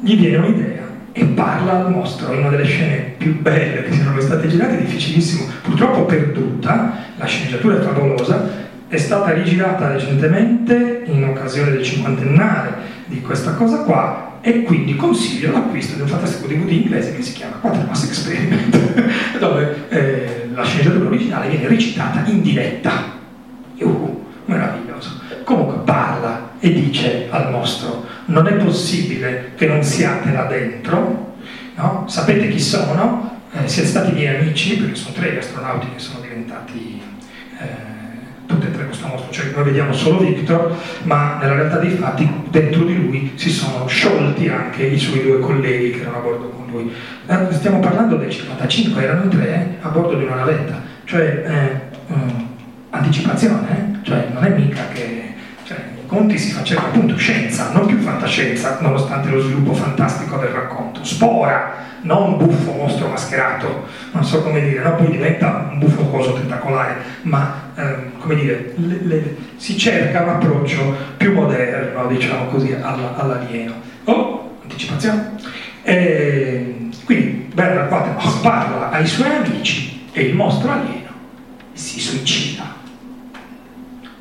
gli 0.00 0.16
viene 0.16 0.36
un'idea 0.36 0.86
e 1.12 1.24
parla 1.24 1.84
al 1.84 1.90
mostro 1.90 2.32
in 2.32 2.40
una 2.40 2.50
delle 2.50 2.64
scene 2.64 3.14
più 3.16 3.40
belle 3.40 3.82
che 3.84 3.92
siano 3.92 4.20
state 4.20 4.46
girate, 4.46 4.76
difficilissimo, 4.76 5.46
purtroppo 5.62 6.04
perduta, 6.04 7.06
la 7.16 7.24
sceneggiatura 7.24 7.78
è 7.78 7.82
favolosa, 7.82 8.66
è 8.86 8.96
stata 8.96 9.32
rigirata 9.32 9.92
recentemente 9.92 11.02
in 11.06 11.24
occasione 11.24 11.72
del 11.72 11.82
cinquantennale 11.82 12.96
di 13.06 13.20
questa 13.20 13.52
cosa 13.52 13.78
qua 13.78 14.38
e 14.40 14.62
quindi 14.62 14.94
consiglio 14.94 15.50
l'acquisto 15.50 15.96
di 15.96 16.02
un 16.02 16.08
fantastico 16.08 16.46
DVD 16.46 16.70
inglese 16.70 17.14
che 17.14 17.22
si 17.22 17.32
chiama 17.32 17.56
Quatermass 17.56 18.04
Experiment, 18.04 19.02
dove 19.40 19.88
eh, 19.88 20.48
la 20.54 20.64
sceneggiatura 20.64 21.08
originale 21.08 21.48
viene 21.48 21.68
recitata 21.68 22.22
in 22.30 22.42
diretta. 22.42 23.16
Uh, 23.78 24.24
meraviglioso. 24.44 25.20
Comunque 25.48 25.78
parla 25.82 26.50
e 26.58 26.70
dice 26.74 27.28
al 27.30 27.50
mostro 27.50 28.04
non 28.26 28.46
è 28.48 28.52
possibile 28.56 29.52
che 29.56 29.66
non 29.66 29.82
siate 29.82 30.30
là 30.30 30.44
dentro, 30.44 31.36
no? 31.74 32.04
sapete 32.06 32.48
chi 32.48 32.60
sono, 32.60 33.40
eh, 33.52 33.66
siete 33.66 33.88
stati 33.88 34.12
miei 34.12 34.36
amici, 34.36 34.76
perché 34.76 34.94
sono 34.94 35.14
tre 35.14 35.32
gli 35.32 35.38
astronauti 35.38 35.86
che 35.94 35.98
sono 35.98 36.20
diventati 36.20 37.00
eh, 37.60 37.64
tutti 38.44 38.66
e 38.66 38.70
tre 38.72 38.84
questo 38.84 39.06
mostro, 39.06 39.32
cioè 39.32 39.50
noi 39.54 39.64
vediamo 39.64 39.94
solo 39.94 40.18
Victor, 40.18 40.76
ma 41.04 41.38
nella 41.40 41.54
realtà 41.54 41.78
dei 41.78 41.92
fatti 41.92 42.30
dentro 42.50 42.84
di 42.84 42.94
lui 42.94 43.32
si 43.36 43.48
sono 43.48 43.86
sciolti 43.86 44.48
anche 44.48 44.82
i 44.82 44.98
suoi 44.98 45.22
due 45.22 45.38
colleghi 45.38 45.92
che 45.92 46.00
erano 46.00 46.18
a 46.18 46.20
bordo 46.20 46.48
con 46.50 46.66
lui. 46.70 46.92
Eh, 47.26 47.52
stiamo 47.52 47.78
parlando 47.78 48.16
del 48.16 48.28
55, 48.28 49.02
erano 49.02 49.28
tre 49.28 49.48
eh, 49.48 49.76
a 49.80 49.88
bordo 49.88 50.14
di 50.14 50.24
una 50.24 50.34
navetta, 50.34 50.78
cioè 51.04 51.42
eh, 51.46 52.12
mm, 52.12 52.28
anticipazione, 52.90 53.70
eh? 53.70 54.04
cioè 54.04 54.28
non 54.30 54.44
è 54.44 54.50
mica 54.50 54.88
che 54.92 55.17
Conti 56.08 56.38
si 56.38 56.52
faceva 56.52 56.84
appunto 56.84 57.18
scienza, 57.18 57.70
non 57.72 57.84
più 57.84 57.98
fantascienza, 57.98 58.78
nonostante 58.80 59.28
lo 59.28 59.42
sviluppo 59.42 59.74
fantastico 59.74 60.38
del 60.38 60.48
racconto. 60.48 61.04
Spora, 61.04 61.74
non 62.00 62.38
buffo 62.38 62.72
mostro 62.72 63.08
mascherato, 63.08 63.84
non 64.12 64.24
so 64.24 64.42
come 64.42 64.62
dire, 64.62 64.82
no? 64.82 64.94
poi 64.94 65.10
diventa 65.10 65.68
un 65.70 65.78
buffo 65.78 66.04
coso 66.04 66.32
tentacolare, 66.32 66.96
ma 67.22 67.72
ehm, 67.74 68.18
come 68.20 68.36
dire, 68.36 68.72
le, 68.76 69.00
le, 69.02 69.36
si 69.56 69.76
cerca 69.76 70.22
un 70.22 70.30
approccio 70.30 70.96
più 71.18 71.34
moderno, 71.34 72.06
diciamo 72.06 72.46
così, 72.46 72.72
alla, 72.72 73.14
all'alieno. 73.14 73.74
Oh, 74.04 74.56
anticipazione. 74.62 75.32
E, 75.82 76.88
quindi 77.04 77.50
Bernard 77.52 77.88
Quatermass 77.88 78.36
parla 78.36 78.88
ai 78.92 79.06
suoi 79.06 79.34
amici 79.34 80.08
e 80.12 80.22
il 80.22 80.34
mostro 80.34 80.70
alieno 80.70 81.10
si 81.74 82.00
suicida. 82.00 82.64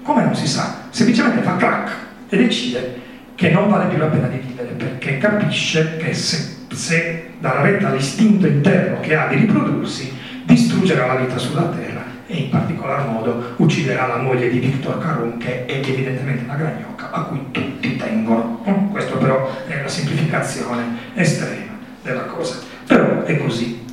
Come 0.01 0.23
non 0.25 0.35
si 0.35 0.47
sa? 0.47 0.85
Semplicemente 0.97 1.43
fa 1.43 1.57
crack 1.57 1.91
e 2.27 2.37
decide 2.37 3.01
che 3.35 3.51
non 3.51 3.69
vale 3.69 3.85
più 3.85 3.99
la 3.99 4.07
pena 4.07 4.25
di 4.25 4.39
vivere 4.39 4.69
perché 4.69 5.19
capisce 5.19 5.95
che 5.97 6.11
se, 6.15 6.65
se 6.73 7.33
dalla 7.37 7.61
retta 7.61 7.89
all'istinto 7.89 8.47
interno 8.47 8.99
che 9.01 9.15
ha 9.15 9.27
di 9.27 9.35
riprodursi 9.35 10.11
distruggerà 10.43 11.05
la 11.05 11.17
vita 11.17 11.37
sulla 11.37 11.65
Terra 11.65 12.03
e 12.25 12.35
in 12.35 12.49
particolar 12.49 13.05
modo 13.05 13.53
ucciderà 13.57 14.07
la 14.07 14.17
moglie 14.17 14.49
di 14.49 14.57
Victor 14.57 14.97
Carun 14.97 15.37
che 15.37 15.65
è 15.65 15.73
evidentemente 15.73 16.45
una 16.45 16.55
gragnocca 16.55 17.11
a 17.11 17.21
cui 17.25 17.43
tutti 17.51 17.95
tengono. 17.95 18.63
Mm, 18.67 18.89
questo 18.89 19.17
però 19.17 19.55
è 19.67 19.79
la 19.79 19.87
semplificazione 19.87 20.83
estrema 21.13 21.77
della 22.01 22.23
cosa. 22.23 22.57
Però 22.87 23.23
è 23.23 23.37
così. 23.37 23.85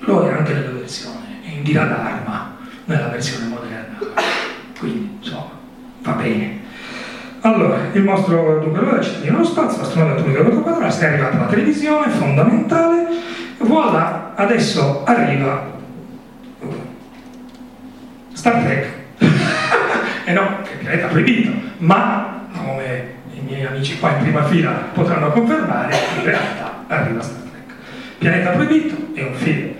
lo 0.00 0.28
è 0.28 0.32
anche 0.32 0.52
nella 0.52 0.72
versione 0.72 1.38
Indira 1.44 1.84
Dharma, 1.84 2.56
nella 2.86 3.08
versione 3.08 3.46
moderna. 3.46 4.53
Quindi, 4.84 5.16
insomma, 5.18 5.48
va 6.02 6.12
bene. 6.12 6.60
Allora, 7.40 7.76
il 7.92 8.02
mostro 8.02 8.58
dunque 8.58 8.82
lo 8.82 9.02
cittadino 9.02 9.32
nello 9.32 9.44
spazio, 9.44 9.80
l'astronave 9.80 10.18
atomica 10.18 10.42
del 10.42 10.60
quadrato, 10.60 11.00
è 11.00 11.06
arrivata 11.06 11.38
la 11.38 11.46
televisione, 11.46 12.10
fondamentale, 12.10 13.06
voilà, 13.58 14.32
adesso 14.34 15.02
arriva 15.04 15.72
Star 18.32 18.62
Trek. 18.62 18.86
e 20.24 20.32
no, 20.32 20.58
che 20.64 20.76
pianeta 20.76 21.06
proibito, 21.06 21.52
ma 21.78 22.46
come 22.54 23.12
i 23.32 23.40
miei 23.40 23.64
amici 23.64 23.98
qua 23.98 24.10
in 24.10 24.22
prima 24.22 24.44
fila 24.44 24.70
potranno 24.92 25.30
confermare, 25.30 25.96
in 26.18 26.24
realtà 26.24 26.84
arriva 26.88 27.22
Star 27.22 27.40
Trek. 27.40 27.74
Pianeta 28.18 28.50
proibito 28.50 28.96
è 29.14 29.22
un 29.22 29.34
film 29.34 29.72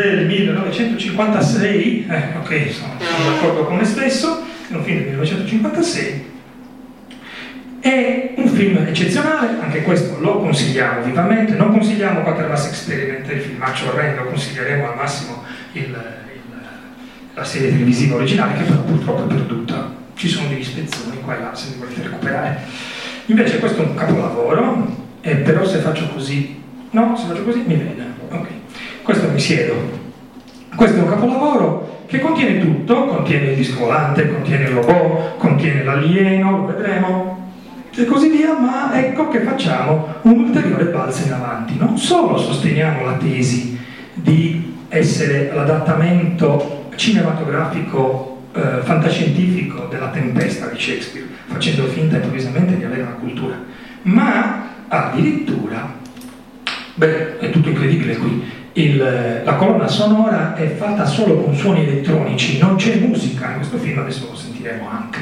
del 0.00 0.26
1956, 0.26 2.06
eh, 2.08 2.22
ok, 2.38 2.70
sono, 2.72 2.94
d'accordo 2.98 3.64
con 3.64 3.76
me 3.76 3.84
stesso, 3.84 4.42
è 4.68 4.74
un 4.74 4.82
film 4.82 4.98
del 4.98 5.06
1956, 5.10 6.32
è 7.78 8.32
un 8.34 8.48
film 8.48 8.78
eccezionale, 8.78 9.56
anche 9.60 9.82
questo 9.82 10.18
lo 10.18 10.40
consigliamo 10.40 11.04
vivamente, 11.04 11.54
non 11.54 11.70
consigliamo 11.70 12.22
Quatermass 12.22 12.66
Experiment, 12.66 13.30
il 13.30 13.40
filmaccio 13.40 13.86
orrendo, 13.90 14.24
consiglieremo 14.24 14.90
al 14.90 14.96
massimo 14.96 15.44
il, 15.74 15.82
il, 15.82 15.94
la 17.34 17.44
serie 17.44 17.70
televisiva 17.70 18.16
originale 18.16 18.54
che 18.58 18.64
però 18.64 18.80
purtroppo 18.80 19.22
è 19.22 19.26
perduta, 19.28 19.94
ci 20.16 20.26
sono 20.28 20.48
degli 20.48 20.64
spezzoni 20.64 21.20
qua 21.20 21.36
e 21.36 21.40
là 21.40 21.54
se 21.54 21.68
li 21.68 21.78
volete 21.78 22.02
recuperare. 22.02 22.58
Invece 23.26 23.60
questo 23.60 23.82
è 23.82 23.86
un 23.86 23.94
capolavoro, 23.94 25.02
e 25.20 25.36
però 25.36 25.64
se 25.64 25.78
faccio 25.78 26.08
così, 26.08 26.60
no, 26.90 27.16
se 27.16 27.26
faccio 27.28 27.44
così 27.44 27.62
mi 27.64 27.76
vede, 27.76 28.04
ok, 28.28 28.46
questo 29.04 29.28
mi 29.28 29.38
siedo. 29.38 29.74
Questo 30.74 30.98
è 30.98 31.02
un 31.02 31.08
capolavoro 31.08 32.02
che 32.06 32.18
contiene 32.20 32.58
tutto, 32.58 33.04
contiene 33.04 33.50
il 33.50 33.56
disco 33.56 33.80
volante, 33.80 34.28
contiene 34.28 34.64
il 34.64 34.70
robot, 34.70 35.36
contiene 35.36 35.84
l'alieno, 35.84 36.50
lo 36.50 36.66
vedremo, 36.66 37.52
e 37.94 38.04
così 38.06 38.28
via, 38.28 38.58
ma 38.58 38.98
ecco 38.98 39.28
che 39.28 39.40
facciamo 39.40 40.14
un 40.22 40.38
ulteriore 40.44 40.86
balzo 40.86 41.26
in 41.26 41.32
avanti. 41.32 41.76
Non 41.78 41.98
solo 41.98 42.36
sosteniamo 42.38 43.04
la 43.04 43.12
tesi 43.12 43.78
di 44.14 44.74
essere 44.88 45.52
l'adattamento 45.52 46.88
cinematografico 46.96 48.48
eh, 48.54 48.80
fantascientifico 48.82 49.86
della 49.90 50.08
tempesta 50.08 50.66
di 50.68 50.78
Shakespeare, 50.78 51.26
facendo 51.46 51.84
finta 51.86 52.16
improvvisamente 52.16 52.76
di 52.76 52.84
avere 52.84 53.02
una 53.02 53.12
cultura, 53.12 53.54
ma 54.02 54.68
addirittura, 54.88 55.92
beh, 56.94 57.38
è 57.38 57.50
tutto 57.50 57.68
incredibile 57.68 58.16
qui, 58.16 58.62
il, 58.74 59.42
la 59.44 59.54
colonna 59.54 59.86
sonora 59.86 60.54
è 60.54 60.74
fatta 60.74 61.04
solo 61.04 61.36
con 61.36 61.54
suoni 61.54 61.86
elettronici, 61.86 62.58
non 62.58 62.76
c'è 62.76 62.96
musica 62.96 63.50
in 63.50 63.56
questo 63.56 63.78
film, 63.78 63.98
adesso 63.98 64.28
lo 64.30 64.36
sentiremo 64.36 64.88
anche. 64.88 65.20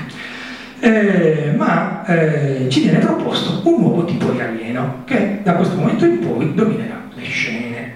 Eh, 0.80 1.52
ma 1.56 2.04
eh, 2.06 2.68
ci 2.68 2.82
viene 2.82 2.98
proposto 2.98 3.60
un 3.68 3.80
nuovo 3.80 4.04
tipo 4.04 4.30
di 4.30 4.40
alieno 4.40 5.02
che 5.04 5.40
da 5.42 5.54
questo 5.54 5.76
momento 5.76 6.04
in 6.06 6.18
poi 6.18 6.54
dominerà 6.54 7.02
le 7.14 7.24
scene. 7.24 7.92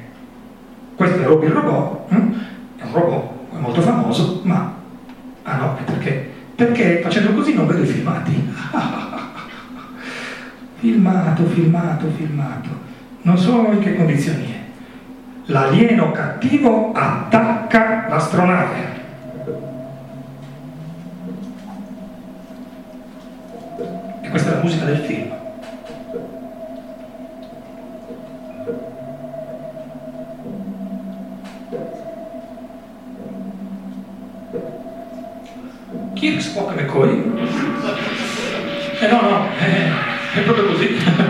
Questo 0.95 1.21
è 1.21 1.25
Robin 1.25 1.53
Robot, 1.53 2.11
hm? 2.11 2.33
è 2.77 2.85
un 2.85 2.93
robot 2.93 3.31
molto 3.59 3.81
famoso, 3.81 4.41
ma 4.45 4.75
ah 5.43 5.57
no, 5.57 5.77
perché? 5.85 6.31
Perché 6.55 7.01
facendo 7.03 7.33
così 7.33 7.55
non 7.55 7.67
vedo 7.67 7.83
i 7.83 7.87
filmati. 7.87 8.33
filmato, 10.77 11.47
filmato, 11.47 12.11
filmato. 12.17 12.69
Non 13.23 13.39
so 13.39 13.69
in 13.73 13.81
che 13.81 13.97
condizioni 13.97 14.53
è. 14.53 14.56
L'alieno 15.49 16.11
cattivo 16.11 16.91
attacca 16.93 18.07
l'astronave. 18.09 19.05
E 24.23 24.29
questa 24.29 24.51
è 24.51 24.55
la 24.55 24.61
musica 24.61 24.85
del 24.87 24.99
film. 24.99 25.35
Kirk, 36.15 36.41
Spock 36.41 36.75
McCoy? 36.75 37.23
Eh 39.01 39.09
no, 39.09 39.21
no, 39.21 39.47
eh, 39.61 40.41
è 40.41 40.43
proprio 40.43 40.67
così. 40.67 41.26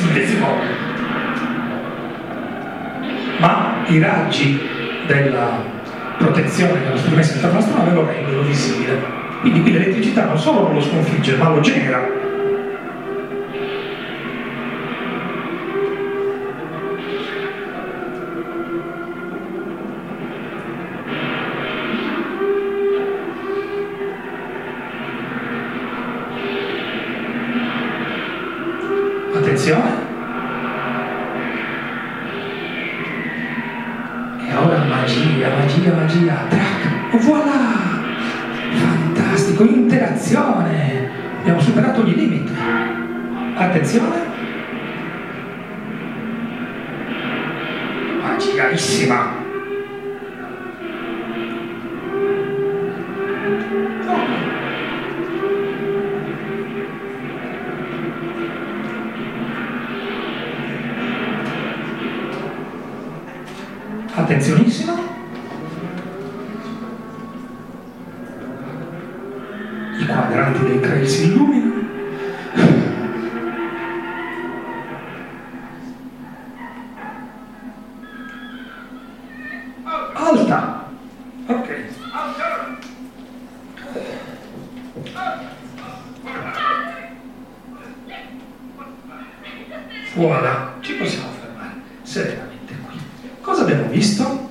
Invisible. 0.00 0.46
Ma 3.38 3.84
i 3.86 3.98
raggi 3.98 4.60
della 5.06 5.62
protezione 6.18 6.80
dello 6.82 6.96
strumento 6.96 7.34
internazionale 7.34 7.92
lo 7.92 8.06
rendono 8.06 8.42
visibile. 8.42 9.00
Quindi 9.40 9.62
qui 9.62 9.72
l'elettricità 9.72 10.26
non 10.26 10.38
solo 10.38 10.62
non 10.62 10.74
lo 10.74 10.80
sconfigge, 10.80 11.36
ma 11.36 11.48
lo 11.50 11.60
genera. 11.60 12.17
Voilà, 90.18 90.74
ci 90.80 90.94
possiamo 90.94 91.28
fermare 91.40 91.74
serenamente 92.02 92.74
qui. 92.84 92.98
Cosa 93.40 93.62
abbiamo 93.62 93.86
visto? 93.86 94.48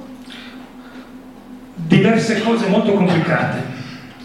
Diverse 1.75 2.41
cose 2.41 2.69
molto 2.69 2.93
complicate, 2.93 3.63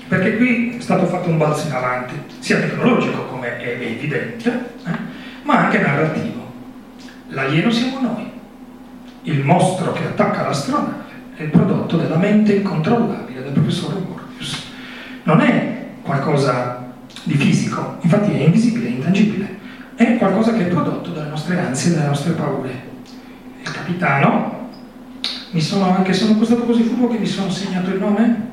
perché 0.07 0.37
qui 0.37 0.77
è 0.77 0.81
stato 0.81 1.07
fatto 1.07 1.29
un 1.29 1.39
balzo 1.39 1.67
in 1.67 1.73
avanti, 1.73 2.15
sia 2.39 2.61
tecnologico 2.61 3.25
come 3.25 3.59
è 3.59 3.71
evidente, 3.71 4.75
eh, 4.87 4.91
ma 5.43 5.65
anche 5.65 5.81
narrativo. 5.81 6.49
L'alieno 7.31 7.73
siamo 7.73 7.99
noi, 8.01 8.31
il 9.23 9.45
mostro 9.45 9.91
che 9.95 10.05
attacca 10.05 10.43
l'astronave 10.43 10.95
è 11.35 11.43
il 11.43 11.51
prodotto 11.51 11.97
della 11.97 12.19
mente 12.19 12.55
incontrollabile 12.55 13.43
del 13.43 13.53
professore 13.53 13.97
Morbius. 13.99 14.65
Non 15.25 15.41
è 15.41 15.87
qualcosa 16.03 16.93
di 17.25 17.35
fisico, 17.35 17.97
infatti 18.03 18.31
è 18.31 18.45
invisibile, 18.45 18.87
è 18.87 18.91
intangibile, 18.91 19.59
è 20.03 20.19
qualcosa 20.19 20.53
che 20.53 20.67
è 20.67 20.71
prodotto 20.71 21.11
dalle 21.11 21.29
nostre 21.29 21.59
ansie 21.59 21.95
dalle 21.95 22.07
nostre 22.07 22.33
paure. 22.33 22.91
Il 23.63 23.71
capitano, 23.71 24.69
mi 25.51 25.61
sono 25.61 25.95
anche 25.95 26.13
sono 26.13 26.43
stato 26.45 26.65
così 26.65 26.83
furbo 26.83 27.09
che 27.09 27.19
mi 27.19 27.27
sono 27.27 27.51
segnato 27.51 27.91
il 27.91 27.99
nome? 27.99 28.51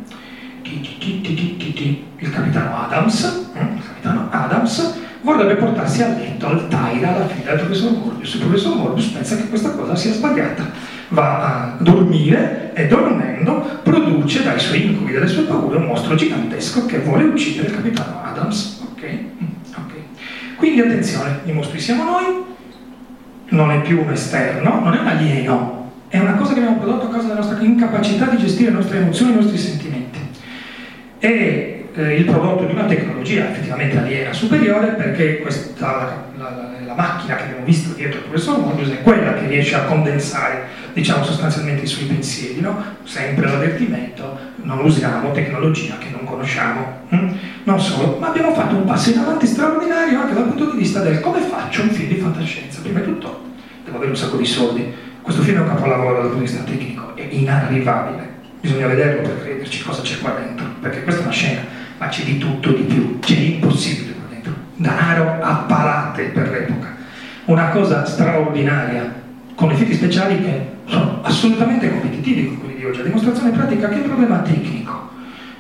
Il 0.64 2.30
capitano 2.32 2.78
Adams, 2.78 3.24
eh, 3.54 3.62
il 3.62 3.84
capitano 3.84 4.28
Adams 4.30 4.98
vorrebbe 5.22 5.56
portarsi 5.56 6.04
a 6.04 6.10
letto 6.10 6.48
al 6.48 6.68
Taira 6.68 7.16
alla 7.16 7.28
figlia 7.28 7.56
del 7.56 7.66
professor 7.66 7.92
Morbius. 7.92 8.34
Il 8.36 8.42
professor 8.42 8.76
Morbius 8.76 9.08
pensa 9.08 9.36
che 9.36 9.50
questa 9.50 9.72
cosa 9.72 9.96
sia 9.96 10.14
sbagliata. 10.14 10.70
Va 11.10 11.40
a 11.42 11.76
dormire 11.80 12.72
e 12.76 12.88
dormendo 12.88 13.80
produce 13.82 14.44
dai 14.44 14.60
suoi 14.60 14.86
incubi, 14.86 15.14
dalle 15.14 15.28
sue 15.28 15.44
paure, 15.44 15.78
un 15.78 15.86
mostro 15.86 16.14
gigantesco 16.14 16.86
che 16.86 17.00
vuole 17.00 17.24
uccidere 17.24 17.70
il 17.70 17.76
capitano 17.76 18.22
Adams. 18.24 18.82
Ok? 18.92 19.39
Quindi 20.60 20.82
attenzione, 20.82 21.40
i 21.46 21.54
mostri 21.54 21.80
siamo 21.80 22.04
noi, 22.04 22.44
non 23.52 23.72
è 23.72 23.80
più 23.80 24.02
un 24.02 24.12
esterno, 24.12 24.82
non 24.82 24.94
è 24.94 25.00
un 25.00 25.08
alieno, 25.08 25.92
è 26.10 26.20
una 26.20 26.34
cosa 26.34 26.52
che 26.52 26.60
abbiamo 26.60 26.80
prodotto 26.80 27.06
a 27.06 27.10
causa 27.12 27.28
della 27.28 27.40
nostra 27.40 27.64
incapacità 27.64 28.26
di 28.26 28.38
gestire 28.38 28.70
le 28.70 28.76
nostre 28.76 28.98
emozioni 28.98 29.32
i 29.32 29.36
nostri 29.36 29.58
sentimenti. 29.58 30.20
È 31.18 31.28
eh, 31.96 32.16
il 32.16 32.26
prodotto 32.26 32.66
di 32.66 32.74
una 32.74 32.84
tecnologia 32.84 33.50
effettivamente 33.50 34.00
aliena 34.00 34.34
superiore 34.34 34.88
perché 34.88 35.40
questa, 35.40 36.29
la, 36.86 36.94
macchina 36.94 37.36
che 37.36 37.44
abbiamo 37.44 37.64
visto 37.64 37.94
dietro 37.94 38.20
il 38.20 38.26
professor 38.26 38.60
Morbius 38.60 38.90
è 38.90 39.02
quella 39.02 39.34
che 39.34 39.48
riesce 39.48 39.76
a 39.76 39.84
condensare 39.84 40.68
diciamo 40.94 41.24
sostanzialmente 41.24 41.84
i 41.84 41.88
suoi 41.88 42.06
pensieri, 42.06 42.60
no? 42.62 42.84
sempre 43.04 43.46
l'avvertimento, 43.46 44.38
non 44.64 44.80
usiamo 44.80 45.32
tecnologia 45.32 45.98
che 45.98 46.10
non 46.12 46.26
conosciamo. 46.26 47.02
Hm? 47.10 47.32
Non 47.64 47.80
solo, 47.80 48.18
ma 48.20 48.30
abbiamo 48.30 48.54
fatto 48.54 48.76
un 48.76 48.86
passo 48.86 49.12
in 49.12 49.20
avanti 49.20 49.46
straordinario 49.46 50.22
anche 50.22 50.34
dal 50.34 50.46
punto 50.46 50.72
di 50.72 50.78
vista 50.78 51.02
del 51.02 51.20
come 51.20 51.40
faccio 51.42 51.84
un 51.84 51.90
film 51.90 52.10
di 52.10 52.16
fantascienza. 52.16 52.82
Prima 52.82 53.00
di 53.00 53.06
tutto 53.06 53.48
devo 53.84 53.98
avere 53.98 54.12
un 54.12 54.18
sacco 54.18 54.38
di 54.38 54.46
soldi. 54.46 54.94
Questo 55.22 55.42
film 55.42 55.58
è 55.58 55.62
un 55.62 55.68
capolavoro 55.68 56.22
dal 56.22 56.32
punto 56.32 56.38
di 56.38 56.50
vista 56.50 56.64
tecnico, 56.64 57.16
è 57.16 57.28
inarrivabile. 57.30 58.28
Bisogna 58.62 58.88
vederlo 58.88 59.22
per 59.22 59.42
crederci 59.42 59.84
cosa 59.84 60.02
c'è 60.02 60.20
qua 60.20 60.32
dentro, 60.32 60.66
perché 60.82 61.04
questa 61.04 61.22
è 61.22 61.24
una 61.24 61.34
scena, 61.34 61.62
ma 61.98 62.08
c'è 62.08 62.24
di 62.24 62.38
tutto, 62.38 62.72
di 62.72 62.84
più, 62.84 63.20
c'è 63.20 63.38
impossibile 63.38 64.14
qua 64.14 64.14
dentro. 64.14 64.19
Danaro 64.80 65.42
a 65.42 65.66
palate 65.68 66.24
per 66.34 66.50
l'epoca. 66.52 66.96
Una 67.46 67.68
cosa 67.68 68.06
straordinaria, 68.06 69.14
con 69.54 69.72
effetti 69.72 69.94
speciali 69.94 70.42
che 70.42 70.68
sono 70.86 71.20
assolutamente 71.22 71.90
competitivi 71.90 72.48
con 72.48 72.60
quelli 72.60 72.76
di 72.76 72.86
oggi. 72.86 73.02
A 73.02 73.04
dimostrazione 73.04 73.52
pratica 73.52 73.90
che 73.90 73.96
il 73.96 74.04
problema 74.04 74.38
tecnico 74.38 75.10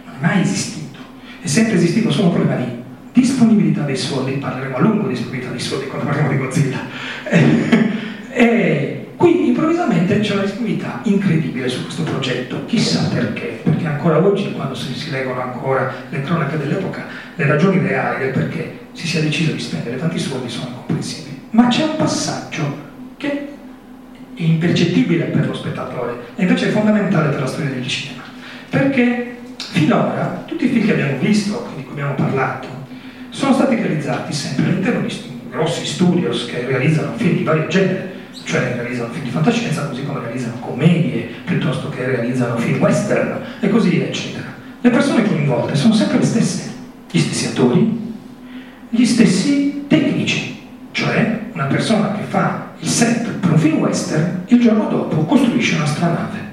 non 0.05 0.15
è 0.19 0.25
mai 0.25 0.41
esistito, 0.41 0.99
è 1.41 1.47
sempre 1.47 1.75
esistito 1.75 2.11
solo 2.11 2.27
un 2.27 2.33
problema 2.33 2.61
di 2.61 2.81
disponibilità 3.11 3.81
dei 3.81 3.97
soldi, 3.97 4.33
parleremo 4.33 4.77
a 4.77 4.79
lungo 4.79 5.03
di 5.03 5.09
disponibilità 5.09 5.51
dei 5.51 5.59
soldi 5.59 5.87
quando 5.87 6.05
parliamo 6.05 6.29
di 6.29 6.37
Godzilla. 6.37 6.79
e 8.31 9.07
qui 9.17 9.47
improvvisamente 9.47 10.19
c'è 10.21 10.33
una 10.33 10.43
disponibilità 10.43 11.01
incredibile 11.03 11.67
su 11.67 11.83
questo 11.83 12.03
progetto, 12.03 12.63
chissà 12.67 13.09
perché, 13.09 13.59
perché 13.63 13.85
ancora 13.85 14.23
oggi, 14.23 14.53
quando 14.53 14.75
si, 14.75 14.93
si 14.93 15.09
leggono 15.09 15.41
ancora 15.41 15.93
le 16.07 16.21
cronache 16.21 16.57
dell'epoca, 16.57 17.27
le 17.40 17.48
ragioni 17.48 17.80
reali 17.80 18.26
del 18.26 18.34
perché 18.34 18.80
si 18.91 19.07
sia 19.07 19.22
deciso 19.22 19.53
di 19.53 19.60
spendere 19.60 19.95
tanti 19.95 20.20
soldi 20.20 20.49
sono 20.49 20.68
incomprensibili. 20.68 21.40
Ma 21.52 21.68
c'è 21.68 21.84
un 21.84 21.95
passaggio 21.95 22.88
che 23.16 23.48
impercettibile 24.36 25.26
per 25.26 25.48
lo 25.48 25.53
spettatore 25.53 26.18
e 26.36 26.41
invece 26.41 26.68
è 26.68 26.72
fondamentale 26.72 27.30
per 27.30 27.40
la 27.40 27.48
storia 27.48 27.70
del 27.70 27.88
cinema. 27.88 28.24
Perché 28.70 29.38
finora 29.72 30.44
tutti 30.45 30.66
i 30.66 30.68
film 30.68 30.86
che 30.86 30.91
abbiamo 30.91 31.18
visto, 31.18 31.70
di 31.78 31.84
cui 31.84 31.94
abbiamo 31.94 32.16
parlato, 32.16 32.68
sono 33.30 33.53
stati 33.53 33.76
realizzati 33.76 34.34
sempre 34.34 34.66
all'interno 34.66 35.07
di 35.07 35.16
grossi 35.49 35.86
studios 35.86 36.45
che 36.45 36.66
realizzano 36.66 37.14
film 37.16 37.38
di 37.38 37.44
vario 37.44 37.68
genere, 37.68 38.16
cioè 38.44 38.74
realizzano 38.76 39.14
film 39.14 39.24
di 39.24 39.32
fantascienza 39.32 39.88
così 39.88 40.03
come 40.03 40.20
realizzano 40.20 40.60
commedie, 40.60 41.30
piuttosto 41.45 41.88
che 41.88 42.06
realizzano 42.06 42.57
film 42.57 42.82
western 42.82 43.40
e 43.61 43.70
così 43.70 43.91
via, 43.91 44.07
eccetera. 44.07 44.48
Le 44.82 44.90
persone 44.90 45.24
coinvolte 45.24 45.76
sono 45.76 45.94
sempre 45.94 46.18
le 46.20 46.26
stesse, 46.26 46.78
gli 47.11 47.19
stessi 47.19 47.48
attori, 47.48 48.14
gli 48.90 49.06
stessi 49.06 49.86
tecnici, 49.88 50.68
cioè 50.91 51.40
una 51.53 51.65
persona 51.65 52.11
che 52.14 52.23
fa 52.27 52.72
il 52.80 52.88
set 52.88 53.30
per 53.40 53.52
un 53.52 53.57
film 53.57 53.77
western, 53.80 54.44
il 54.48 54.60
giorno 54.60 54.88
dopo 54.88 55.26
costruisce 55.26 55.76
un'astronave. 55.76 56.48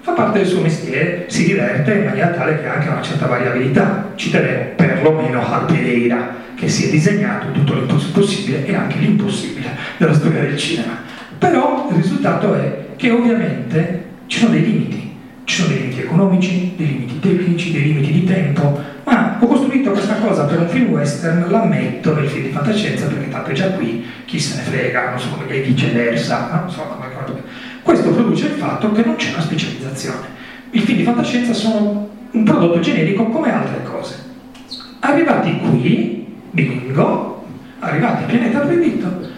Fa 0.00 0.12
parte 0.12 0.38
del 0.38 0.48
suo 0.48 0.62
mestiere, 0.62 1.26
si 1.28 1.44
diverte 1.44 1.94
in 1.94 2.04
maniera 2.04 2.30
tale 2.30 2.60
che 2.60 2.66
ha 2.66 2.74
anche 2.74 2.88
una 2.88 3.02
certa 3.02 3.26
variabilità. 3.26 4.10
Citeremo 4.16 4.70
perlomeno 4.74 5.46
Hal 5.46 5.66
Pereira, 5.66 6.34
che 6.56 6.68
si 6.68 6.88
è 6.88 6.90
disegnato 6.90 7.52
tutto 7.52 7.74
l'impossibile 7.74 8.66
e 8.66 8.74
anche 8.74 8.98
l'impossibile 8.98 9.76
della 9.98 10.12
storia 10.12 10.40
del 10.40 10.56
cinema. 10.56 10.98
Però 11.38 11.86
il 11.90 11.96
risultato 11.96 12.54
è 12.54 12.86
che 12.96 13.10
ovviamente 13.10 14.04
ci 14.26 14.38
sono 14.38 14.52
dei 14.52 14.64
limiti. 14.64 15.10
Ci 15.44 15.56
sono 15.56 15.68
dei 15.68 15.80
limiti 15.82 16.00
economici, 16.00 16.72
dei 16.76 16.86
limiti 16.86 17.20
tecnici, 17.20 17.72
dei 17.72 17.82
limiti 17.82 18.12
di 18.12 18.24
tempo, 18.24 18.80
ma 19.04 19.38
ho 19.40 19.46
costruito 19.46 19.90
questa 19.90 20.14
cosa 20.14 20.44
per 20.44 20.60
un 20.60 20.68
film 20.68 20.90
western, 20.90 21.50
la 21.50 21.64
metto 21.64 22.14
nel 22.14 22.28
film 22.28 22.44
di 22.44 22.50
fantascienza 22.50 23.06
perché 23.06 23.28
tanto 23.28 23.50
è 23.50 23.52
già 23.52 23.70
qui, 23.70 24.06
chi 24.24 24.38
se 24.38 24.56
ne 24.56 24.62
frega, 24.62 25.10
non 25.10 25.18
so 25.18 25.30
come 25.30 25.46
lei 25.48 25.62
viceversa, 25.62 26.48
non 26.52 26.70
so 26.70 26.82
come 26.82 27.42
Questo 27.82 28.10
produce 28.10 28.46
il 28.46 28.52
fatto 28.52 28.92
che 28.92 29.04
non 29.04 29.16
c'è 29.16 29.30
una 29.30 29.42
specializzazione. 29.42 30.26
I 30.70 30.80
film 30.80 30.98
di 30.98 31.04
fantascienza 31.04 31.52
sono 31.52 32.08
un 32.30 32.44
prodotto 32.44 32.80
generico 32.80 33.26
come 33.26 33.52
altre 33.52 33.82
cose. 33.82 34.30
Arrivati 35.00 35.58
qui, 35.58 36.26
bingo, 36.50 37.44
arrivati 37.80 38.22
a 38.22 38.26
pianeta 38.26 38.60
proibito, 38.60 39.28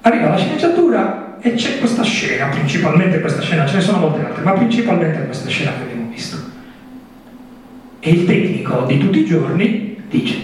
arriva 0.00 0.30
la 0.30 0.36
sceneggiatura 0.36 1.38
e 1.40 1.54
c'è 1.54 1.78
questa 1.78 2.02
scena, 2.02 2.46
principalmente 2.46 3.20
questa 3.20 3.40
scena, 3.40 3.64
ce 3.64 3.76
ne 3.76 3.80
sono 3.80 3.98
molte 3.98 4.26
altre, 4.26 4.42
ma 4.42 4.52
principalmente 4.52 5.24
questa 5.24 5.48
scena 5.48 5.70
visto. 5.70 5.89
E 8.00 8.10
il 8.10 8.26
tecnico 8.26 8.84
di 8.86 8.98
tutti 8.98 9.20
i 9.20 9.24
giorni 9.24 9.96
dice, 10.08 10.36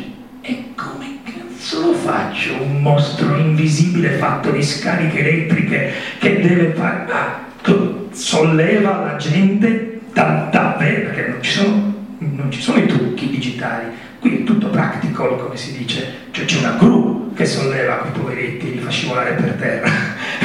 e 0.42 0.64
come 0.74 1.18
cazzo 1.24 1.86
lo 1.86 1.92
faccio 1.94 2.54
un 2.62 2.82
mostro 2.82 3.36
invisibile 3.36 4.10
fatto 4.10 4.50
di 4.50 4.62
scariche 4.62 5.18
elettriche 5.18 5.92
che 6.18 6.40
deve 6.40 6.72
fare... 6.74 7.10
Ah, 7.10 7.44
solleva 8.16 9.04
la 9.04 9.16
gente 9.16 10.00
da, 10.12 10.48
davvero, 10.50 11.10
perché 11.10 11.28
non 11.28 11.42
ci, 11.42 11.52
sono, 11.52 11.94
non 12.18 12.50
ci 12.50 12.60
sono 12.60 12.78
i 12.78 12.86
trucchi 12.86 13.28
digitali, 13.28 13.88
qui 14.18 14.38
è 14.38 14.44
tutto 14.44 14.68
practical, 14.68 15.38
come 15.38 15.56
si 15.56 15.76
dice, 15.76 16.12
cioè 16.30 16.46
c'è 16.46 16.58
una 16.58 16.76
gru 16.78 17.32
che 17.34 17.44
solleva 17.44 17.96
quei 17.96 18.12
poveretti 18.12 18.68
e 18.68 18.70
li 18.72 18.78
fa 18.78 18.90
scivolare 18.90 19.32
per 19.32 19.52
terra, 19.52 19.90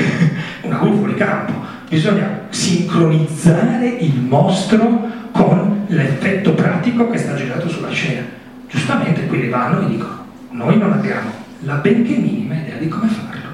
una 0.61 0.77
gru 0.77 0.97
fuori 0.97 1.15
campo. 1.15 1.53
Bisogna 1.88 2.47
sincronizzare 2.49 3.88
il 3.88 4.19
mostro 4.19 5.09
con 5.31 5.85
l'effetto 5.87 6.53
pratico 6.53 7.09
che 7.09 7.17
sta 7.17 7.35
girato 7.35 7.67
sulla 7.67 7.89
scena. 7.89 8.23
Giustamente 8.67 9.27
quelli 9.27 9.49
vanno 9.49 9.81
e 9.81 9.89
dicono, 9.89 10.25
noi 10.51 10.77
non 10.77 10.93
abbiamo 10.93 11.29
la 11.61 11.75
benché 11.75 12.15
minima 12.15 12.55
idea 12.55 12.77
di 12.77 12.87
come 12.87 13.07
farlo. 13.07 13.49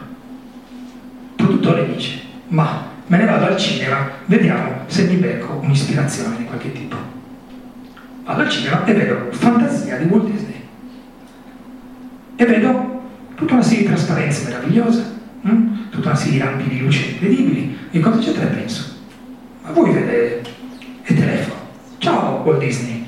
Il 1.35 1.35
produttore 1.35 1.93
dice, 1.93 2.19
ma 2.49 2.85
me 3.07 3.17
ne 3.17 3.25
vado 3.25 3.45
al 3.45 3.57
cinema, 3.57 4.09
vediamo 4.25 4.83
se 4.87 5.03
mi 5.03 5.15
becco 5.15 5.59
un'ispirazione 5.61 6.37
di 6.37 6.45
qualche 6.45 6.71
tipo. 6.71 6.95
Vado 8.23 8.41
al 8.41 8.49
cinema 8.49 8.83
e 8.85 8.93
vedo 8.93 9.27
Fantasia 9.31 9.97
di 9.97 10.05
Walt 10.05 10.29
Disney. 10.29 10.61
E 12.35 12.45
vedo 12.45 13.01
tutta 13.35 13.53
una 13.53 13.63
serie 13.63 13.83
di 13.83 13.87
trasparenze 13.87 14.43
meravigliose, 14.45 15.03
hm? 15.41 15.89
tutta 15.89 16.09
una 16.09 16.17
serie 16.17 16.33
di 16.33 16.43
lampi 16.43 16.67
di 16.67 16.79
luce 16.79 17.09
incredibili. 17.11 17.77
E 17.91 17.99
cosa 17.99 18.19
c'è 18.19 18.29
e 18.29 18.45
penso? 18.45 18.95
Ma 19.63 19.71
voi 19.71 19.91
vedete 19.91 20.49
e 21.03 21.13
telefono. 21.13 21.56
Ciao 22.07 22.41
Walt 22.45 22.59
Disney, 22.59 23.05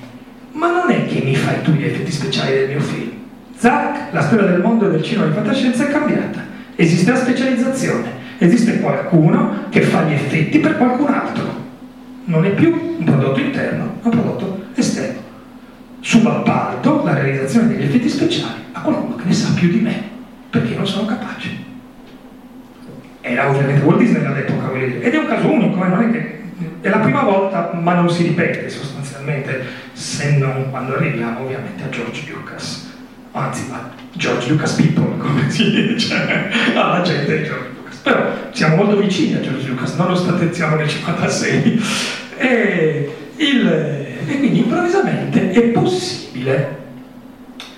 ma 0.52 0.70
non 0.72 0.92
è 0.92 1.06
che 1.06 1.22
mi 1.24 1.34
fai 1.34 1.62
tu 1.62 1.72
gli 1.72 1.86
effetti 1.86 2.12
speciali 2.12 2.52
del 2.52 2.68
mio 2.68 2.82
film? 2.82 3.12
Zack, 3.56 4.12
la 4.12 4.20
storia 4.20 4.48
del 4.48 4.60
mondo 4.60 4.90
del 4.90 5.02
cinema 5.02 5.28
di 5.28 5.36
fantascienza 5.36 5.88
è 5.88 5.90
cambiata. 5.90 6.42
Esiste 6.76 7.10
la 7.10 7.18
specializzazione, 7.18 8.12
esiste 8.40 8.82
qualcuno 8.82 9.68
che 9.70 9.84
fa 9.84 10.04
gli 10.04 10.12
effetti 10.12 10.60
per 10.60 10.76
qualcun 10.76 11.14
altro. 11.14 11.46
Non 12.26 12.44
è 12.44 12.50
più 12.50 12.74
un 12.98 13.06
prodotto 13.06 13.40
interno, 13.40 13.84
è 14.04 14.06
un 14.06 14.12
prodotto 14.12 14.66
esterno. 14.76 15.22
Subappalto 16.02 17.02
la 17.06 17.14
realizzazione 17.14 17.70
degli 17.70 17.84
effetti 17.84 18.10
speciali 18.10 18.60
a 18.74 18.82
qualcuno 18.82 19.16
che 19.16 19.24
ne 19.24 19.34
sa 19.34 19.54
più 19.54 19.70
di 19.70 19.80
me, 19.80 20.04
perché 20.50 20.76
non 20.76 20.86
sono 20.86 21.06
capace. 21.06 21.48
Era 23.22 23.48
ovviamente 23.48 23.82
Walt 23.82 24.00
Disney 24.00 24.26
all'epoca, 24.26 24.74
ed 24.74 25.14
è 25.14 25.18
un 25.18 25.28
caso 25.28 25.50
unico, 25.50 25.86
eh, 25.86 25.88
non 25.88 26.04
è 26.04 26.12
che 26.12 26.38
è 26.82 26.90
la 26.90 26.98
prima 26.98 27.24
volta, 27.24 27.72
ma 27.74 27.94
non 27.94 28.10
si 28.10 28.24
ripete 28.24 28.70
sostanzialmente, 28.70 29.64
se 29.94 30.38
non 30.38 30.70
quando 30.70 30.96
arriviamo 30.96 31.42
ovviamente 31.42 31.84
a 31.84 31.90
George 31.90 32.24
Lucas. 32.30 32.88
Anzi, 33.32 33.70
a 33.72 33.90
George 34.14 34.50
Lucas 34.50 34.74
People, 34.74 35.18
come 35.18 35.50
si 35.50 35.70
dice, 35.70 36.16
alla 36.76 37.02
gente 37.02 37.38
di 37.38 37.44
George 37.44 37.70
Lucas. 37.76 37.96
Però 37.98 38.34
siamo 38.52 38.76
molto 38.76 38.98
vicini 38.98 39.36
a 39.36 39.42
George 39.42 39.68
Lucas, 39.68 39.96
nonostante 39.96 40.54
siamo 40.54 40.76
nel 40.76 40.88
56. 40.88 41.84
E, 42.38 43.16
il, 43.38 43.68
e 43.68 44.38
quindi 44.38 44.60
improvvisamente 44.60 45.52
è 45.52 45.62
possibile 45.70 46.78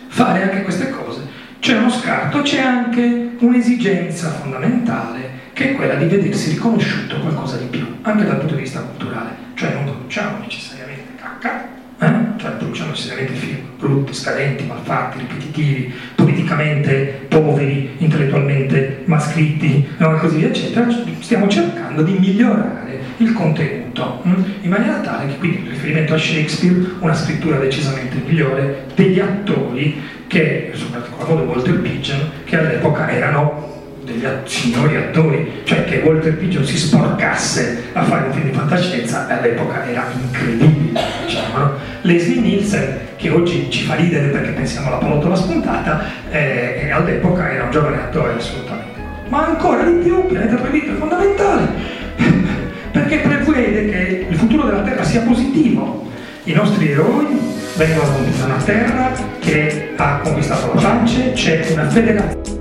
fare 0.07 0.43
anche 0.43 0.63
queste 0.63 0.89
cose. 0.89 1.21
C'è 1.59 1.77
uno 1.77 1.91
scarto, 1.91 2.41
c'è 2.41 2.59
anche 2.59 3.31
un'esigenza 3.39 4.29
fondamentale 4.29 5.40
che 5.61 5.69
è 5.69 5.75
quella 5.75 5.93
di 5.93 6.05
vedersi 6.05 6.51
riconosciuto 6.51 7.19
qualcosa 7.19 7.57
di 7.57 7.65
più, 7.65 7.85
anche 8.01 8.25
dal 8.25 8.37
punto 8.37 8.55
di 8.55 8.61
vista 8.61 8.79
culturale. 8.79 9.29
Cioè 9.53 9.73
non 9.73 9.83
produciamo 9.83 10.39
necessariamente 10.39 11.11
cacca, 11.21 11.67
eh? 11.99 12.13
cioè 12.37 12.51
produciamo 12.51 12.89
necessariamente 12.89 13.33
film 13.33 13.59
brutti, 13.77 14.13
scadenti, 14.13 14.65
malfatti, 14.65 15.19
ripetitivi, 15.19 15.93
politicamente 16.15 17.25
poveri, 17.29 17.91
intellettualmente 17.97 19.03
mascritti, 19.05 19.87
no? 19.97 20.17
così 20.17 20.43
eccetera. 20.43 20.87
Stiamo 21.19 21.47
cercando 21.47 22.01
di 22.01 22.13
migliorare 22.13 22.99
il 23.17 23.31
contenuto, 23.33 24.21
hm? 24.23 24.43
in 24.61 24.69
maniera 24.69 24.99
tale 25.01 25.27
che 25.27 25.37
quindi 25.37 25.57
in 25.57 25.69
riferimento 25.69 26.15
a 26.15 26.17
Shakespeare 26.17 26.75
una 26.99 27.13
scrittura 27.13 27.57
decisamente 27.57 28.15
migliore 28.25 28.85
degli 28.95 29.19
attori 29.19 30.01
che, 30.25 30.71
soprattutto 30.73 31.33
Walter 31.33 31.79
Pigeon, 31.81 32.31
che 32.45 32.57
all'epoca 32.57 33.11
erano 33.11 33.70
degli 34.03 34.25
att- 34.25 34.47
signori 34.47 34.95
attori, 34.95 35.61
cioè 35.63 35.83
che 35.85 36.01
Walter 36.03 36.35
Pigeon 36.35 36.65
si 36.65 36.77
sporcasse 36.77 37.83
a 37.93 38.03
fare 38.03 38.27
un 38.27 38.33
film 38.33 38.49
di 38.49 38.53
fantascienza 38.53 39.27
all'epoca 39.27 39.87
era 39.87 40.05
incredibile, 40.19 40.99
diciamo, 41.25 41.57
no? 41.57 41.71
Leslie 42.01 42.41
Nielsen, 42.41 42.99
che 43.15 43.29
oggi 43.29 43.69
ci 43.69 43.83
fa 43.83 43.95
ridere 43.95 44.27
perché 44.27 44.51
pensiamo 44.51 44.87
alla 44.87 44.97
pallottola 44.97 45.35
spuntata, 45.35 46.03
eh, 46.29 46.89
all'epoca 46.91 47.51
era 47.51 47.65
un 47.65 47.71
giovane 47.71 47.97
attore 47.97 48.33
assolutamente. 48.35 48.99
Ma 49.29 49.47
ancora 49.47 49.83
di 49.83 49.99
più, 50.03 50.25
Pianeta 50.25 50.55
Proibito 50.55 50.93
è 50.93 50.95
fondamentale, 50.95 51.67
perché 52.91 53.17
prevede 53.61 53.89
che 53.89 54.25
il 54.29 54.35
futuro 54.35 54.65
della 54.65 54.81
Terra 54.81 55.03
sia 55.03 55.21
positivo. 55.21 56.09
I 56.45 56.53
nostri 56.53 56.91
eroi 56.91 57.27
vengono 57.75 58.09
da 58.39 58.45
una 58.45 58.63
terra 58.63 59.11
che 59.39 59.93
ha 59.95 60.19
conquistato 60.23 60.73
la 60.73 60.81
pace, 60.81 61.31
c'è 61.33 61.65
una 61.71 61.87
federazione. 61.87 62.60